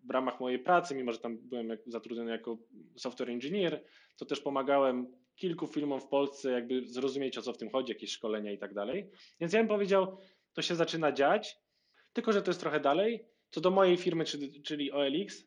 w 0.05 0.11
ramach 0.11 0.41
mojej 0.41 0.59
pracy, 0.59 0.95
mimo 0.95 1.13
że 1.13 1.19
tam 1.19 1.39
byłem 1.39 1.79
zatrudniony 1.87 2.31
jako 2.31 2.59
software 2.97 3.31
engineer, 3.31 3.85
to 4.17 4.25
też 4.25 4.41
pomagałem 4.41 5.07
kilku 5.37 5.67
firmom 5.67 6.01
w 6.01 6.09
Polsce 6.09 6.51
jakby 6.53 6.89
zrozumieć 6.89 7.39
o 7.39 7.43
co 7.43 7.53
w 7.53 7.59
tym 7.59 7.71
chodzi, 7.71 7.93
jakieś 7.93 8.11
szkolenia 8.11 8.53
i 8.53 8.59
tak 8.59 8.75
dalej. 8.75 9.11
Więc 9.41 9.53
ja 9.53 9.61
bym 9.61 9.69
powiedział, 9.69 10.19
to 10.53 10.63
się 10.63 10.75
zaczyna 10.75 11.13
dziać, 11.13 11.57
tylko 12.13 12.33
że 12.33 12.43
to 12.43 12.51
jest 12.51 12.61
trochę 12.61 12.81
dalej. 12.81 13.25
Co 13.51 13.61
do 13.61 13.71
mojej 13.71 13.97
firmy, 13.97 14.25
czyli, 14.65 14.93
OLX, 14.93 15.47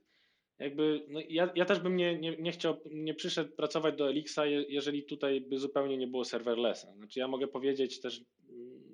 jakby 0.59 1.05
no 1.09 1.19
ja, 1.29 1.49
ja 1.55 1.65
też 1.65 1.79
bym 1.79 1.95
nie, 1.95 2.19
nie, 2.19 2.37
nie 2.37 2.51
chciał, 2.51 2.77
nie 2.91 3.13
przyszedł 3.13 3.55
pracować 3.55 3.95
do 3.95 4.09
Elixa, 4.09 4.45
jeżeli 4.45 5.03
tutaj 5.03 5.41
by 5.41 5.59
zupełnie 5.59 5.97
nie 5.97 6.07
było 6.07 6.25
serverlessa. 6.25 6.93
Znaczy 6.95 7.19
ja 7.19 7.27
mogę 7.27 7.47
powiedzieć 7.47 8.01
też, 8.01 8.21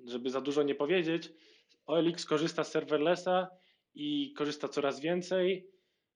żeby 0.04 0.30
za 0.30 0.40
dużo 0.40 0.62
nie 0.62 0.74
powiedzieć, 0.74 1.32
OLX 1.86 2.24
korzysta 2.26 2.64
z 2.64 2.70
serverlessa 2.70 3.48
i 3.94 4.32
korzysta 4.32 4.68
coraz 4.68 5.00
więcej. 5.00 5.70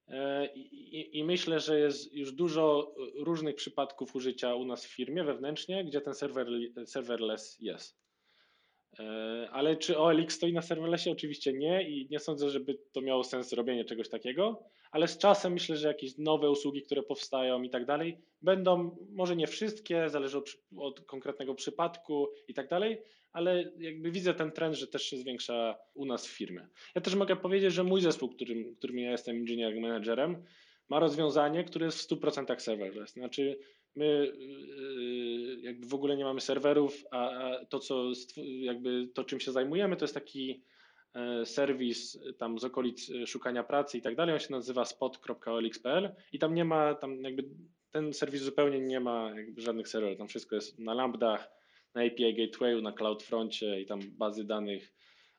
E, 0.08 0.46
I, 0.54 1.18
I, 1.18 1.24
myślę, 1.24 1.60
że 1.60 1.78
jest 1.80 2.12
już 2.12 2.32
dużo 2.32 2.94
różnych 3.18 3.54
przypadków 3.54 4.14
użycia 4.14 4.54
u 4.54 4.64
nas 4.64 4.86
w 4.86 4.94
firmie 4.94 5.24
wewnętrznie, 5.24 5.84
gdzie 5.84 6.00
ten 6.00 6.14
server, 6.14 6.46
serverless 6.86 7.56
jest. 7.60 8.03
E, 9.00 9.48
ale 9.52 9.76
czy 9.76 9.98
OLX 9.98 10.34
stoi 10.34 10.52
na 10.52 10.62
serverlessie? 10.62 11.10
Oczywiście 11.10 11.52
nie 11.52 11.88
i 11.88 12.08
nie 12.10 12.18
sądzę, 12.18 12.50
żeby 12.50 12.78
to 12.92 13.00
miało 13.00 13.24
sens 13.24 13.52
robienie 13.52 13.84
czegoś 13.84 14.08
takiego, 14.08 14.64
ale 14.90 15.08
z 15.08 15.18
czasem 15.18 15.52
myślę, 15.52 15.76
że 15.76 15.88
jakieś 15.88 16.18
nowe 16.18 16.50
usługi, 16.50 16.82
które 16.82 17.02
powstają 17.02 17.62
i 17.62 17.70
tak 17.70 17.84
dalej, 17.86 18.18
będą, 18.42 18.96
może 19.10 19.36
nie 19.36 19.46
wszystkie, 19.46 20.10
zależy 20.10 20.38
od, 20.38 20.50
od 20.76 21.00
konkretnego 21.00 21.54
przypadku 21.54 22.28
i 22.48 22.54
tak 22.54 22.68
dalej, 22.68 23.02
ale 23.32 23.72
jakby 23.78 24.10
widzę 24.10 24.34
ten 24.34 24.52
trend, 24.52 24.74
że 24.76 24.86
też 24.86 25.02
się 25.02 25.16
zwiększa 25.16 25.78
u 25.94 26.06
nas 26.06 26.26
w 26.26 26.30
firmie. 26.30 26.68
Ja 26.94 27.00
też 27.00 27.14
mogę 27.14 27.36
powiedzieć, 27.36 27.72
że 27.72 27.84
mój 27.84 28.00
zespół, 28.00 28.28
którym, 28.28 28.74
którym 28.76 28.98
ja 28.98 29.10
jestem 29.10 29.36
engineering 29.36 29.82
managerem, 29.82 30.44
ma 30.88 31.00
rozwiązanie, 31.00 31.64
które 31.64 31.86
jest 31.86 31.98
w 31.98 32.16
100% 32.16 32.58
serverless. 32.58 33.12
Znaczy 33.12 33.58
my 33.96 34.32
yy, 34.38 35.60
jakby 35.60 35.86
w 35.86 35.94
ogóle 35.94 36.16
nie 36.16 36.24
mamy 36.24 36.40
serwerów, 36.40 37.04
a 37.10 37.30
to, 37.68 37.78
co 37.78 38.12
jakby 38.36 39.08
to, 39.14 39.24
czym 39.24 39.40
się 39.40 39.52
zajmujemy, 39.52 39.96
to 39.96 40.04
jest 40.04 40.14
taki 40.14 40.64
e, 41.14 41.46
serwis 41.46 42.18
tam 42.38 42.58
z 42.58 42.64
okolic 42.64 43.10
e, 43.10 43.26
szukania 43.26 43.64
pracy 43.64 43.98
i 43.98 44.02
tak 44.02 44.16
dalej. 44.16 44.34
On 44.34 44.40
się 44.40 44.50
nazywa 44.50 44.84
spot.olx.pl 44.84 46.14
i 46.32 46.38
tam 46.38 46.54
nie 46.54 46.64
ma, 46.64 46.94
tam 46.94 47.22
jakby 47.22 47.44
ten 47.90 48.12
serwis 48.12 48.42
zupełnie 48.42 48.80
nie 48.80 49.00
ma 49.00 49.34
żadnych 49.56 49.88
serwerów. 49.88 50.18
Tam 50.18 50.28
wszystko 50.28 50.54
jest 50.54 50.78
na 50.78 50.94
lambdach, 50.94 51.50
na 51.94 52.02
API 52.02 52.34
Gatewayu, 52.34 52.82
na 52.82 52.92
CloudFroncie 52.92 53.80
i 53.80 53.86
tam 53.86 54.00
bazy 54.18 54.44
danych 54.44 54.92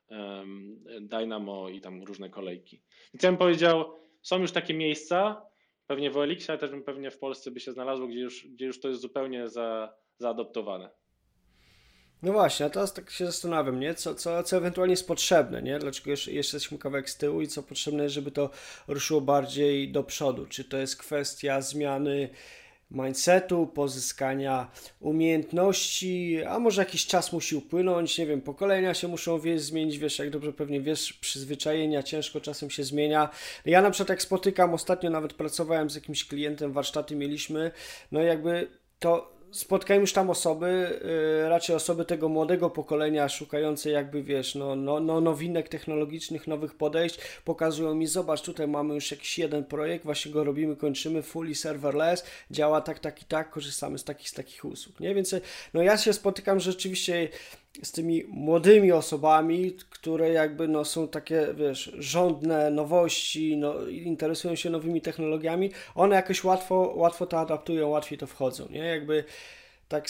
um, 0.10 0.84
Dynamo 1.02 1.70
i 1.70 1.82
tam 1.82 2.04
różne 2.04 2.30
kolejki. 2.30 2.82
Więc 3.14 3.24
ja 3.24 3.30
bym 3.30 3.38
powiedział, 3.38 3.94
są 4.22 4.42
już 4.42 4.52
takie 4.52 4.74
miejsca, 4.74 5.42
pewnie 5.88 6.12
w 6.12 6.18
OLX, 6.18 6.50
ale 6.50 6.60
też 6.60 6.72
bym 6.72 6.84
pewnie 6.84 7.12
w 7.12 7.20
Polsce 7.20 7.52
by 7.52 7.60
się 7.60 7.72
znalazło, 7.72 8.08
gdzie 8.08 8.20
już, 8.20 8.48
gdzie 8.48 8.66
już 8.66 8.80
to 8.80 8.88
jest 8.88 9.02
zupełnie 9.02 9.50
za, 9.50 9.94
zaadoptowane. 10.18 10.90
No 12.22 12.34
właśnie, 12.34 12.66
a 12.66 12.70
teraz 12.70 12.94
tak 12.94 13.10
się 13.10 13.26
zastanawiam, 13.26 13.80
nie? 13.80 13.96
Co, 13.96 14.16
co, 14.16 14.44
co 14.44 14.58
ewentualnie 14.58 14.94
jest 14.94 15.08
potrzebne, 15.08 15.62
nie? 15.62 15.80
Dlaczego 15.80 16.12
jeszcze, 16.12 16.32
jeszcze 16.32 16.58
jesteśmy 16.58 16.78
kawałek 16.78 17.10
z 17.10 17.18
tyłu 17.18 17.42
i 17.42 17.48
co 17.48 17.64
potrzebne, 17.64 18.10
żeby 18.10 18.32
to 18.32 18.50
ruszyło 18.88 19.22
bardziej 19.22 19.92
do 19.92 20.04
przodu? 20.04 20.46
Czy 20.46 20.64
to 20.64 20.78
jest 20.78 20.98
kwestia 20.98 21.62
zmiany 21.62 22.30
mindsetu, 22.92 23.68
pozyskania 23.68 24.72
umiejętności, 25.00 26.44
a 26.48 26.60
może 26.60 26.82
jakiś 26.82 27.06
czas 27.06 27.34
musi 27.34 27.56
upłynąć, 27.56 28.18
nie 28.18 28.26
wiem, 28.26 28.42
pokolenia 28.42 28.94
się 28.94 29.08
muszą 29.08 29.40
wiesz, 29.40 29.62
zmienić, 29.62 29.98
wiesz, 29.98 30.20
jak 30.20 30.30
dobrze 30.30 30.54
pewnie 30.54 30.82
wiesz, 30.82 31.14
przyzwyczajenia 31.14 32.04
ciężko 32.04 32.42
czasem 32.42 32.70
się 32.70 32.84
zmienia. 32.84 33.30
Ja 33.66 33.82
na 33.82 33.92
przykład 33.92 34.10
jak 34.10 34.22
spotykam, 34.22 34.74
ostatnio 34.74 35.10
nawet 35.10 35.34
pracowałem 35.34 35.90
z 35.90 35.96
jakimś 35.96 36.26
klientem, 36.26 36.74
warsztaty 36.74 37.16
mieliśmy, 37.16 37.72
no 38.12 38.22
jakby 38.22 38.68
to 39.00 39.35
spotkałem 39.52 40.02
już 40.02 40.14
tam 40.14 40.30
osoby, 40.30 41.00
yy, 41.42 41.50
raczej 41.50 41.76
osoby 41.76 42.06
tego 42.06 42.30
młodego 42.30 42.70
pokolenia, 42.70 43.30
szukające 43.30 43.90
jakby, 43.90 44.24
wiesz, 44.24 44.56
no, 44.56 44.76
no, 44.76 45.00
no, 45.00 45.22
nowinek 45.22 45.70
technologicznych, 45.70 46.48
nowych 46.48 46.76
podejść. 46.76 47.20
Pokazują 47.46 47.96
mi, 47.96 48.08
zobacz, 48.08 48.42
tutaj 48.42 48.68
mamy 48.68 48.96
już 48.96 49.12
jakiś 49.12 49.40
jeden 49.40 49.66
projekt, 49.66 50.06
właśnie 50.06 50.32
go 50.32 50.44
robimy, 50.44 50.76
kończymy, 50.76 51.22
fully 51.22 51.56
serverless, 51.56 52.26
działa 52.52 52.82
tak, 52.82 53.00
tak 53.00 53.22
i 53.22 53.26
tak, 53.26 53.50
korzystamy 53.50 53.98
z 53.98 54.04
takich, 54.04 54.30
z 54.30 54.34
takich 54.34 54.66
usług, 54.66 55.00
nie? 55.00 55.16
Więc 55.16 55.36
no 55.74 55.82
ja 55.82 55.98
się 55.98 56.14
spotykam 56.14 56.60
rzeczywiście 56.60 57.30
z 57.84 57.92
tymi 57.92 58.24
młodymi 58.28 58.92
osobami, 58.92 59.78
które 59.90 60.30
jakby 60.30 60.68
no, 60.68 60.86
są 60.86 61.08
takie, 61.08 61.48
wiesz, 61.54 61.92
żądne 61.98 62.72
nowości, 62.72 63.58
no, 63.58 63.88
interesują 63.88 64.56
się 64.56 64.70
nowymi 64.70 65.02
technologiami, 65.02 65.72
one 65.96 66.16
jakoś 66.16 66.44
łatwo, 66.44 66.94
łatwo 66.96 67.26
to 67.26 67.40
adaptują, 67.40 67.90
łatwiej 67.90 68.18
to 68.18 68.28
wchodzą, 68.28 68.68
nie? 68.70 68.80
Jakby 68.80 69.24
tak, 69.88 70.08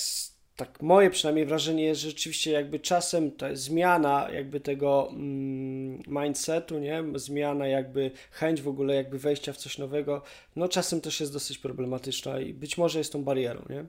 tak 0.56 0.82
moje 0.82 1.10
przynajmniej 1.10 1.45
wrażenie 1.45 1.84
jest, 1.84 2.01
że 2.01 2.10
rzeczywiście 2.10 2.51
jakby 2.51 2.80
czasem 2.80 3.32
ta 3.32 3.56
zmiana 3.56 4.28
jakby 4.34 4.60
tego 4.60 5.08
mm, 5.12 6.01
mindsetu, 6.08 6.80
nie? 6.80 7.04
Zmiana 7.15 7.67
jakby 7.67 8.12
chęć 8.32 8.62
w 8.62 8.67
ogóle 8.67 8.95
jakby 8.95 9.19
wejścia 9.19 9.54
w 9.54 9.58
coś 9.58 9.78
nowego, 9.78 10.21
no 10.56 10.67
czasem 10.67 11.01
też 11.01 11.19
jest 11.19 11.34
dosyć 11.34 11.58
problematyczna 11.58 12.39
i 12.39 12.54
być 12.54 12.78
może 12.78 12.99
jest 12.99 13.13
tą 13.13 13.23
barierą, 13.23 13.65
nie? 13.69 13.86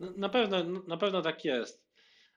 No, 0.00 0.08
na 0.16 0.28
pewno, 0.28 0.64
na 0.86 0.96
pewno 0.96 1.22
tak 1.22 1.44
jest. 1.44 1.84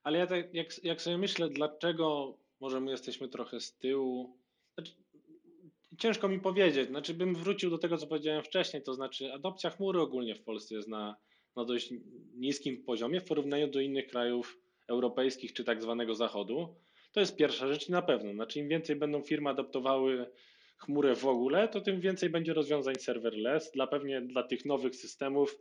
Ale 0.08 0.20
ja 0.20 0.28
tak, 0.28 0.54
jak, 0.54 0.84
jak 0.84 1.02
sobie 1.02 1.18
myślę, 1.18 1.50
dlaczego 1.50 2.38
może 2.60 2.82
my 2.82 2.92
jesteśmy 2.92 3.30
trochę 3.30 3.60
z 3.60 3.78
tyłu, 3.78 4.38
znaczy, 4.74 4.92
ciężko 5.98 6.28
mi 6.28 6.40
powiedzieć. 6.40 6.90
Znaczy, 6.90 7.14
bym 7.14 7.36
wrócił 7.36 7.70
do 7.70 7.78
tego, 7.78 7.98
co 7.98 8.08
powiedziałem 8.08 8.44
wcześniej, 8.44 8.84
to 8.84 8.94
znaczy 8.94 9.34
adopcja 9.34 9.70
chmury 9.70 10.00
ogólnie 10.02 10.36
w 10.36 10.44
Polsce 10.44 10.76
jest 10.76 10.88
na, 10.88 11.16
na 11.56 11.66
dość 11.66 11.94
niskim 12.36 12.84
poziomie 12.84 13.22
w 13.22 13.24
porównaniu 13.24 13.68
do 13.68 13.80
innych 13.80 14.08
krajów 14.08 14.58
europejskich 14.88 15.54
czy 15.54 15.64
tak 15.64 15.82
zwanego 15.82 16.16
zachodu. 16.16 16.76
To 17.12 17.20
jest 17.20 17.36
pierwsza 17.36 17.68
rzecz 17.68 17.90
na 17.90 18.02
pewno. 18.02 18.34
Znaczy, 18.34 18.60
im 18.60 18.68
więcej 18.68 18.96
będą 18.96 19.22
firmy 19.22 19.50
adoptowały 19.50 20.32
chmurę 20.78 21.16
w 21.16 21.26
ogóle, 21.26 21.68
to 21.68 21.82
tym 21.82 22.02
więcej 22.02 22.30
będzie 22.30 22.54
rozwiązań 22.54 22.96
serverless. 22.96 23.72
Dla 23.72 23.88
pewnie 23.88 24.22
dla 24.22 24.44
tych 24.44 24.66
nowych 24.66 24.96
systemów 24.96 25.60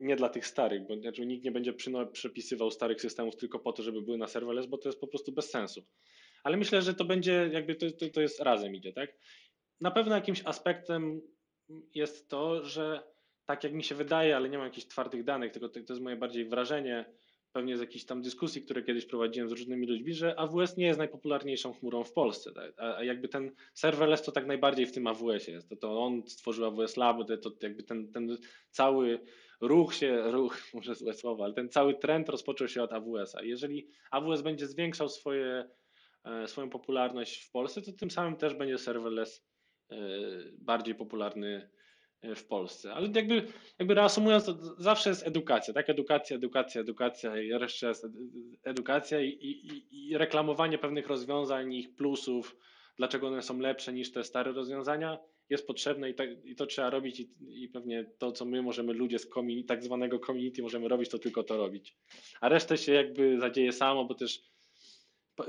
nie 0.00 0.16
dla 0.16 0.28
tych 0.28 0.46
starych, 0.46 0.86
bo 0.86 0.96
znaczy 0.96 1.26
nikt 1.26 1.44
nie 1.44 1.52
będzie 1.52 1.74
przepisywał 2.12 2.70
starych 2.70 3.00
systemów 3.00 3.36
tylko 3.36 3.58
po 3.58 3.72
to, 3.72 3.82
żeby 3.82 4.02
były 4.02 4.18
na 4.18 4.26
serverless, 4.26 4.66
bo 4.66 4.78
to 4.78 4.88
jest 4.88 5.00
po 5.00 5.06
prostu 5.06 5.32
bez 5.32 5.50
sensu. 5.50 5.84
Ale 6.44 6.56
myślę, 6.56 6.82
że 6.82 6.94
to 6.94 7.04
będzie 7.04 7.50
jakby 7.52 7.74
to, 7.74 7.90
to, 7.90 8.08
to 8.08 8.20
jest 8.20 8.40
razem 8.40 8.74
idzie, 8.74 8.92
tak? 8.92 9.16
Na 9.80 9.90
pewno 9.90 10.14
jakimś 10.14 10.42
aspektem 10.44 11.20
jest 11.94 12.28
to, 12.28 12.64
że 12.64 13.02
tak 13.46 13.64
jak 13.64 13.72
mi 13.72 13.84
się 13.84 13.94
wydaje, 13.94 14.36
ale 14.36 14.48
nie 14.48 14.58
mam 14.58 14.66
jakichś 14.66 14.86
twardych 14.86 15.24
danych, 15.24 15.52
tylko 15.52 15.68
to, 15.68 15.80
to 15.80 15.92
jest 15.92 16.02
moje 16.02 16.16
bardziej 16.16 16.44
wrażenie, 16.44 17.04
pewnie 17.52 17.76
z 17.76 17.80
jakichś 17.80 18.04
tam 18.04 18.22
dyskusji, 18.22 18.62
które 18.62 18.82
kiedyś 18.82 19.06
prowadziłem 19.06 19.48
z 19.48 19.52
różnymi 19.52 19.86
ludźmi, 19.86 20.14
że 20.14 20.38
AWS 20.38 20.76
nie 20.76 20.86
jest 20.86 20.98
najpopularniejszą 20.98 21.72
chmurą 21.72 22.04
w 22.04 22.12
Polsce. 22.12 22.52
Tak? 22.52 22.72
A, 22.76 23.04
jakby 23.04 23.28
ten 23.28 23.52
serverless 23.74 24.22
to 24.22 24.32
tak 24.32 24.46
najbardziej 24.46 24.86
w 24.86 24.92
tym 24.92 25.06
AWS 25.06 25.48
jest. 25.48 25.68
To, 25.68 25.76
to 25.76 26.02
on 26.02 26.22
stworzył 26.26 26.64
AWS 26.64 26.96
Lab, 26.96 27.16
to, 27.28 27.50
to 27.50 27.50
jakby 27.62 27.82
ten, 27.82 28.12
ten 28.12 28.38
cały 28.70 29.20
ruch 29.60 29.94
się, 29.94 30.22
ruch, 30.30 30.58
może 30.74 30.94
złe 30.94 31.14
słowa, 31.14 31.44
ale 31.44 31.54
ten 31.54 31.68
cały 31.68 31.94
trend 31.94 32.28
rozpoczął 32.28 32.68
się 32.68 32.82
od 32.82 32.92
AWS-a. 32.92 33.42
Jeżeli 33.42 33.88
AWS 34.10 34.42
będzie 34.42 34.66
zwiększał 34.66 35.08
swoje, 35.08 35.68
e, 36.24 36.48
swoją 36.48 36.70
popularność 36.70 37.42
w 37.42 37.50
Polsce, 37.50 37.82
to 37.82 37.92
tym 37.92 38.10
samym 38.10 38.36
też 38.36 38.54
będzie 38.54 38.78
serverless 38.78 39.46
e, 39.90 39.96
bardziej 40.58 40.94
popularny 40.94 41.70
e, 42.22 42.34
w 42.34 42.46
Polsce. 42.46 42.94
Ale 42.94 43.08
jakby, 43.14 43.46
jakby 43.78 43.94
reasumując, 43.94 44.44
to 44.44 44.54
zawsze 44.78 45.10
jest 45.10 45.26
edukacja, 45.26 45.74
tak? 45.74 45.90
Edukacja, 45.90 46.36
edukacja, 46.36 46.80
edukacja 46.80 47.42
i 47.42 47.48
jeszcze 47.48 47.88
jest 47.88 48.06
edukacja 48.64 49.20
i, 49.20 49.28
i, 49.28 50.10
i 50.10 50.18
reklamowanie 50.18 50.78
pewnych 50.78 51.06
rozwiązań, 51.06 51.74
ich 51.74 51.96
plusów, 51.96 52.56
dlaczego 52.96 53.28
one 53.28 53.42
są 53.42 53.58
lepsze 53.58 53.92
niż 53.92 54.12
te 54.12 54.24
stare 54.24 54.52
rozwiązania 54.52 55.18
jest 55.50 55.66
potrzebne 55.66 56.10
i, 56.10 56.14
tak, 56.14 56.44
i 56.44 56.56
to 56.56 56.66
trzeba 56.66 56.90
robić 56.90 57.20
i, 57.20 57.28
i, 57.40 57.68
pewnie 57.68 58.04
to, 58.18 58.32
co 58.32 58.44
my 58.44 58.62
możemy, 58.62 58.92
ludzie 58.92 59.18
z 59.18 59.28
tak 59.66 59.84
zwanego 59.84 60.18
community 60.18 60.62
możemy 60.62 60.88
robić, 60.88 61.08
to 61.10 61.18
tylko 61.18 61.42
to 61.42 61.56
robić. 61.56 61.96
A 62.40 62.48
resztę 62.48 62.78
się 62.78 62.92
jakby 62.92 63.40
zadzieje 63.40 63.72
samo, 63.72 64.04
bo 64.04 64.14
też 64.14 64.50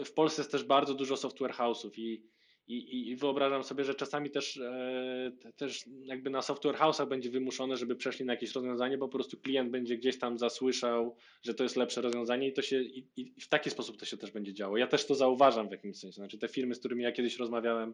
w 0.06 0.14
Polsce 0.14 0.42
jest 0.42 0.52
też 0.52 0.64
bardzo 0.64 0.94
dużo 0.94 1.18
software 1.18 1.52
house'ów 1.52 1.92
i, 1.98 2.24
I, 2.68 3.10
I, 3.10 3.16
wyobrażam 3.16 3.64
sobie, 3.64 3.84
że 3.84 3.96
czasami 3.96 4.30
też, 4.30 4.58
e, 4.58 5.32
też 5.56 5.86
jakby 6.04 6.30
na 6.30 6.42
software 6.42 6.76
house'ach 6.76 7.08
będzie 7.08 7.30
wymuszone, 7.30 7.78
żeby 7.78 7.96
przeszli 7.96 8.26
na 8.26 8.34
jakieś 8.34 8.52
rozwiązanie, 8.52 8.98
bo 8.98 9.08
po 9.08 9.18
prostu 9.18 9.38
klient 9.38 9.72
będzie 9.72 9.98
gdzieś 9.98 10.20
tam 10.20 10.38
zasłyszał, 10.38 11.16
że 11.44 11.54
to 11.54 11.64
jest 11.64 11.76
lepsze 11.76 12.02
rozwiązanie 12.02 12.48
i 12.48 12.54
to 12.54 12.62
się 12.62 12.82
i, 12.82 13.08
i 13.18 13.42
w 13.42 13.48
taki 13.48 13.70
sposób 13.70 13.98
to 13.98 14.06
się 14.06 14.18
też 14.18 14.32
będzie 14.32 14.54
działo. 14.54 14.78
Ja 14.78 14.88
też 14.88 15.06
to 15.06 15.16
zauważam 15.16 15.68
w 15.68 15.72
jakimś 15.72 15.98
sensie. 15.98 16.16
Znaczy 16.16 16.38
te 16.38 16.48
firmy, 16.48 16.76
z 16.76 16.80
którymi 16.80 17.04
ja 17.04 17.12
kiedyś 17.12 17.38
rozmawiałem, 17.38 17.94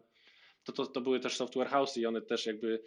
to, 0.68 0.72
to, 0.72 0.86
to 0.86 1.00
były 1.00 1.20
też 1.20 1.36
software 1.36 1.68
house'y 1.68 2.00
i 2.00 2.06
one 2.06 2.22
też 2.22 2.46
jakby, 2.46 2.82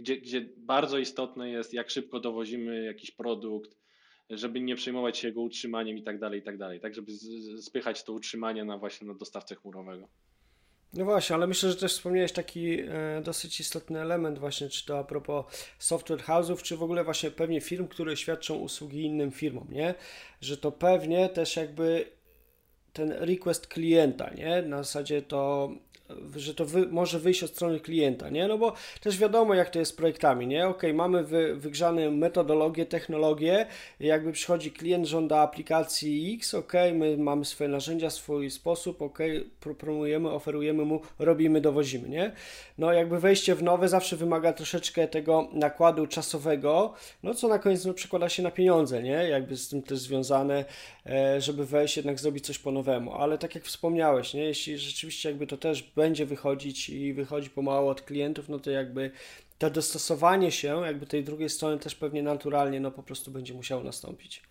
gdzie, 0.00 0.16
gdzie 0.16 0.48
bardzo 0.56 0.98
istotne 0.98 1.50
jest, 1.50 1.74
jak 1.74 1.90
szybko 1.90 2.20
dowozimy 2.20 2.84
jakiś 2.84 3.10
produkt, 3.10 3.76
żeby 4.30 4.60
nie 4.60 4.76
przejmować 4.76 5.18
się 5.18 5.28
jego 5.28 5.42
utrzymaniem 5.42 5.98
i 5.98 6.02
tak 6.02 6.18
dalej, 6.18 6.40
i 6.40 6.42
tak 6.42 6.58
dalej, 6.58 6.80
tak 6.80 6.94
żeby 6.94 7.12
spychać 7.62 8.02
to 8.04 8.12
utrzymanie 8.12 8.64
na 8.64 8.78
właśnie 8.78 9.06
na 9.06 9.14
dostawcę 9.14 9.54
chmurowego. 9.54 10.08
No 10.92 11.04
właśnie, 11.04 11.36
ale 11.36 11.46
myślę, 11.46 11.70
że 11.70 11.76
też 11.76 11.92
wspomniałeś 11.92 12.32
taki 12.32 12.80
e, 12.80 13.20
dosyć 13.24 13.60
istotny 13.60 14.00
element 14.00 14.38
właśnie, 14.38 14.68
czy 14.68 14.86
to 14.86 14.98
a 14.98 15.04
propos 15.04 15.44
software 15.78 16.20
house'ów, 16.20 16.62
czy 16.62 16.76
w 16.76 16.82
ogóle 16.82 17.04
właśnie 17.04 17.30
pewnie 17.30 17.60
firm, 17.60 17.88
które 17.88 18.16
świadczą 18.16 18.54
usługi 18.54 19.02
innym 19.02 19.30
firmom, 19.30 19.68
nie? 19.70 19.94
Że 20.40 20.56
to 20.56 20.72
pewnie 20.72 21.28
też 21.28 21.56
jakby 21.56 22.06
ten 22.92 23.12
request 23.12 23.66
klienta, 23.66 24.30
nie? 24.34 24.62
Na 24.62 24.76
zasadzie 24.82 25.22
to 25.22 25.70
że 26.36 26.54
to 26.54 26.64
wy, 26.64 26.86
może 26.86 27.18
wyjść 27.18 27.42
od 27.42 27.50
strony 27.50 27.80
klienta, 27.80 28.30
nie? 28.30 28.48
No 28.48 28.58
bo 28.58 28.72
też 29.00 29.18
wiadomo, 29.18 29.54
jak 29.54 29.70
to 29.70 29.78
jest 29.78 29.92
z 29.92 29.94
projektami, 29.94 30.46
nie? 30.46 30.66
Ok, 30.66 30.82
mamy 30.94 31.24
wy, 31.24 31.56
wygrzane 31.56 32.10
metodologię, 32.10 32.86
technologię, 32.86 33.66
jakby 34.00 34.32
przychodzi 34.32 34.72
klient, 34.72 35.06
żąda 35.06 35.38
aplikacji 35.38 36.34
X, 36.34 36.54
ok, 36.54 36.72
my 36.94 37.16
mamy 37.16 37.44
swoje 37.44 37.68
narzędzia, 37.68 38.10
swój 38.10 38.50
sposób, 38.50 39.02
ok, 39.02 39.18
promujemy, 39.78 40.30
oferujemy 40.30 40.84
mu, 40.84 41.00
robimy, 41.18 41.60
dowozimy, 41.60 42.08
nie? 42.08 42.32
No 42.78 42.92
jakby 42.92 43.20
wejście 43.20 43.54
w 43.54 43.62
nowe 43.62 43.88
zawsze 43.88 44.16
wymaga 44.16 44.52
troszeczkę 44.52 45.08
tego 45.08 45.48
nakładu 45.52 46.06
czasowego, 46.06 46.94
no 47.22 47.34
co 47.34 47.48
na 47.48 47.58
koniec 47.58 47.84
no, 47.84 47.94
przekłada 47.94 48.28
się 48.28 48.42
na 48.42 48.50
pieniądze, 48.50 49.02
nie? 49.02 49.10
Jakby 49.28 49.56
z 49.56 49.68
tym 49.68 49.82
też 49.82 49.98
związane, 49.98 50.64
e, 51.06 51.40
żeby 51.40 51.66
wejść, 51.66 51.96
jednak 51.96 52.20
zrobić 52.20 52.46
coś 52.46 52.58
po 52.58 52.72
nowemu, 52.72 53.14
ale 53.14 53.38
tak 53.38 53.54
jak 53.54 53.64
wspomniałeś, 53.64 54.34
nie? 54.34 54.44
Jeśli 54.44 54.78
rzeczywiście 54.78 55.28
jakby 55.28 55.46
to 55.46 55.56
też 55.56 55.82
będzie 55.96 56.26
wychodzić 56.26 56.88
i 56.88 57.14
wychodzi 57.14 57.50
pomału 57.50 57.88
od 57.88 58.02
klientów, 58.02 58.48
no 58.48 58.58
to 58.58 58.70
jakby 58.70 59.10
to 59.58 59.70
dostosowanie 59.70 60.52
się 60.52 60.80
jakby 60.80 61.06
tej 61.06 61.24
drugiej 61.24 61.48
strony 61.48 61.78
też 61.78 61.94
pewnie 61.94 62.22
naturalnie 62.22 62.80
no 62.80 62.90
po 62.90 63.02
prostu 63.02 63.30
będzie 63.30 63.54
musiało 63.54 63.82
nastąpić. 63.82 64.42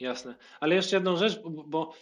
Jasne. 0.00 0.34
Ale 0.60 0.74
jeszcze 0.74 0.96
jedną 0.96 1.16
rzecz, 1.16 1.40
bo, 1.42 1.64
bo 1.64 1.94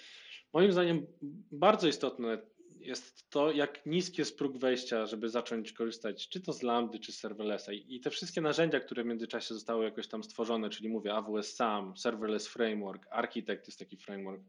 moim 0.52 0.72
zdaniem 0.72 1.06
bardzo 1.52 1.88
istotne 1.88 2.38
jest 2.80 3.30
to, 3.30 3.52
jak 3.52 3.86
niski 3.86 4.20
jest 4.20 4.38
próg 4.38 4.58
wejścia, 4.58 5.06
żeby 5.06 5.28
zacząć 5.28 5.72
korzystać 5.72 6.28
czy 6.28 6.40
to 6.40 6.52
z 6.52 6.62
Lambdy, 6.62 6.98
czy 6.98 7.12
z 7.12 7.18
serverlessa. 7.18 7.72
I 7.72 8.00
te 8.00 8.10
wszystkie 8.10 8.40
narzędzia, 8.40 8.80
które 8.80 9.02
w 9.02 9.06
międzyczasie 9.06 9.54
zostały 9.54 9.84
jakoś 9.84 10.08
tam 10.08 10.24
stworzone, 10.24 10.70
czyli 10.70 10.88
mówię 10.88 11.14
AWS 11.14 11.54
SAM, 11.54 11.96
Serverless 11.96 12.48
Framework, 12.48 13.06
Architect 13.10 13.66
jest 13.66 13.78
taki 13.78 13.96
framework, 13.96 14.42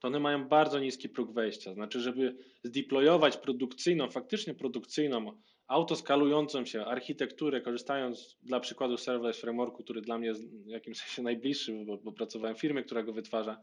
to 0.00 0.08
one 0.08 0.20
mają 0.20 0.48
bardzo 0.48 0.78
niski 0.80 1.08
próg 1.08 1.32
wejścia. 1.32 1.74
Znaczy, 1.74 2.00
żeby 2.00 2.36
zdeployować 2.64 3.36
produkcyjną, 3.36 4.10
faktycznie 4.10 4.54
produkcyjną, 4.54 5.32
autoskalującą 5.66 6.64
się 6.64 6.84
architekturę, 6.84 7.60
korzystając 7.60 8.38
dla 8.42 8.60
przykładu 8.60 8.96
serverless 8.96 9.40
frameworku, 9.40 9.84
który 9.84 10.00
dla 10.00 10.18
mnie 10.18 10.28
jest 10.28 10.50
w 10.50 10.66
jakimś 10.66 10.98
sensie 10.98 11.22
najbliższy, 11.22 11.84
bo, 11.86 11.96
bo 11.96 12.12
pracowałem 12.12 12.56
w 12.56 12.60
firmie, 12.60 12.82
która 12.82 13.02
go 13.02 13.12
wytwarza, 13.12 13.62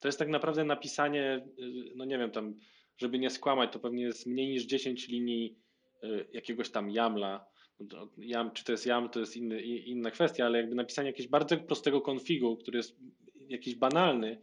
to 0.00 0.08
jest 0.08 0.18
tak 0.18 0.28
naprawdę 0.28 0.64
napisanie, 0.64 1.46
y, 1.58 1.92
no 1.94 2.04
nie 2.04 2.18
wiem, 2.18 2.30
tam, 2.30 2.54
żeby 2.98 3.18
nie 3.18 3.30
skłamać, 3.30 3.72
to 3.72 3.78
pewnie 3.78 4.02
jest 4.02 4.26
mniej 4.26 4.48
niż 4.48 4.64
10 4.64 5.08
linii 5.08 5.56
y, 6.04 6.26
jakiegoś 6.32 6.70
tam 6.70 6.90
YAMLa. 6.90 7.50
YAM, 8.18 8.50
czy 8.50 8.64
to 8.64 8.72
jest 8.72 8.86
YAM, 8.86 9.08
to 9.08 9.20
jest 9.20 9.36
inny, 9.36 9.62
inna 9.62 10.10
kwestia, 10.10 10.46
ale 10.46 10.58
jakby 10.58 10.74
napisanie 10.74 11.08
jakiegoś 11.08 11.30
bardzo 11.30 11.56
prostego 11.56 12.00
konfigu, 12.00 12.56
który 12.56 12.76
jest 12.76 12.96
jakiś 13.48 13.74
banalny, 13.74 14.38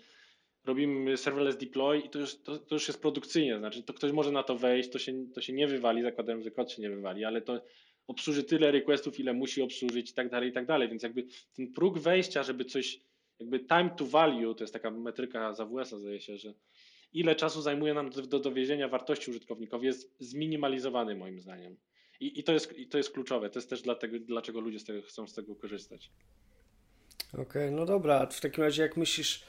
robimy 0.68 1.18
serverless 1.18 1.58
deploy 1.58 2.00
i 2.00 2.10
to 2.10 2.20
już, 2.20 2.36
to, 2.36 2.58
to, 2.58 2.76
już 2.76 2.88
jest 2.88 3.02
produkcyjnie, 3.02 3.60
znaczy 3.60 3.84
to 3.84 3.94
ktoś 3.94 4.12
może 4.12 4.32
na 4.32 4.44
to 4.44 4.58
wejść, 4.58 4.90
to 4.90 5.00
się, 5.00 5.26
to 5.34 5.42
się 5.42 5.54
nie 5.54 5.68
wywali, 5.68 6.02
zakładam, 6.02 6.42
że 6.42 6.52
kod 6.52 6.72
się 6.72 6.82
nie 6.82 6.90
wywali, 6.90 7.26
ale 7.26 7.42
to 7.42 7.62
obsłuży 8.08 8.44
tyle 8.44 8.72
requestów, 8.72 9.20
ile 9.20 9.34
musi 9.34 9.62
obsłużyć 9.62 10.12
i 10.12 10.14
tak 10.14 10.30
dalej, 10.30 10.50
i 10.50 10.54
tak 10.54 10.66
dalej, 10.66 10.90
więc 10.90 11.04
jakby 11.04 11.28
ten 11.56 11.74
próg 11.74 12.00
wejścia, 12.00 12.44
żeby 12.44 12.66
coś, 12.66 13.02
jakby 13.40 13.60
time 13.60 13.90
to 13.98 14.06
value, 14.06 14.56
to 14.56 14.64
jest 14.64 14.74
taka 14.74 14.92
metryka 14.92 15.54
z 15.54 15.60
AWS-a 15.60 15.98
zdaje 15.98 16.22
się, 16.22 16.38
że 16.38 16.54
ile 17.14 17.36
czasu 17.36 17.62
zajmuje 17.62 17.94
nam 17.94 18.10
do, 18.10 18.22
do 18.22 18.40
dowiezienia 18.40 18.88
wartości 18.88 19.32
użytkownikowi 19.32 19.86
jest 19.86 20.16
zminimalizowany 20.20 21.16
moim 21.16 21.40
zdaniem. 21.40 21.78
I, 22.20 22.40
i, 22.40 22.44
to 22.44 22.54
jest, 22.54 22.78
I 22.78 22.88
to 22.88 22.98
jest 22.98 23.12
kluczowe, 23.12 23.50
to 23.50 23.60
jest 23.60 23.70
też 23.70 23.82
dlatego, 23.82 24.20
dlaczego 24.20 24.60
ludzie 24.60 24.80
z 24.80 24.84
tego, 24.84 25.02
chcą 25.02 25.28
z 25.28 25.34
tego 25.34 25.56
korzystać. 25.56 26.12
Okej, 27.34 27.44
okay, 27.44 27.72
no 27.72 27.86
dobra, 27.86 28.26
w 28.26 28.42
takim 28.42 28.64
razie 28.64 28.82
jak 28.82 28.98
myślisz, 28.98 29.44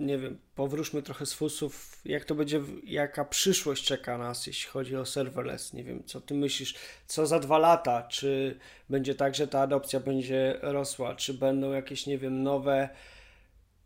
nie 0.00 0.18
wiem, 0.18 0.38
powróćmy 0.54 1.02
trochę 1.02 1.26
z 1.26 1.34
fusów, 1.34 2.00
jak 2.04 2.24
to 2.24 2.34
będzie, 2.34 2.60
jaka 2.84 3.24
przyszłość 3.24 3.84
czeka 3.84 4.18
nas, 4.18 4.46
jeśli 4.46 4.70
chodzi 4.70 4.96
o 4.96 5.06
serverless, 5.06 5.72
nie 5.72 5.84
wiem, 5.84 6.02
co 6.06 6.20
ty 6.20 6.34
myślisz, 6.34 6.74
co 7.06 7.26
za 7.26 7.38
dwa 7.38 7.58
lata, 7.58 8.02
czy 8.02 8.58
będzie 8.90 9.14
tak, 9.14 9.34
że 9.34 9.48
ta 9.48 9.60
adopcja 9.60 10.00
będzie 10.00 10.58
rosła, 10.62 11.14
czy 11.14 11.34
będą 11.34 11.72
jakieś, 11.72 12.06
nie 12.06 12.18
wiem, 12.18 12.42
nowe 12.42 12.88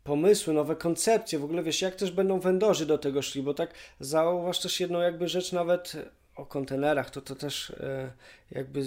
pomysły, 0.03 0.53
nowe 0.53 0.75
koncepcje, 0.75 1.39
w 1.39 1.43
ogóle 1.43 1.63
wiesz, 1.63 1.81
jak 1.81 1.95
też 1.95 2.11
będą 2.11 2.39
wendorzy 2.39 2.85
do 2.85 2.97
tego 2.97 3.21
szli, 3.21 3.43
bo 3.43 3.53
tak 3.53 3.73
zauważ 3.99 4.59
też 4.59 4.79
jedną 4.79 5.01
jakby 5.01 5.27
rzecz 5.27 5.51
nawet 5.51 5.93
o 6.35 6.45
kontenerach, 6.45 7.09
to 7.09 7.21
to 7.21 7.35
też 7.35 7.69
e, 7.69 8.11
jakby 8.51 8.83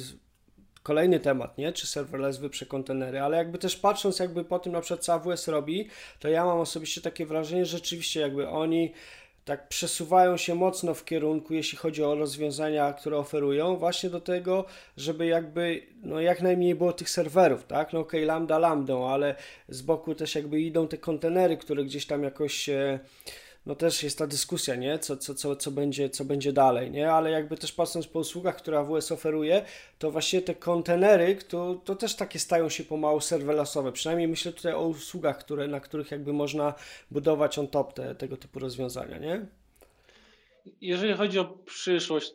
kolejny 0.85 1.20
temat, 1.20 1.59
nie? 1.59 1.72
Czy 1.72 1.87
serverless 1.87 2.39
wyprze 2.39 2.66
kontenery, 2.66 3.20
ale 3.20 3.37
jakby 3.37 3.59
też 3.59 3.76
patrząc 3.76 4.18
jakby 4.18 4.45
po 4.45 4.59
tym 4.59 4.72
na 4.72 4.80
przykład 4.80 5.05
co 5.05 5.12
AWS 5.12 5.49
robi, 5.49 5.89
to 6.20 6.28
ja 6.28 6.45
mam 6.45 6.61
osobiście 6.61 7.01
takie 7.01 7.26
wrażenie, 7.26 7.66
że 7.66 7.76
rzeczywiście 7.76 8.20
jakby 8.20 8.49
oni 8.49 8.93
tak 9.45 9.68
przesuwają 9.68 10.37
się 10.37 10.55
mocno 10.55 10.95
w 10.95 11.05
kierunku, 11.05 11.55
jeśli 11.55 11.78
chodzi 11.78 12.03
o 12.03 12.14
rozwiązania, 12.14 12.93
które 12.93 13.18
oferują, 13.18 13.76
właśnie 13.76 14.11
do 14.11 14.20
tego, 14.20 14.64
żeby 14.97 15.26
jakby, 15.26 15.87
no 16.03 16.20
jak 16.20 16.43
najmniej 16.43 16.74
było 16.74 16.93
tych 16.93 17.11
serwerów, 17.11 17.64
tak? 17.66 17.93
No 17.93 18.01
okej, 18.01 18.24
okay, 18.24 18.26
lambda 18.57 19.09
ale 19.09 19.35
z 19.68 19.82
boku 19.82 20.14
też 20.14 20.35
jakby 20.35 20.61
idą 20.61 20.89
te 20.89 20.99
kontenery, 20.99 21.57
które 21.57 21.85
gdzieś 21.85 22.07
tam 22.07 22.22
jakoś 22.22 22.70
no 23.67 23.75
też 23.75 24.03
jest 24.03 24.19
ta 24.19 24.27
dyskusja, 24.27 24.75
nie? 24.75 24.99
Co, 24.99 25.17
co, 25.17 25.35
co, 25.35 25.57
co, 25.57 25.71
będzie, 25.71 26.11
co 26.11 26.25
będzie 26.25 26.53
dalej, 26.53 26.91
nie? 26.91 27.12
Ale 27.12 27.31
jakby 27.31 27.57
też 27.57 27.73
patrząc 27.73 28.07
po 28.07 28.19
usługach, 28.19 28.57
które 28.57 28.79
AWS 28.79 29.12
oferuje, 29.12 29.65
to 29.99 30.11
właśnie 30.11 30.43
te 30.43 30.55
kontenery, 30.55 31.37
to, 31.37 31.75
to 31.85 31.97
też 31.97 32.15
takie 32.15 32.39
stają 32.39 32.69
się 32.69 32.85
pomału 32.85 33.21
serverlessowe. 33.21 33.93
Przynajmniej 33.93 34.29
myślę 34.29 34.53
tutaj 34.53 34.73
o 34.73 34.87
usługach, 34.87 35.39
które, 35.39 35.69
na 35.69 35.81
których 35.81 36.11
jakby 36.11 36.33
można 36.33 36.75
budować 37.11 37.59
on 37.59 37.69
top 37.69 37.95
te, 37.95 38.15
tego 38.15 38.37
typu 38.37 38.59
rozwiązania, 38.59 39.19
nie? 39.19 39.47
Jeżeli 40.81 41.15
chodzi 41.15 41.39
o 41.39 41.45
przyszłość, 41.45 42.35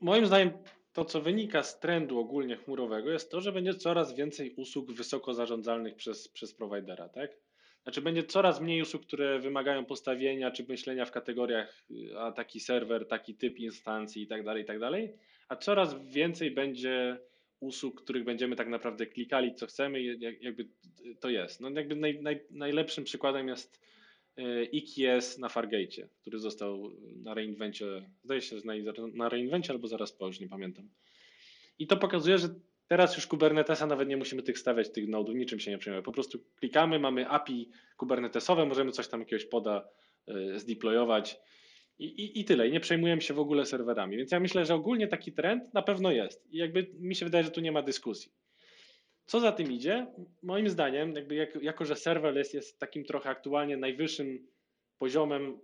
moim 0.00 0.26
zdaniem 0.26 0.50
to, 0.92 1.04
co 1.04 1.20
wynika 1.20 1.62
z 1.62 1.80
trendu 1.80 2.18
ogólnie 2.18 2.56
chmurowego, 2.56 3.10
jest 3.10 3.30
to, 3.30 3.40
że 3.40 3.52
będzie 3.52 3.74
coraz 3.74 4.14
więcej 4.14 4.54
usług 4.54 4.92
wysoko 4.92 5.34
zarządzalnych 5.34 5.94
przez, 5.94 6.28
przez 6.28 6.54
prowajdera, 6.54 7.08
tak? 7.08 7.45
Znaczy 7.86 8.02
będzie 8.02 8.22
coraz 8.22 8.60
mniej 8.60 8.82
usług, 8.82 9.06
które 9.06 9.38
wymagają 9.38 9.84
postawienia 9.84 10.50
czy 10.50 10.64
myślenia 10.68 11.04
w 11.04 11.10
kategoriach, 11.10 11.84
y, 11.90 12.18
a 12.18 12.32
taki 12.32 12.60
serwer, 12.60 13.08
taki 13.08 13.34
typ 13.34 13.58
instancji 13.58 14.22
i 14.22 14.26
tak 14.26 14.44
dalej, 14.44 14.62
i 14.62 14.66
tak 14.66 14.78
dalej, 14.78 15.12
a 15.48 15.56
coraz 15.56 16.06
więcej 16.06 16.50
będzie 16.50 17.18
usług, 17.60 18.02
których 18.02 18.24
będziemy 18.24 18.56
tak 18.56 18.68
naprawdę 18.68 19.06
klikali, 19.06 19.54
co 19.54 19.66
chcemy, 19.66 20.02
jakby 20.40 20.68
to 21.20 21.30
jest. 21.30 21.60
No 21.60 21.70
jakby 21.70 21.96
naj, 21.96 22.22
naj, 22.22 22.40
najlepszym 22.50 23.04
przykładem 23.04 23.48
jest 23.48 23.80
EKS 24.74 25.38
na 25.38 25.48
Fargate, 25.48 26.08
który 26.20 26.38
został 26.38 26.90
na 27.16 27.34
reinvencie, 27.34 28.10
zdaje 28.24 28.42
się, 28.42 28.58
że 28.58 28.66
na, 28.66 28.74
na 29.12 29.30
albo 29.68 29.88
zaraz 29.88 30.12
po, 30.12 30.26
już 30.26 30.40
nie 30.40 30.48
pamiętam. 30.48 30.88
I 31.78 31.86
to 31.86 31.96
pokazuje, 31.96 32.38
że 32.38 32.48
Teraz 32.88 33.16
już 33.16 33.26
Kubernetesa 33.26 33.86
nawet 33.86 34.08
nie 34.08 34.16
musimy 34.16 34.42
tych 34.42 34.58
stawiać, 34.58 34.92
tych 34.92 35.08
nodów, 35.08 35.34
niczym 35.34 35.60
się 35.60 35.70
nie 35.70 35.78
przejmujemy. 35.78 36.04
Po 36.04 36.12
prostu 36.12 36.38
klikamy, 36.56 36.98
mamy 36.98 37.28
API 37.28 37.70
kubernetesowe, 37.96 38.66
możemy 38.66 38.92
coś 38.92 39.08
tam 39.08 39.20
jakiegoś 39.20 39.44
poda 39.44 39.88
y, 40.28 40.58
zdeployować 40.58 41.40
i, 41.98 42.04
i, 42.04 42.40
i 42.40 42.44
tyle. 42.44 42.68
I 42.68 42.72
nie 42.72 42.80
przejmujemy 42.80 43.22
się 43.22 43.34
w 43.34 43.38
ogóle 43.38 43.66
serwerami. 43.66 44.16
Więc 44.16 44.32
ja 44.32 44.40
myślę, 44.40 44.66
że 44.66 44.74
ogólnie 44.74 45.08
taki 45.08 45.32
trend 45.32 45.74
na 45.74 45.82
pewno 45.82 46.12
jest. 46.12 46.52
I 46.52 46.56
jakby 46.56 46.86
mi 46.98 47.14
się 47.14 47.24
wydaje, 47.24 47.44
że 47.44 47.50
tu 47.50 47.60
nie 47.60 47.72
ma 47.72 47.82
dyskusji. 47.82 48.32
Co 49.24 49.40
za 49.40 49.52
tym 49.52 49.72
idzie? 49.72 50.06
Moim 50.42 50.68
zdaniem, 50.68 51.14
jakby 51.14 51.34
jak, 51.34 51.62
jako 51.62 51.84
że 51.84 51.96
serverless 51.96 52.54
jest 52.54 52.78
takim 52.78 53.04
trochę 53.04 53.30
aktualnie 53.30 53.76
najwyższym 53.76 54.46
poziomem 54.98 55.58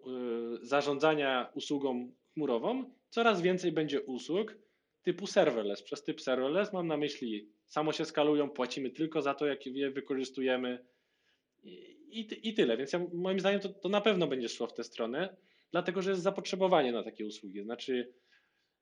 y, 0.63 0.67
zarządzania 0.67 1.51
usługą 1.55 2.13
chmurową, 2.35 2.95
coraz 3.11 3.43
więcej 3.43 3.73
będzie 3.73 4.01
usług, 4.01 4.57
typu 5.03 5.27
serverless. 5.27 5.83
Przez 5.83 6.05
typ 6.05 6.21
serverless 6.21 6.73
mam 6.73 6.87
na 6.87 6.97
myśli, 6.97 7.49
samo 7.67 7.93
się 7.93 8.05
skalują, 8.05 8.51
płacimy 8.51 8.91
tylko 8.91 9.23
za 9.23 9.35
to, 9.35 9.47
jak 9.47 9.67
je 9.67 9.91
wykorzystujemy 9.91 10.85
i, 12.13 12.49
i, 12.49 12.55
tyle. 12.55 12.77
Więc 12.77 12.93
ja, 12.93 13.01
moim 13.13 13.41
zdaniem 13.41 13.61
to, 13.61 13.69
to 13.69 13.89
na 13.89 14.01
pewno 14.01 14.27
będzie 14.27 14.49
szło 14.49 14.67
w 14.67 14.75
tę 14.75 14.85
stronę. 14.85 15.37
Dlatego, 15.71 16.03
że 16.03 16.11
jest 16.11 16.23
zapotrzebowanie 16.23 16.93
na 16.93 17.03
takie 17.03 17.27
usługi. 17.27 17.63
Znaczy, 17.63 18.13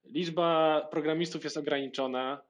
liczba 0.04 0.80
programistów 0.90 1.44
jest 1.44 1.56
ograniczona. 1.56 2.42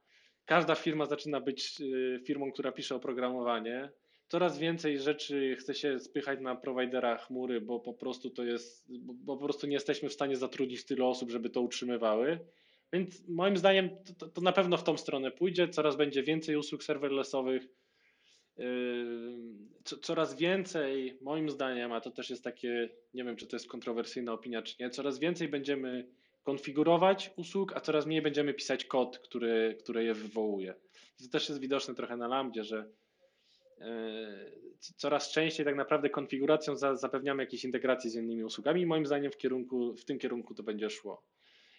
Każda 0.44 0.74
firma 0.74 1.06
zaczyna 1.06 1.40
być 1.40 1.80
y, 1.80 2.20
firmą, 2.26 2.52
która 2.52 2.72
pisze 2.72 2.94
oprogramowanie. 2.94 3.90
Coraz 4.28 4.58
więcej 4.58 4.98
rzeczy 4.98 5.56
chce 5.56 5.74
się 5.74 5.98
spychać 5.98 6.40
na 6.40 6.56
prowajdera 6.56 7.16
chmury, 7.16 7.60
bo 7.60 7.80
po 7.80 7.94
prostu 7.94 8.30
to 8.30 8.44
jest, 8.44 8.86
bo 8.98 9.36
po 9.36 9.44
prostu 9.44 9.66
nie 9.66 9.74
jesteśmy 9.74 10.08
w 10.08 10.12
stanie 10.12 10.36
zatrudnić 10.36 10.84
tylu 10.84 11.06
osób, 11.06 11.30
żeby 11.30 11.50
to 11.50 11.60
utrzymywały. 11.60 12.38
Więc 12.93 13.28
moim 13.28 13.57
zdaniem 13.57 13.91
to, 14.18 14.28
to, 14.28 14.41
na 14.41 14.53
pewno 14.53 14.76
w 14.76 14.84
tą 14.84 14.97
stronę 14.97 15.30
pójdzie. 15.30 15.68
Coraz 15.68 15.97
będzie 15.97 16.22
więcej 16.22 16.57
usług 16.57 16.84
serverlessowych. 16.84 17.68
Yy, 18.57 18.66
coraz 20.03 20.36
więcej, 20.36 21.18
moim 21.22 21.51
zdaniem, 21.51 21.93
a 21.93 22.01
to 22.01 22.11
też 22.11 22.30
jest 22.30 22.45
takie, 22.45 22.88
nie 23.14 23.24
wiem, 23.24 23.36
czy 23.36 23.47
to 23.47 23.57
jest 23.57 23.68
kontrowersyjna 23.68 24.32
opinia, 24.32 24.62
czy 24.62 24.74
nie, 24.80 24.91
coraz 24.91 25.18
więcej 25.18 25.49
będziemy 25.49 26.09
konfigurować 26.43 27.30
usług, 27.36 27.72
a 27.76 27.80
coraz 27.80 28.07
mniej 28.07 28.22
będziemy 28.22 28.55
pisać 28.55 28.84
kod, 28.84 29.18
który, 29.18 29.76
który 29.80 30.05
je 30.05 30.14
wywołuje. 30.14 30.74
To 31.22 31.28
też 31.32 31.49
jest 31.49 31.61
widoczne 31.61 31.95
trochę 31.95 32.16
na 32.16 32.28
Lambdzie, 32.28 32.64
że 32.64 32.91
yy, 33.78 33.86
coraz 34.97 35.32
częściej 35.32 35.66
tak 35.66 35.76
naprawdę 35.76 36.11
konfiguracją 36.11 36.76
zapewniamy 36.76 37.43
jakieś 37.43 37.64
integracje 37.64 38.11
z 38.11 38.14
innymi 38.14 38.45
usługami 38.45 38.80
i 38.80 38.86
moim 38.86 39.07
zdaniem 39.07 39.32
w, 39.32 39.36
kierunku, 39.36 39.97
w 39.97 40.05
tym 40.05 40.18
kierunku 40.18 40.55
to 40.55 40.62
będzie 40.62 40.91
szło. 40.91 41.22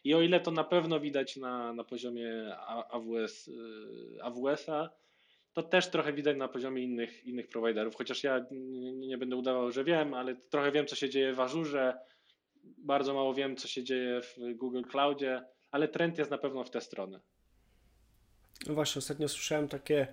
I 0.04 0.14
o 0.14 0.22
ile 0.22 0.39
to 0.39 0.52
na 0.52 0.64
pewno 0.64 0.99
widać 0.99 1.38
na, 1.38 1.74
na 1.74 1.84
poziomie 1.84 2.58
AWS, 2.89 3.47
y, 3.47 4.24
AWS-a, 4.24 4.89
to 5.54 5.64
też 5.64 5.89
trochę 5.89 6.14
widać 6.14 6.38
na 6.38 6.47
poziomie 6.47 6.84
innych, 6.84 7.26
innych 7.26 7.47
prowajderów, 7.47 7.95
chociaż 7.95 8.24
ja 8.24 8.45
nie, 8.52 9.18
będę 9.18 9.36
udawał, 9.36 9.72
że 9.72 9.84
wiem, 9.84 10.14
ale 10.14 10.36
trochę 10.36 10.72
wiem, 10.72 10.88
co 10.88 10.95
się 10.95 11.10
dzieje 11.10 11.34
w 11.34 11.39
Azure, 11.39 11.97
bardzo 12.64 13.14
mało 13.14 13.34
wiem, 13.34 13.56
co 13.56 13.68
się 13.68 13.84
dzieje 13.84 14.22
w 14.22 14.38
Google 14.56 14.82
Cloudzie, 14.82 15.41
ale 15.72 15.88
trend 15.88 16.18
jest 16.18 16.32
na 16.32 16.38
pewno 16.38 16.64
w 16.64 16.70
tę 16.70 16.82
stronę. 16.82 17.20
No 18.68 18.74
właśnie, 18.74 18.99
ostatnio 18.99 19.28
słyszałem 19.28 19.68
takie 19.68 20.08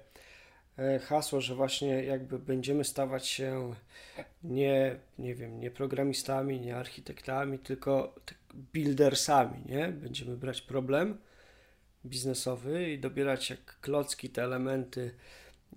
hasło, 1.00 1.40
że 1.40 1.54
właśnie 1.54 2.04
jakby 2.04 2.38
będziemy 2.38 2.84
stawać 2.84 3.26
się 3.26 3.74
nie, 4.42 4.96
nie 5.18 5.34
wiem, 5.34 5.60
nie 5.60 5.70
programistami, 5.70 6.60
nie 6.60 6.76
architektami, 6.76 7.58
tylko 7.58 8.14
tak 8.24 8.38
buildersami, 8.54 9.62
nie? 9.66 9.88
Będziemy 9.88 10.36
brać 10.36 10.60
problem 10.60 11.18
biznesowy 12.06 12.92
i 12.92 12.98
dobierać 12.98 13.50
jak 13.50 13.80
klocki 13.80 14.30
te 14.30 14.42
elementy 14.42 15.14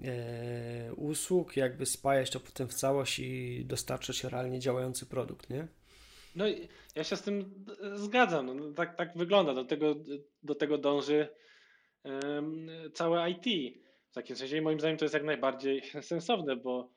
e, 0.03 0.93
usług, 0.93 1.57
jakby 1.57 1.85
spajać 1.85 2.29
to 2.29 2.39
potem 2.39 2.67
w 2.67 2.73
całość 2.73 3.19
i 3.19 3.65
dostarczać 3.65 4.23
realnie 4.23 4.59
działający 4.59 5.05
produkt, 5.05 5.49
nie? 5.49 5.67
No 6.35 6.45
ja 6.95 7.03
się 7.03 7.15
z 7.15 7.21
tym 7.21 7.65
zgadzam. 7.95 8.59
No, 8.59 8.73
tak, 8.73 8.95
tak 8.95 9.17
wygląda. 9.17 9.53
Do 9.53 9.65
tego, 9.65 9.95
do 10.43 10.55
tego 10.55 10.77
dąży 10.77 11.27
um, 12.03 12.69
całe 12.93 13.31
IT. 13.31 13.45
W 14.11 14.13
takim 14.13 14.35
sensie 14.35 14.61
moim 14.61 14.79
zdaniem 14.79 14.97
to 14.97 15.05
jest 15.05 15.13
jak 15.13 15.23
najbardziej 15.23 15.81
sensowne, 16.01 16.55
bo, 16.55 16.91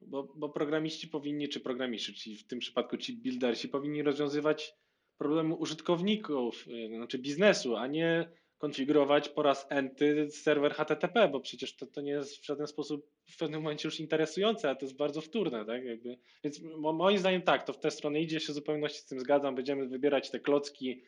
bo, 0.00 0.32
bo 0.36 0.48
programiści 0.48 1.08
powinni, 1.08 1.48
czy 1.48 1.60
programiści, 1.60 2.14
czyli 2.14 2.36
w 2.36 2.46
tym 2.46 2.58
przypadku 2.58 2.96
ci 2.96 3.12
buildersi 3.12 3.68
powinni 3.68 4.02
rozwiązywać 4.02 4.74
problemy 5.18 5.54
użytkowników, 5.54 6.68
y, 6.68 6.96
znaczy 6.96 7.18
biznesu, 7.18 7.76
a 7.76 7.86
nie 7.86 8.30
konfigurować 8.58 9.28
po 9.28 9.42
raz 9.42 9.66
enty 9.70 10.30
serwer 10.30 10.72
HTTP, 10.72 11.28
bo 11.28 11.40
przecież 11.40 11.76
to, 11.76 11.86
to 11.86 12.00
nie 12.00 12.12
jest 12.12 12.36
w 12.36 12.46
żaden 12.46 12.66
sposób 12.66 13.10
w 13.26 13.36
pewnym 13.36 13.62
momencie 13.62 13.88
już 13.88 14.00
interesujące, 14.00 14.70
a 14.70 14.74
to 14.74 14.86
jest 14.86 14.96
bardzo 14.96 15.20
wtórne, 15.20 15.64
tak? 15.64 15.84
Jakby. 15.84 16.18
Więc 16.44 16.60
moim 16.78 17.18
zdaniem 17.18 17.42
tak, 17.42 17.64
to 17.64 17.72
w 17.72 17.78
tę 17.78 17.90
stronę 17.90 18.20
idzie, 18.20 18.40
się 18.40 18.52
zupełności 18.52 18.98
z 18.98 19.06
tym 19.06 19.20
zgadzam, 19.20 19.54
będziemy 19.54 19.88
wybierać 19.88 20.30
te 20.30 20.40
klocki, 20.40 21.02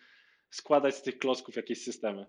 składać 0.50 0.94
z 0.94 1.02
tych 1.02 1.18
klocków 1.18 1.56
jakieś 1.56 1.82
systemy. 1.82 2.26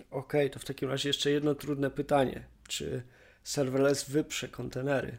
Okej, 0.00 0.46
okay, 0.46 0.50
to 0.50 0.58
w 0.58 0.64
takim 0.64 0.90
razie 0.90 1.08
jeszcze 1.08 1.30
jedno 1.30 1.54
trudne 1.54 1.90
pytanie. 1.90 2.44
Czy 2.68 3.02
serverless 3.42 4.10
wyprze 4.10 4.48
kontenery? 4.48 5.18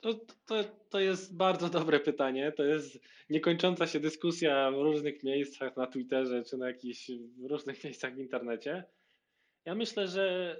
To, 0.00 0.14
to, 0.46 0.64
to 0.90 1.00
jest 1.00 1.36
bardzo 1.36 1.68
dobre 1.68 2.00
pytanie. 2.00 2.52
To 2.52 2.64
jest 2.64 2.98
niekończąca 3.30 3.86
się 3.86 4.00
dyskusja 4.00 4.70
w 4.70 4.74
różnych 4.74 5.22
miejscach 5.22 5.76
na 5.76 5.86
Twitterze 5.86 6.42
czy 6.44 6.56
na 6.56 6.66
jakichś 6.66 7.10
różnych 7.42 7.84
miejscach 7.84 8.14
w 8.14 8.18
internecie. 8.18 8.84
Ja 9.64 9.74
myślę, 9.74 10.08
że, 10.08 10.56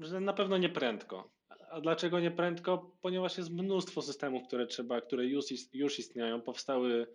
e, 0.00 0.06
że 0.06 0.20
na 0.20 0.32
pewno 0.32 0.58
nie 0.58 0.68
prędko. 0.68 1.30
A 1.70 1.80
dlaczego 1.80 2.20
nie 2.20 2.30
prędko? 2.30 2.96
Ponieważ 3.00 3.38
jest 3.38 3.50
mnóstwo 3.50 4.02
systemów, 4.02 4.46
które 4.46 4.66
trzeba, 4.66 5.00
które 5.00 5.26
już, 5.26 5.44
już 5.72 5.98
istnieją, 5.98 6.40
powstały 6.40 7.06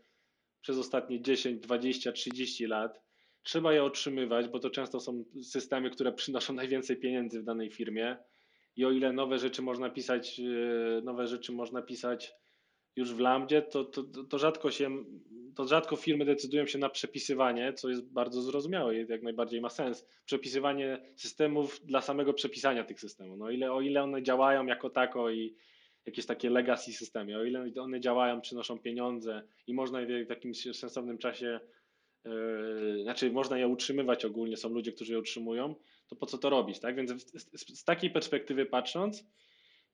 przez 0.61 0.77
ostatnie 0.77 1.21
10, 1.21 1.61
20, 1.61 2.11
30 2.11 2.65
lat 2.65 3.06
trzeba 3.47 3.73
je 3.73 3.83
otrzymywać, 3.83 4.47
bo 4.47 4.59
to 4.59 4.69
często 4.69 4.99
są 4.99 5.23
systemy, 5.43 5.89
które 5.89 6.11
przynoszą 6.11 6.53
najwięcej 6.61 6.97
pieniędzy 6.97 7.41
w 7.41 7.43
danej 7.43 7.71
firmie. 7.71 8.17
I 8.75 8.85
o 8.85 8.91
ile 8.91 9.13
nowe 9.13 9.39
rzeczy 9.39 9.61
można 9.61 9.89
pisać, 9.89 10.39
e, 10.39 11.01
nowe 11.01 11.27
rzeczy 11.27 11.51
można 11.51 11.81
pisać 11.81 12.33
już 12.95 13.13
w 13.13 13.19
Lambdzie, 13.19 13.61
to, 13.61 13.83
to, 13.85 14.03
to, 14.29 14.37
rzadko 14.37 14.71
się, 14.71 15.03
to 15.55 15.67
rzadko 15.67 15.95
firmy 15.95 16.25
decydują 16.25 16.65
się 16.65 16.79
na 16.79 16.89
przepisywanie, 16.89 17.73
co 17.73 17.89
jest 17.89 18.13
bardzo 18.13 18.41
zrozumiałe 18.41 18.95
i 18.95 19.07
jak 19.09 19.23
najbardziej 19.23 19.61
ma 19.61 19.69
sens. 19.69 20.07
Przepisywanie 20.25 21.13
systemów 21.15 21.79
dla 21.85 22.01
samego 22.01 22.33
przepisania 22.33 22.83
tych 22.83 22.99
systemów. 22.99 23.39
No 23.39 23.49
ile, 23.49 23.73
o 23.73 23.81
ile 23.81 24.03
one 24.03 24.23
działają 24.23 24.65
jako 24.65 24.89
tako 24.89 25.29
i 25.29 25.55
jakieś 26.05 26.25
takie 26.25 26.49
legacy 26.49 26.93
systemy, 26.93 27.37
o 27.37 27.43
ile 27.43 27.71
one 27.79 27.99
działają, 27.99 28.41
przynoszą 28.41 28.79
pieniądze 28.79 29.43
i 29.67 29.73
można 29.73 30.01
je 30.01 30.25
w 30.25 30.29
jakimś 30.29 30.77
sensownym 30.77 31.17
czasie 31.17 31.59
znaczy 33.01 33.31
można 33.31 33.57
je 33.57 33.67
utrzymywać 33.67 34.25
ogólnie, 34.25 34.57
są 34.57 34.69
ludzie, 34.69 34.91
którzy 34.91 35.11
je 35.11 35.19
utrzymują, 35.19 35.75
to 36.07 36.15
po 36.15 36.25
co 36.25 36.37
to 36.37 36.49
robić, 36.49 36.79
tak? 36.79 36.95
Więc 36.95 37.31
z, 37.33 37.79
z 37.79 37.83
takiej 37.83 38.09
perspektywy 38.09 38.65
patrząc, 38.65 39.23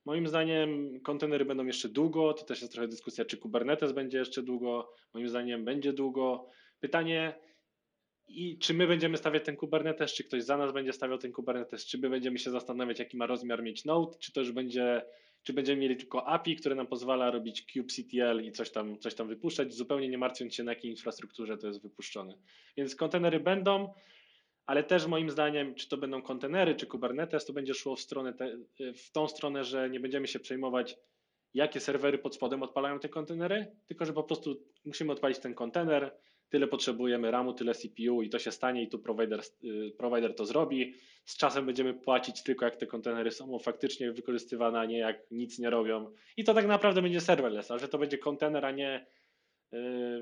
moim 0.05 0.27
zdaniem 0.27 0.99
kontenery 0.99 1.45
będą 1.45 1.65
jeszcze 1.65 1.89
długo, 1.89 2.33
to 2.33 2.45
też 2.45 2.61
jest 2.61 2.73
trochę 2.73 2.87
dyskusja, 2.87 3.25
czy 3.25 3.37
Kubernetes 3.37 3.91
będzie 3.91 4.17
jeszcze 4.17 4.43
długo, 4.43 4.91
moim 5.13 5.29
zdaniem 5.29 5.65
będzie 5.65 5.93
długo. 5.93 6.49
Pytanie, 6.79 7.33
i 8.27 8.57
czy 8.57 8.73
my 8.73 8.87
będziemy 8.87 9.17
stawiać 9.17 9.45
ten 9.45 9.55
Kubernetes, 9.55 10.13
czy 10.13 10.23
ktoś 10.23 10.43
za 10.43 10.57
nas 10.57 10.73
będzie 10.73 10.93
stawiał 10.93 11.17
ten 11.17 11.31
Kubernetes, 11.31 11.85
czy 11.85 11.97
my 11.97 12.09
będziemy 12.09 12.39
się 12.39 12.51
zastanawiać, 12.51 12.99
jaki 12.99 13.17
ma 13.17 13.25
rozmiar 13.25 13.63
mieć 13.63 13.85
node, 13.85 14.17
czy 14.19 14.33
to 14.33 14.39
już 14.39 14.51
będzie 14.51 15.05
czy 15.43 15.53
będziemy 15.53 15.81
mieli 15.81 15.97
tylko 15.97 16.27
API, 16.27 16.55
które 16.55 16.75
nam 16.75 16.87
pozwala 16.87 17.31
robić 17.31 17.65
kubectl 17.73 18.41
i 18.43 18.51
coś 18.51 18.71
tam, 18.71 18.99
coś 18.99 19.15
tam 19.15 19.27
wypuszczać, 19.27 19.73
zupełnie 19.73 20.09
nie 20.09 20.17
martwiąc 20.17 20.55
się 20.55 20.63
na 20.63 20.71
jakiej 20.71 20.91
infrastrukturze 20.91 21.57
to 21.57 21.67
jest 21.67 21.81
wypuszczone. 21.81 22.37
Więc 22.77 22.95
kontenery 22.95 23.39
będą, 23.39 23.93
ale 24.65 24.83
też 24.83 25.07
moim 25.07 25.29
zdaniem, 25.29 25.75
czy 25.75 25.89
to 25.89 25.97
będą 25.97 26.21
kontenery, 26.21 26.75
czy 26.75 26.85
Kubernetes, 26.85 27.45
to 27.45 27.53
będzie 27.53 27.73
szło 27.73 27.95
w, 27.95 27.99
stronę 27.99 28.33
te, 28.33 28.57
w 28.93 29.11
tą 29.11 29.27
stronę, 29.27 29.63
że 29.63 29.89
nie 29.89 29.99
będziemy 29.99 30.27
się 30.27 30.39
przejmować, 30.39 30.97
jakie 31.53 31.79
serwery 31.79 32.17
pod 32.17 32.35
spodem 32.35 32.63
odpalają 32.63 32.99
te 32.99 33.09
kontenery, 33.09 33.75
tylko 33.85 34.05
że 34.05 34.13
po 34.13 34.23
prostu 34.23 34.63
musimy 34.85 35.11
odpalić 35.11 35.39
ten 35.39 35.53
kontener, 35.53 36.17
tyle 36.53 36.67
potrzebujemy 36.67 37.31
RAMu, 37.31 37.53
tyle 37.53 37.73
CPU 37.73 38.21
i 38.21 38.29
to 38.29 38.39
się 38.39 38.51
stanie 38.51 38.83
i 38.83 38.87
tu 38.87 38.99
provider, 38.99 39.41
y, 39.63 39.91
provider 39.97 40.35
to 40.35 40.45
zrobi. 40.45 40.93
Z 41.25 41.37
czasem 41.37 41.65
będziemy 41.65 41.93
płacić 41.93 42.43
tylko 42.43 42.65
jak 42.65 42.75
te 42.75 42.87
kontenery 42.87 43.31
są 43.31 43.59
faktycznie 43.59 44.11
wykorzystywane, 44.11 44.79
a 44.79 44.85
nie 44.85 44.97
jak 44.97 45.31
nic 45.31 45.59
nie 45.59 45.69
robią. 45.69 46.13
I 46.37 46.43
to 46.43 46.53
tak 46.53 46.67
naprawdę 46.67 47.01
będzie 47.01 47.21
serverless, 47.21 47.71
a 47.71 47.77
że 47.77 47.87
to 47.87 47.97
będzie 47.97 48.17
kontener, 48.17 48.65
a 48.65 48.71
nie 48.71 49.05
y, 49.73 49.77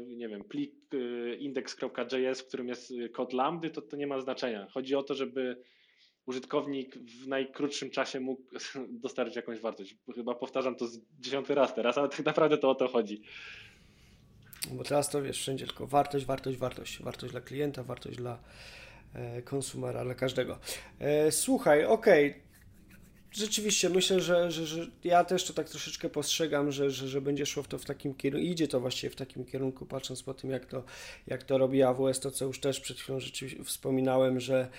nie 0.08 0.30
wiem, 0.30 0.44
plik 0.44 0.94
y, 0.94 1.38
index.js, 1.40 2.42
w 2.42 2.48
którym 2.48 2.68
jest 2.68 2.94
kod 3.14 3.34
lambdy, 3.34 3.70
to 3.70 3.82
to 3.82 3.98
nie 3.98 4.08
ma 4.08 4.20
znaczenia. 4.22 4.68
Chodzi 4.70 4.96
o 4.96 5.04
to, 5.04 5.16
żeby 5.16 5.58
użytkownik 6.26 6.98
w 6.98 7.28
najkrótszym 7.28 7.90
czasie 7.90 8.20
mógł 8.20 8.44
dostarczyć 9.04 9.36
jakąś 9.36 9.60
wartość. 9.60 9.96
Chyba 10.16 10.36
powtarzam 10.36 10.76
to 10.76 10.88
z 10.88 11.00
dziesiąty 11.20 11.56
raz 11.56 11.76
teraz, 11.76 11.98
ale 11.98 12.10
tak 12.10 12.26
naprawdę 12.26 12.58
to 12.58 12.70
o 12.70 12.76
to 12.76 12.88
chodzi. 12.88 13.22
Bo 14.70 14.84
teraz 14.84 15.10
to 15.10 15.22
wiesz, 15.22 15.38
wszędzie 15.38 15.68
tylko 15.68 15.88
wartość, 15.88 16.26
wartość, 16.26 16.58
wartość. 16.58 17.02
Wartość 17.02 17.32
dla 17.32 17.42
klienta, 17.42 17.84
wartość 17.84 18.18
dla 18.18 18.40
e, 19.14 19.42
konsumera, 19.42 20.04
dla 20.04 20.16
każdego. 20.16 20.60
E, 21.00 21.32
słuchaj, 21.32 21.86
okej. 21.86 22.30
Okay. 22.30 22.52
Rzeczywiście 23.32 23.90
myślę, 23.90 24.20
że, 24.20 24.52
że, 24.52 24.66
że 24.66 24.88
ja 25.04 25.24
też 25.24 25.46
to 25.46 25.54
tak 25.54 25.70
troszeczkę 25.70 26.10
postrzegam, 26.10 26.72
że, 26.72 26.92
że, 26.92 27.08
że 27.08 27.22
będzie 27.22 27.46
szło 27.46 27.64
w 27.64 27.68
to 27.68 27.78
w 27.78 27.86
takim 27.86 28.16
kierunku, 28.16 28.48
idzie 28.48 28.68
to 28.68 28.80
właściwie 28.80 29.10
w 29.10 29.16
takim 29.16 29.46
kierunku, 29.46 29.86
patrząc 29.86 30.24
po 30.24 30.34
tym, 30.34 30.50
jak 30.50 30.66
to, 30.66 30.84
jak 31.28 31.44
to 31.44 31.58
robi 31.58 31.84
AWS, 31.84 32.20
to 32.20 32.32
co 32.32 32.46
już 32.46 32.60
też 32.60 32.80
przed 32.80 33.00
chwilą 33.00 33.20
rzeczywiście 33.20 33.64
wspominałem, 33.64 34.40
że 34.40 34.70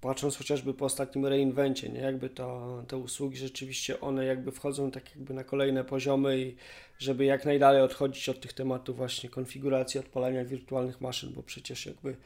patrząc 0.00 0.36
chociażby 0.36 0.74
po 0.74 0.84
ostatnim 0.84 1.26
reinvencie, 1.26 1.88
nie? 1.88 2.00
jakby 2.00 2.30
to, 2.30 2.82
te 2.88 2.96
usługi 2.96 3.36
rzeczywiście 3.36 4.00
one 4.00 4.24
jakby 4.24 4.52
wchodzą 4.52 4.90
tak 4.90 5.16
jakby 5.16 5.34
na 5.34 5.44
kolejne 5.44 5.84
poziomy 5.84 6.38
i 6.38 6.56
żeby 6.98 7.24
jak 7.24 7.44
najdalej 7.44 7.82
odchodzić 7.82 8.28
od 8.28 8.40
tych 8.40 8.52
tematów 8.52 8.96
właśnie 8.96 9.30
konfiguracji, 9.30 10.00
odpalania 10.00 10.44
wirtualnych 10.44 11.00
maszyn, 11.00 11.32
bo 11.34 11.42
przecież 11.42 11.86
jakby 11.86 12.16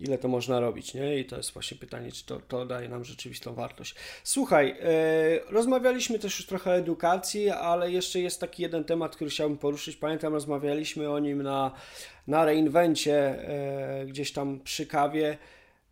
ile 0.00 0.18
to 0.18 0.28
można 0.28 0.60
robić, 0.60 0.94
nie? 0.94 1.18
I 1.18 1.24
to 1.24 1.36
jest 1.36 1.52
właśnie 1.52 1.76
pytanie, 1.76 2.12
czy 2.12 2.26
to, 2.26 2.40
to 2.48 2.66
daje 2.66 2.88
nam 2.88 3.04
rzeczywistą 3.04 3.54
wartość. 3.54 3.94
Słuchaj, 4.24 4.76
e, 4.80 4.84
rozmawialiśmy 5.48 6.18
też 6.18 6.38
już 6.38 6.46
trochę 6.46 6.70
o 6.70 6.76
edukacji, 6.76 7.50
ale 7.50 7.92
jeszcze 7.92 8.20
jest 8.20 8.40
taki 8.40 8.62
jeden 8.62 8.84
temat, 8.84 9.16
który 9.16 9.30
chciałbym 9.30 9.58
poruszyć. 9.58 9.96
Pamiętam, 9.96 10.32
rozmawialiśmy 10.32 11.10
o 11.10 11.18
nim 11.18 11.42
na, 11.42 11.72
na 12.26 12.44
reinwencie, 12.44 13.48
e, 13.48 14.06
gdzieś 14.06 14.32
tam 14.32 14.60
przy 14.60 14.86
kawie. 14.86 15.38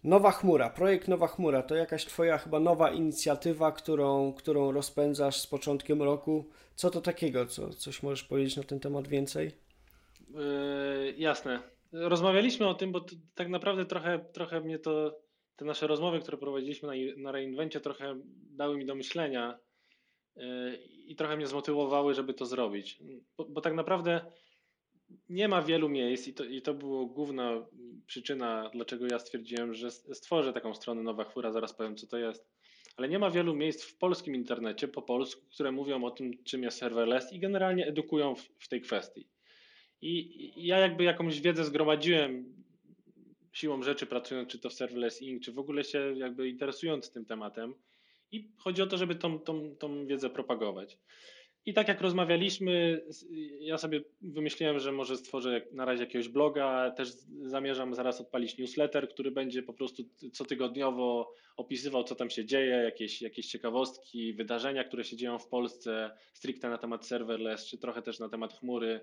Nowa 0.04 0.30
chmura, 0.30 0.70
projekt 0.70 1.08
Nowa 1.08 1.26
Chmura 1.26 1.62
to 1.62 1.74
jakaś 1.74 2.04
Twoja 2.04 2.38
chyba 2.38 2.60
nowa 2.60 2.90
inicjatywa, 2.90 3.72
którą, 3.72 4.32
którą 4.32 4.72
rozpędzasz 4.72 5.40
z 5.40 5.46
początkiem 5.46 6.02
roku. 6.02 6.50
Co 6.74 6.90
to 6.90 7.00
takiego? 7.00 7.46
Co, 7.46 7.70
coś 7.70 8.02
możesz 8.02 8.24
powiedzieć 8.24 8.56
na 8.56 8.62
ten 8.62 8.80
temat 8.80 9.08
więcej? 9.08 9.50
Yy, 10.30 11.14
jasne. 11.16 11.62
Rozmawialiśmy 11.92 12.68
o 12.68 12.74
tym, 12.74 12.92
bo 12.92 13.06
tak 13.34 13.48
naprawdę 13.48 13.86
trochę, 13.86 14.18
trochę 14.32 14.60
mnie 14.60 14.78
to, 14.78 15.18
te 15.56 15.64
nasze 15.64 15.86
rozmowy, 15.86 16.20
które 16.20 16.38
prowadziliśmy 16.38 16.88
na, 16.88 17.22
na 17.22 17.32
reinwencie, 17.32 17.80
trochę 17.80 18.20
dały 18.50 18.76
mi 18.76 18.86
do 18.86 18.94
myślenia 18.94 19.58
yy, 20.36 20.44
i 21.06 21.16
trochę 21.16 21.36
mnie 21.36 21.46
zmotywowały, 21.46 22.14
żeby 22.14 22.34
to 22.34 22.46
zrobić. 22.46 22.98
Bo, 23.36 23.44
bo 23.44 23.60
tak 23.60 23.74
naprawdę 23.74 24.20
nie 25.28 25.48
ma 25.48 25.62
wielu 25.62 25.88
miejsc 25.88 26.28
i 26.28 26.34
to, 26.34 26.44
i 26.44 26.62
to 26.62 26.74
było 26.74 27.06
główna 27.06 27.66
przyczyna, 28.06 28.70
dlaczego 28.74 29.06
ja 29.06 29.18
stwierdziłem, 29.18 29.74
że 29.74 29.90
stworzę 29.90 30.52
taką 30.52 30.74
stronę 30.74 31.02
Nowa 31.02 31.24
Chmura, 31.24 31.52
zaraz 31.52 31.74
powiem 31.74 31.96
co 31.96 32.06
to 32.06 32.18
jest. 32.18 32.46
Ale 32.96 33.08
nie 33.08 33.18
ma 33.18 33.30
wielu 33.30 33.54
miejsc 33.54 33.84
w 33.84 33.98
polskim 33.98 34.34
internecie 34.34 34.88
po 34.88 35.02
polsku, 35.02 35.42
które 35.50 35.72
mówią 35.72 36.04
o 36.04 36.10
tym, 36.10 36.44
czym 36.44 36.62
jest 36.62 36.78
serverless 36.78 37.32
i 37.32 37.38
generalnie 37.38 37.86
edukują 37.86 38.34
w, 38.34 38.42
w 38.58 38.68
tej 38.68 38.80
kwestii. 38.80 39.28
I, 40.02 40.66
ja 40.66 40.78
jakby 40.78 41.04
jakąś 41.04 41.40
wiedzę 41.40 41.64
zgromadziłem 41.64 42.54
siłą 43.52 43.82
rzeczy, 43.82 44.06
pracując 44.06 44.48
czy 44.48 44.58
to 44.58 44.70
w 44.70 44.74
Serverless 44.74 45.22
Inc., 45.22 45.44
czy 45.44 45.52
w 45.52 45.58
ogóle 45.58 45.84
się 45.84 46.14
jakby 46.16 46.48
interesując 46.48 47.12
tym 47.12 47.24
tematem. 47.24 47.74
I 48.32 48.52
chodzi 48.58 48.82
o 48.82 48.86
to, 48.86 48.96
żeby 48.96 49.14
tą, 49.14 49.38
tą, 49.38 49.76
tą 49.76 50.06
wiedzę 50.06 50.30
propagować. 50.30 50.98
I 51.66 51.74
tak 51.74 51.88
jak 51.88 52.00
rozmawialiśmy, 52.00 53.02
ja 53.60 53.78
sobie 53.78 54.00
wymyśliłem, 54.22 54.78
że 54.78 54.92
może 54.92 55.16
stworzę 55.16 55.62
na 55.72 55.84
razie 55.84 56.04
jakiegoś 56.04 56.28
bloga. 56.28 56.90
Też 56.90 57.08
zamierzam 57.42 57.94
zaraz 57.94 58.20
odpalić 58.20 58.58
newsletter, 58.58 59.08
który 59.08 59.30
będzie 59.30 59.62
po 59.62 59.72
prostu 59.72 60.02
cotygodniowo 60.32 61.32
opisywał, 61.56 62.04
co 62.04 62.14
tam 62.14 62.30
się 62.30 62.44
dzieje, 62.44 62.76
jakieś, 62.76 63.22
jakieś 63.22 63.46
ciekawostki, 63.46 64.34
wydarzenia, 64.34 64.84
które 64.84 65.04
się 65.04 65.16
dzieją 65.16 65.38
w 65.38 65.48
Polsce, 65.48 66.10
stricte 66.32 66.68
na 66.68 66.78
temat 66.78 67.06
serverless, 67.06 67.66
czy 67.66 67.78
trochę 67.78 68.02
też 68.02 68.18
na 68.18 68.28
temat 68.28 68.54
chmury, 68.54 69.00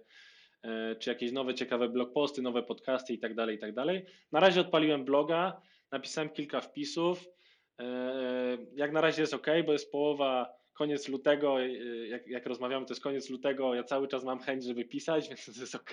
e, 0.61 0.95
czy 0.95 1.09
jakieś 1.09 1.31
nowe 1.31 1.53
ciekawe 1.53 1.89
blogposty, 1.89 2.41
nowe 2.41 2.63
podcasty 2.63 3.13
i 3.13 3.19
tak 3.19 3.35
dalej, 3.35 3.55
i 3.55 3.59
tak. 3.59 3.75
Na 4.31 4.39
razie 4.39 4.61
odpaliłem 4.61 5.05
bloga, 5.05 5.61
napisałem 5.91 6.29
kilka 6.29 6.61
wpisów. 6.61 7.25
E, 7.79 8.57
jak 8.75 8.91
na 8.91 9.01
razie 9.01 9.21
jest 9.21 9.33
ok, 9.33 9.47
bo 9.65 9.71
jest 9.73 9.91
połowa 9.91 10.62
koniec 10.73 11.07
lutego, 11.07 11.61
y, 11.61 12.07
jak, 12.07 12.27
jak 12.27 12.45
rozmawiamy, 12.45 12.85
to 12.85 12.93
jest 12.93 13.03
koniec 13.03 13.29
lutego, 13.29 13.75
ja 13.75 13.83
cały 13.83 14.07
czas 14.07 14.23
mam 14.23 14.39
chęć, 14.39 14.63
żeby 14.63 14.85
pisać, 14.85 15.27
więc 15.29 15.45
to 15.45 15.61
jest 15.61 15.75
ok. 15.75 15.91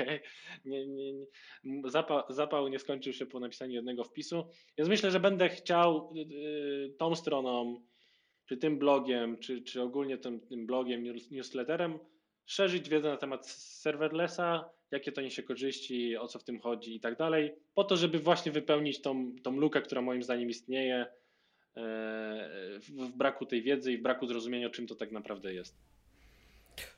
Nie, 0.64 0.86
nie. 0.86 1.12
Zapał, 1.84 2.22
zapał 2.28 2.68
nie 2.68 2.78
skończył 2.78 3.12
się 3.12 3.26
po 3.26 3.40
napisaniu 3.40 3.72
jednego 3.72 4.04
wpisu, 4.04 4.44
więc 4.78 4.90
myślę, 4.90 5.10
że 5.10 5.20
będę 5.20 5.48
chciał 5.48 6.12
y, 6.16 6.94
tą 6.98 7.14
stroną, 7.14 7.82
czy 8.46 8.56
tym 8.56 8.78
blogiem, 8.78 9.38
czy, 9.38 9.62
czy 9.62 9.82
ogólnie 9.82 10.18
tym, 10.18 10.40
tym 10.40 10.66
blogiem, 10.66 11.04
newsletterem, 11.30 11.98
szerzyć 12.46 12.88
wiedzę 12.88 13.08
na 13.08 13.16
temat 13.16 13.48
serverlessa, 13.48 14.70
jakie 14.90 15.12
to 15.12 15.20
niesie 15.20 15.42
korzyści, 15.42 16.16
o 16.16 16.28
co 16.28 16.38
w 16.38 16.44
tym 16.44 16.60
chodzi 16.60 16.96
i 16.96 17.00
tak 17.00 17.16
dalej, 17.16 17.52
po 17.74 17.84
to, 17.84 17.96
żeby 17.96 18.18
właśnie 18.18 18.52
wypełnić 18.52 19.02
tą, 19.02 19.36
tą 19.42 19.56
lukę, 19.56 19.82
która 19.82 20.02
moim 20.02 20.22
zdaniem 20.22 20.50
istnieje, 20.50 21.06
w 21.76 23.10
braku 23.16 23.46
tej 23.46 23.62
wiedzy 23.62 23.92
i 23.92 23.98
w 23.98 24.02
braku 24.02 24.26
zrozumienia, 24.26 24.70
czym 24.70 24.86
to 24.86 24.94
tak 24.94 25.12
naprawdę 25.12 25.54
jest. 25.54 25.74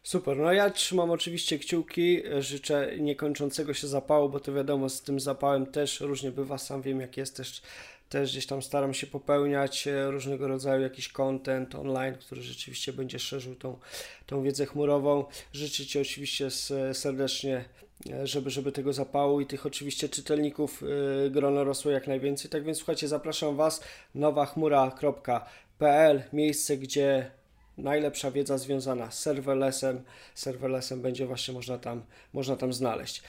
Super, 0.02 0.36
no 0.36 0.52
ja 0.52 0.70
trzymam 0.70 1.10
oczywiście 1.10 1.58
kciuki, 1.58 2.22
życzę 2.38 2.96
niekończącego 2.98 3.74
się 3.74 3.86
zapału, 3.86 4.28
bo 4.28 4.40
to 4.40 4.52
wiadomo, 4.52 4.88
z 4.88 5.02
tym 5.02 5.20
zapałem 5.20 5.66
też 5.66 6.00
różnie 6.00 6.30
bywa, 6.30 6.58
sam 6.58 6.82
wiem 6.82 7.00
jak 7.00 7.16
jest, 7.16 7.36
też, 7.36 7.62
też 8.08 8.30
gdzieś 8.30 8.46
tam 8.46 8.62
staram 8.62 8.94
się 8.94 9.06
popełniać 9.06 9.86
e, 9.86 10.10
różnego 10.10 10.48
rodzaju 10.48 10.82
jakiś 10.82 11.08
content 11.08 11.74
online, 11.74 12.14
który 12.14 12.42
rzeczywiście 12.42 12.92
będzie 12.92 13.18
szerzył 13.18 13.54
tą, 13.54 13.78
tą 14.26 14.42
wiedzę 14.42 14.66
chmurową. 14.66 15.24
Życzę 15.52 15.86
Ci 15.86 16.00
oczywiście 16.00 16.50
serdecznie 16.92 17.64
E, 17.82 17.91
żeby, 18.24 18.50
żeby 18.50 18.72
tego 18.72 18.92
zapału 18.92 19.40
i 19.40 19.46
tych 19.46 19.66
oczywiście 19.66 20.08
czytelników 20.08 20.82
yy, 20.82 21.30
grono 21.30 21.64
rosło 21.64 21.90
jak 21.90 22.06
najwięcej. 22.06 22.50
Tak 22.50 22.64
więc 22.64 22.78
słuchajcie, 22.78 23.08
zapraszam 23.08 23.56
Was 23.56 23.84
nowachmura.pl, 24.14 26.22
miejsce, 26.32 26.76
gdzie 26.76 27.30
najlepsza 27.78 28.30
wiedza 28.30 28.58
związana 28.58 29.10
z 29.10 29.18
serverlessem, 29.18 30.02
serverlessem 30.34 31.02
będzie 31.02 31.26
właśnie 31.26 31.54
można 31.54 31.78
tam, 31.78 32.02
można 32.32 32.56
tam 32.56 32.72
znaleźć. 32.72 33.22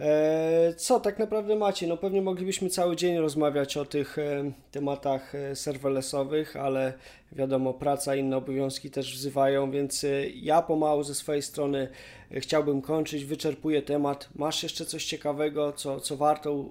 E, 0.00 0.74
co 0.76 1.00
tak 1.00 1.18
naprawdę 1.18 1.56
macie? 1.56 1.86
No 1.86 1.96
pewnie 1.96 2.22
moglibyśmy 2.22 2.70
cały 2.70 2.96
dzień 2.96 3.18
rozmawiać 3.18 3.76
o 3.76 3.84
tych 3.84 4.18
e, 4.18 4.52
tematach 4.70 5.34
e, 5.34 5.56
serverlessowych, 5.56 6.56
ale 6.56 6.92
wiadomo, 7.32 7.74
praca 7.74 8.16
i 8.16 8.20
inne 8.20 8.36
obowiązki 8.36 8.90
też 8.90 9.16
wzywają, 9.16 9.70
więc 9.70 10.06
ja 10.34 10.62
pomału 10.62 11.02
ze 11.02 11.14
swojej 11.14 11.42
strony 11.42 11.88
chciałbym 12.30 12.82
kończyć, 12.82 13.24
wyczerpuję 13.24 13.82
temat. 13.82 14.28
Masz 14.34 14.62
jeszcze 14.62 14.84
coś 14.84 15.04
ciekawego, 15.04 15.72
co, 15.72 16.00
co 16.00 16.16
warto 16.16 16.64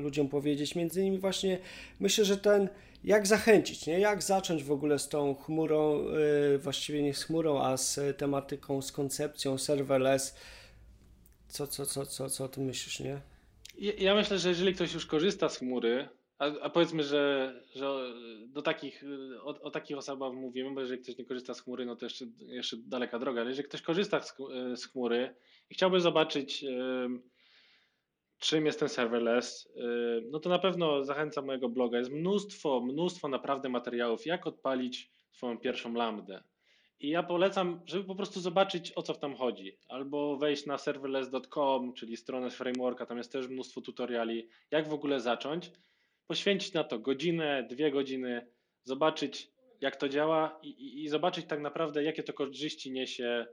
ludziom 0.00 0.28
powiedzieć? 0.28 0.74
Między 0.74 1.00
innymi 1.00 1.18
właśnie 1.18 1.58
myślę, 2.00 2.24
że 2.24 2.36
ten 2.36 2.68
jak 3.04 3.26
zachęcić, 3.26 3.86
nie? 3.86 4.00
Jak 4.00 4.22
zacząć 4.22 4.64
w 4.64 4.72
ogóle 4.72 4.98
z 4.98 5.08
tą 5.08 5.34
chmurą, 5.34 6.04
właściwie 6.58 7.02
nie 7.02 7.14
z 7.14 7.24
chmurą, 7.24 7.62
a 7.62 7.76
z 7.76 8.18
tematyką, 8.18 8.82
z 8.82 8.92
koncepcją 8.92 9.58
serverless, 9.58 10.34
co, 11.48 11.66
co, 11.66 11.86
co, 11.86 12.06
co, 12.06 12.30
co 12.30 12.44
o 12.44 12.48
tym 12.48 12.64
myślisz, 12.64 13.00
nie? 13.00 13.20
Ja 13.98 14.14
myślę, 14.14 14.38
że 14.38 14.48
jeżeli 14.48 14.74
ktoś 14.74 14.94
już 14.94 15.06
korzysta 15.06 15.48
z 15.48 15.58
chmury, 15.58 16.08
a, 16.38 16.44
a 16.44 16.70
powiedzmy, 16.70 17.02
że, 17.02 17.54
że 17.74 18.14
do 18.46 18.62
takich, 18.62 19.04
o, 19.42 19.60
o, 19.60 19.70
takich 19.70 19.96
osobach 19.96 20.32
mówimy, 20.32 20.74
bo 20.74 20.80
jeżeli 20.80 21.02
ktoś 21.02 21.18
nie 21.18 21.24
korzysta 21.24 21.54
z 21.54 21.60
chmury, 21.60 21.86
no 21.86 21.96
to 21.96 22.06
jeszcze, 22.06 22.24
jeszcze 22.40 22.76
daleka 22.76 23.18
droga, 23.18 23.40
ale 23.40 23.50
jeżeli 23.50 23.68
ktoś 23.68 23.82
korzysta 23.82 24.22
z, 24.22 24.36
z 24.76 24.86
chmury 24.86 25.34
i 25.70 25.74
chciałby 25.74 26.00
zobaczyć, 26.00 26.64
czym 28.38 28.66
jest 28.66 28.80
ten 28.80 28.88
serverless, 28.88 29.68
no 30.30 30.40
to 30.40 30.50
na 30.50 30.58
pewno 30.58 31.04
zachęcam 31.04 31.46
mojego 31.46 31.68
bloga. 31.68 31.98
Jest 31.98 32.10
mnóstwo, 32.10 32.80
mnóstwo 32.80 33.28
naprawdę 33.28 33.68
materiałów, 33.68 34.26
jak 34.26 34.46
odpalić 34.46 35.10
swoją 35.30 35.58
pierwszą 35.58 35.94
lambdę. 35.94 36.42
I 37.00 37.08
ja 37.08 37.22
polecam, 37.22 37.80
żeby 37.86 38.04
po 38.04 38.14
prostu 38.14 38.40
zobaczyć 38.40 38.92
o 38.96 39.02
co 39.02 39.14
w 39.14 39.18
tam 39.18 39.36
chodzi. 39.36 39.78
Albo 39.88 40.36
wejść 40.36 40.66
na 40.66 40.78
serverless.com, 40.78 41.92
czyli 41.92 42.16
stronę 42.16 42.50
frameworka, 42.50 43.06
tam 43.06 43.18
jest 43.18 43.32
też 43.32 43.48
mnóstwo 43.48 43.80
tutoriali, 43.80 44.48
jak 44.70 44.88
w 44.88 44.92
ogóle 44.92 45.20
zacząć. 45.20 45.70
Poświęcić 46.26 46.72
na 46.72 46.84
to 46.84 46.98
godzinę, 46.98 47.66
dwie 47.70 47.90
godziny, 47.90 48.46
zobaczyć 48.84 49.50
jak 49.80 49.96
to 49.96 50.08
działa 50.08 50.58
i, 50.62 50.68
i, 50.68 51.04
i 51.04 51.08
zobaczyć 51.08 51.46
tak 51.46 51.60
naprawdę, 51.60 52.02
jakie 52.02 52.22
to 52.22 52.32
korzyści 52.32 52.92
niesie 52.92 53.46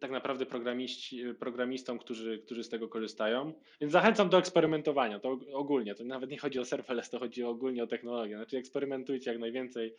tak 0.00 0.10
naprawdę 0.10 0.46
programiści, 0.46 1.24
programistom, 1.38 1.98
którzy, 1.98 2.38
którzy 2.38 2.64
z 2.64 2.68
tego 2.68 2.88
korzystają. 2.88 3.52
Więc 3.80 3.92
zachęcam 3.92 4.28
do 4.28 4.38
eksperymentowania, 4.38 5.18
to 5.18 5.38
ogólnie, 5.52 5.94
to 5.94 6.04
nawet 6.04 6.30
nie 6.30 6.38
chodzi 6.38 6.58
o 6.58 6.64
serverless, 6.64 7.10
to 7.10 7.18
chodzi 7.18 7.42
ogólnie 7.42 7.84
o 7.84 7.86
technologię. 7.86 8.36
Znaczy 8.36 8.56
eksperymentujcie 8.56 9.30
jak 9.30 9.40
najwięcej, 9.40 9.94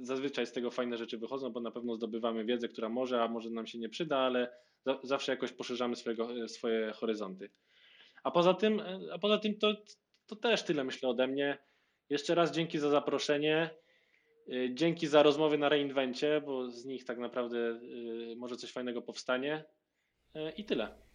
zazwyczaj 0.00 0.46
z 0.46 0.52
tego 0.52 0.70
fajne 0.70 0.96
rzeczy 0.96 1.18
wychodzą, 1.18 1.50
bo 1.50 1.60
na 1.60 1.70
pewno 1.70 1.94
zdobywamy 1.94 2.44
wiedzę, 2.44 2.68
która 2.68 2.88
może, 2.88 3.22
a 3.22 3.28
może 3.28 3.50
nam 3.50 3.66
się 3.66 3.78
nie 3.78 3.88
przyda, 3.88 4.18
ale 4.18 4.52
za, 4.84 4.98
zawsze 5.02 5.32
jakoś 5.32 5.52
poszerzamy 5.52 5.96
swojego, 5.96 6.48
swoje 6.48 6.92
horyzonty. 6.92 7.50
A 8.22 8.30
poza 8.30 8.54
tym, 8.54 8.82
a 9.12 9.18
poza 9.18 9.38
tym 9.38 9.58
to, 9.58 9.74
to 10.26 10.36
też 10.36 10.62
tyle 10.62 10.84
myślę 10.84 11.08
ode 11.08 11.26
mnie. 11.26 11.58
Jeszcze 12.10 12.34
raz 12.34 12.52
dzięki 12.52 12.78
za 12.78 12.90
zaproszenie. 12.90 13.70
Y, 14.48 14.70
dzięki 14.74 15.06
za 15.06 15.22
rozmowy 15.22 15.58
na 15.58 15.68
reinwencie, 15.68 16.42
bo 16.46 16.70
z 16.70 16.84
nich 16.84 17.04
tak 17.04 17.18
naprawdę 17.18 17.80
może 18.36 18.56
coś 18.56 18.72
fajnego 18.72 19.02
powstanie. 19.02 19.64
I 20.56 20.64
tyle. 20.64 21.07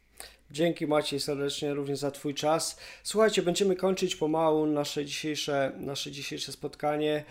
Dzięki 0.54 0.88
Maciej 0.88 1.20
serdecznie 1.20 1.74
również 1.74 2.00
za 2.00 2.12
Twój 2.12 2.34
czas. 2.34 2.80
Słuchajcie, 3.04 3.42
będziemy 3.42 3.76
kończyć 3.76 4.16
pomału 4.16 4.66
nasze 4.66 5.06
dzisiejsze, 5.06 5.72
nasze 5.78 6.12
dzisiejsze 6.12 6.52
spotkanie. 6.52 7.24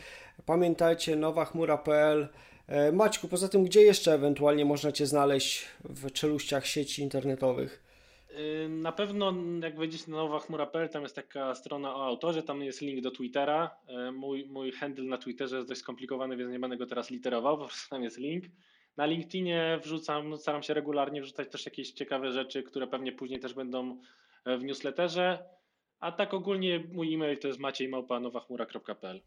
Pamiętajcie, 0.47 1.17
nowachmura.pl. 1.17 2.29
E, 2.67 2.93
Maćku, 2.93 3.29
poza 3.29 3.49
tym, 3.49 3.65
gdzie 3.65 3.83
jeszcze 3.83 4.15
ewentualnie 4.15 4.65
można 4.65 4.93
Cię 4.93 5.07
znaleźć 5.07 5.65
w 5.85 6.13
czeluściach 6.13 6.67
sieci 6.67 7.03
internetowych? 7.03 7.83
Na 8.69 8.93
pewno 8.93 9.35
jak 9.63 9.77
wejdziecie 9.77 10.11
na 10.11 10.17
nowa 10.17 10.39
chmura.pl, 10.39 10.89
tam 10.89 11.03
jest 11.03 11.17
taka 11.17 11.55
strona 11.55 11.95
o 11.95 12.07
autorze, 12.07 12.43
tam 12.43 12.63
jest 12.63 12.81
link 12.81 13.01
do 13.01 13.11
Twittera. 13.11 13.71
Y, 14.09 14.13
mój, 14.13 14.47
mój 14.47 14.73
handle 14.73 15.05
na 15.05 15.19
Twitterze 15.19 15.57
jest 15.57 15.69
dość 15.69 15.81
skomplikowany, 15.81 16.37
więc 16.37 16.53
nie 16.53 16.59
będę 16.59 16.77
go 16.77 16.87
teraz 16.87 17.11
literował, 17.11 17.59
po 17.59 17.65
prostu 17.65 17.91
tam 17.91 18.03
jest 18.03 18.19
link. 18.19 18.45
Na 18.97 19.07
LinkedInie 19.07 19.81
wrzucam, 19.83 20.29
no 20.29 20.37
staram 20.37 20.63
się 20.63 20.75
regularnie 20.75 21.23
wrzucać 21.23 21.49
też 21.49 21.65
jakieś 21.65 21.91
ciekawe 21.93 22.33
rzeczy, 22.33 22.63
które 22.63 22.87
pewnie 22.87 23.13
później 23.13 23.41
też 23.41 23.55
będą 23.55 24.01
e, 24.45 24.59
w 24.59 24.65
newsletterze. 24.65 25.45
A 26.01 26.13
tak 26.13 26.35
ogólnie 26.35 26.85
mój 26.93 27.15
e-mail 27.15 27.39
to 27.39 27.49
jest 27.49 27.61
maciejmałpa.nowachmura.pl. 27.61 29.23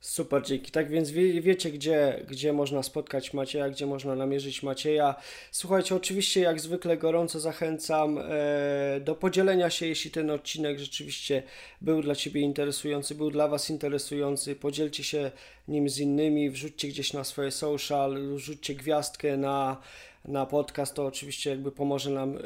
Super, 0.00 0.42
dzięki. 0.42 0.70
Tak 0.70 0.90
więc 0.90 1.10
wie, 1.10 1.40
wiecie, 1.40 1.70
gdzie, 1.70 2.24
gdzie 2.28 2.52
można 2.52 2.82
spotkać 2.82 3.32
Macieja, 3.34 3.70
gdzie 3.70 3.86
można 3.86 4.14
namierzyć 4.14 4.62
Macieja. 4.62 5.14
Słuchajcie, 5.50 5.94
oczywiście 5.94 6.40
jak 6.40 6.60
zwykle 6.60 6.96
gorąco 6.96 7.40
zachęcam 7.40 8.18
e, 8.18 9.00
do 9.00 9.14
podzielenia 9.14 9.70
się, 9.70 9.86
jeśli 9.86 10.10
ten 10.10 10.30
odcinek 10.30 10.78
rzeczywiście 10.78 11.42
był 11.80 12.02
dla 12.02 12.14
Ciebie 12.14 12.40
interesujący, 12.40 13.14
był 13.14 13.30
dla 13.30 13.48
Was 13.48 13.70
interesujący. 13.70 14.56
Podzielcie 14.56 15.04
się 15.04 15.30
nim 15.68 15.88
z 15.88 15.98
innymi, 15.98 16.50
wrzućcie 16.50 16.88
gdzieś 16.88 17.12
na 17.12 17.24
swoje 17.24 17.50
social, 17.50 18.18
wrzućcie 18.34 18.74
gwiazdkę 18.74 19.36
na, 19.36 19.76
na 20.24 20.46
podcast, 20.46 20.94
to 20.94 21.06
oczywiście 21.06 21.50
jakby 21.50 21.72
pomoże 21.72 22.10
nam 22.10 22.36
e, 22.36 22.40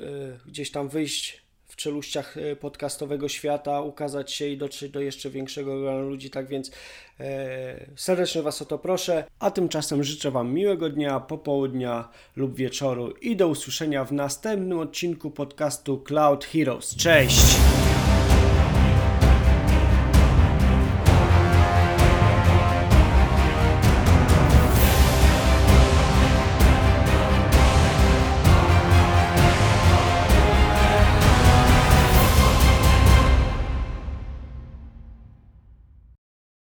gdzieś 0.46 0.70
tam 0.70 0.88
wyjść 0.88 1.43
w 1.74 1.76
czeluściach 1.76 2.36
e, 2.36 2.56
podcastowego 2.56 3.28
świata, 3.28 3.80
ukazać 3.80 4.32
się 4.32 4.46
i 4.48 4.56
dotrzeć 4.56 4.92
do 4.92 5.00
jeszcze 5.00 5.30
większego 5.30 5.80
grona 5.80 6.00
ludzi. 6.00 6.30
Tak 6.30 6.46
więc 6.46 6.70
e, 7.20 7.86
serdecznie 7.96 8.42
Was 8.42 8.62
o 8.62 8.64
to 8.64 8.78
proszę. 8.78 9.24
A 9.38 9.50
tymczasem 9.50 10.04
życzę 10.04 10.30
Wam 10.30 10.52
miłego 10.52 10.90
dnia, 10.90 11.20
popołudnia 11.20 12.08
lub 12.36 12.56
wieczoru 12.56 13.10
i 13.10 13.36
do 13.36 13.48
usłyszenia 13.48 14.04
w 14.04 14.12
następnym 14.12 14.78
odcinku 14.78 15.30
podcastu 15.30 15.98
Cloud 15.98 16.44
Heroes. 16.44 16.96
Cześć! 16.96 17.56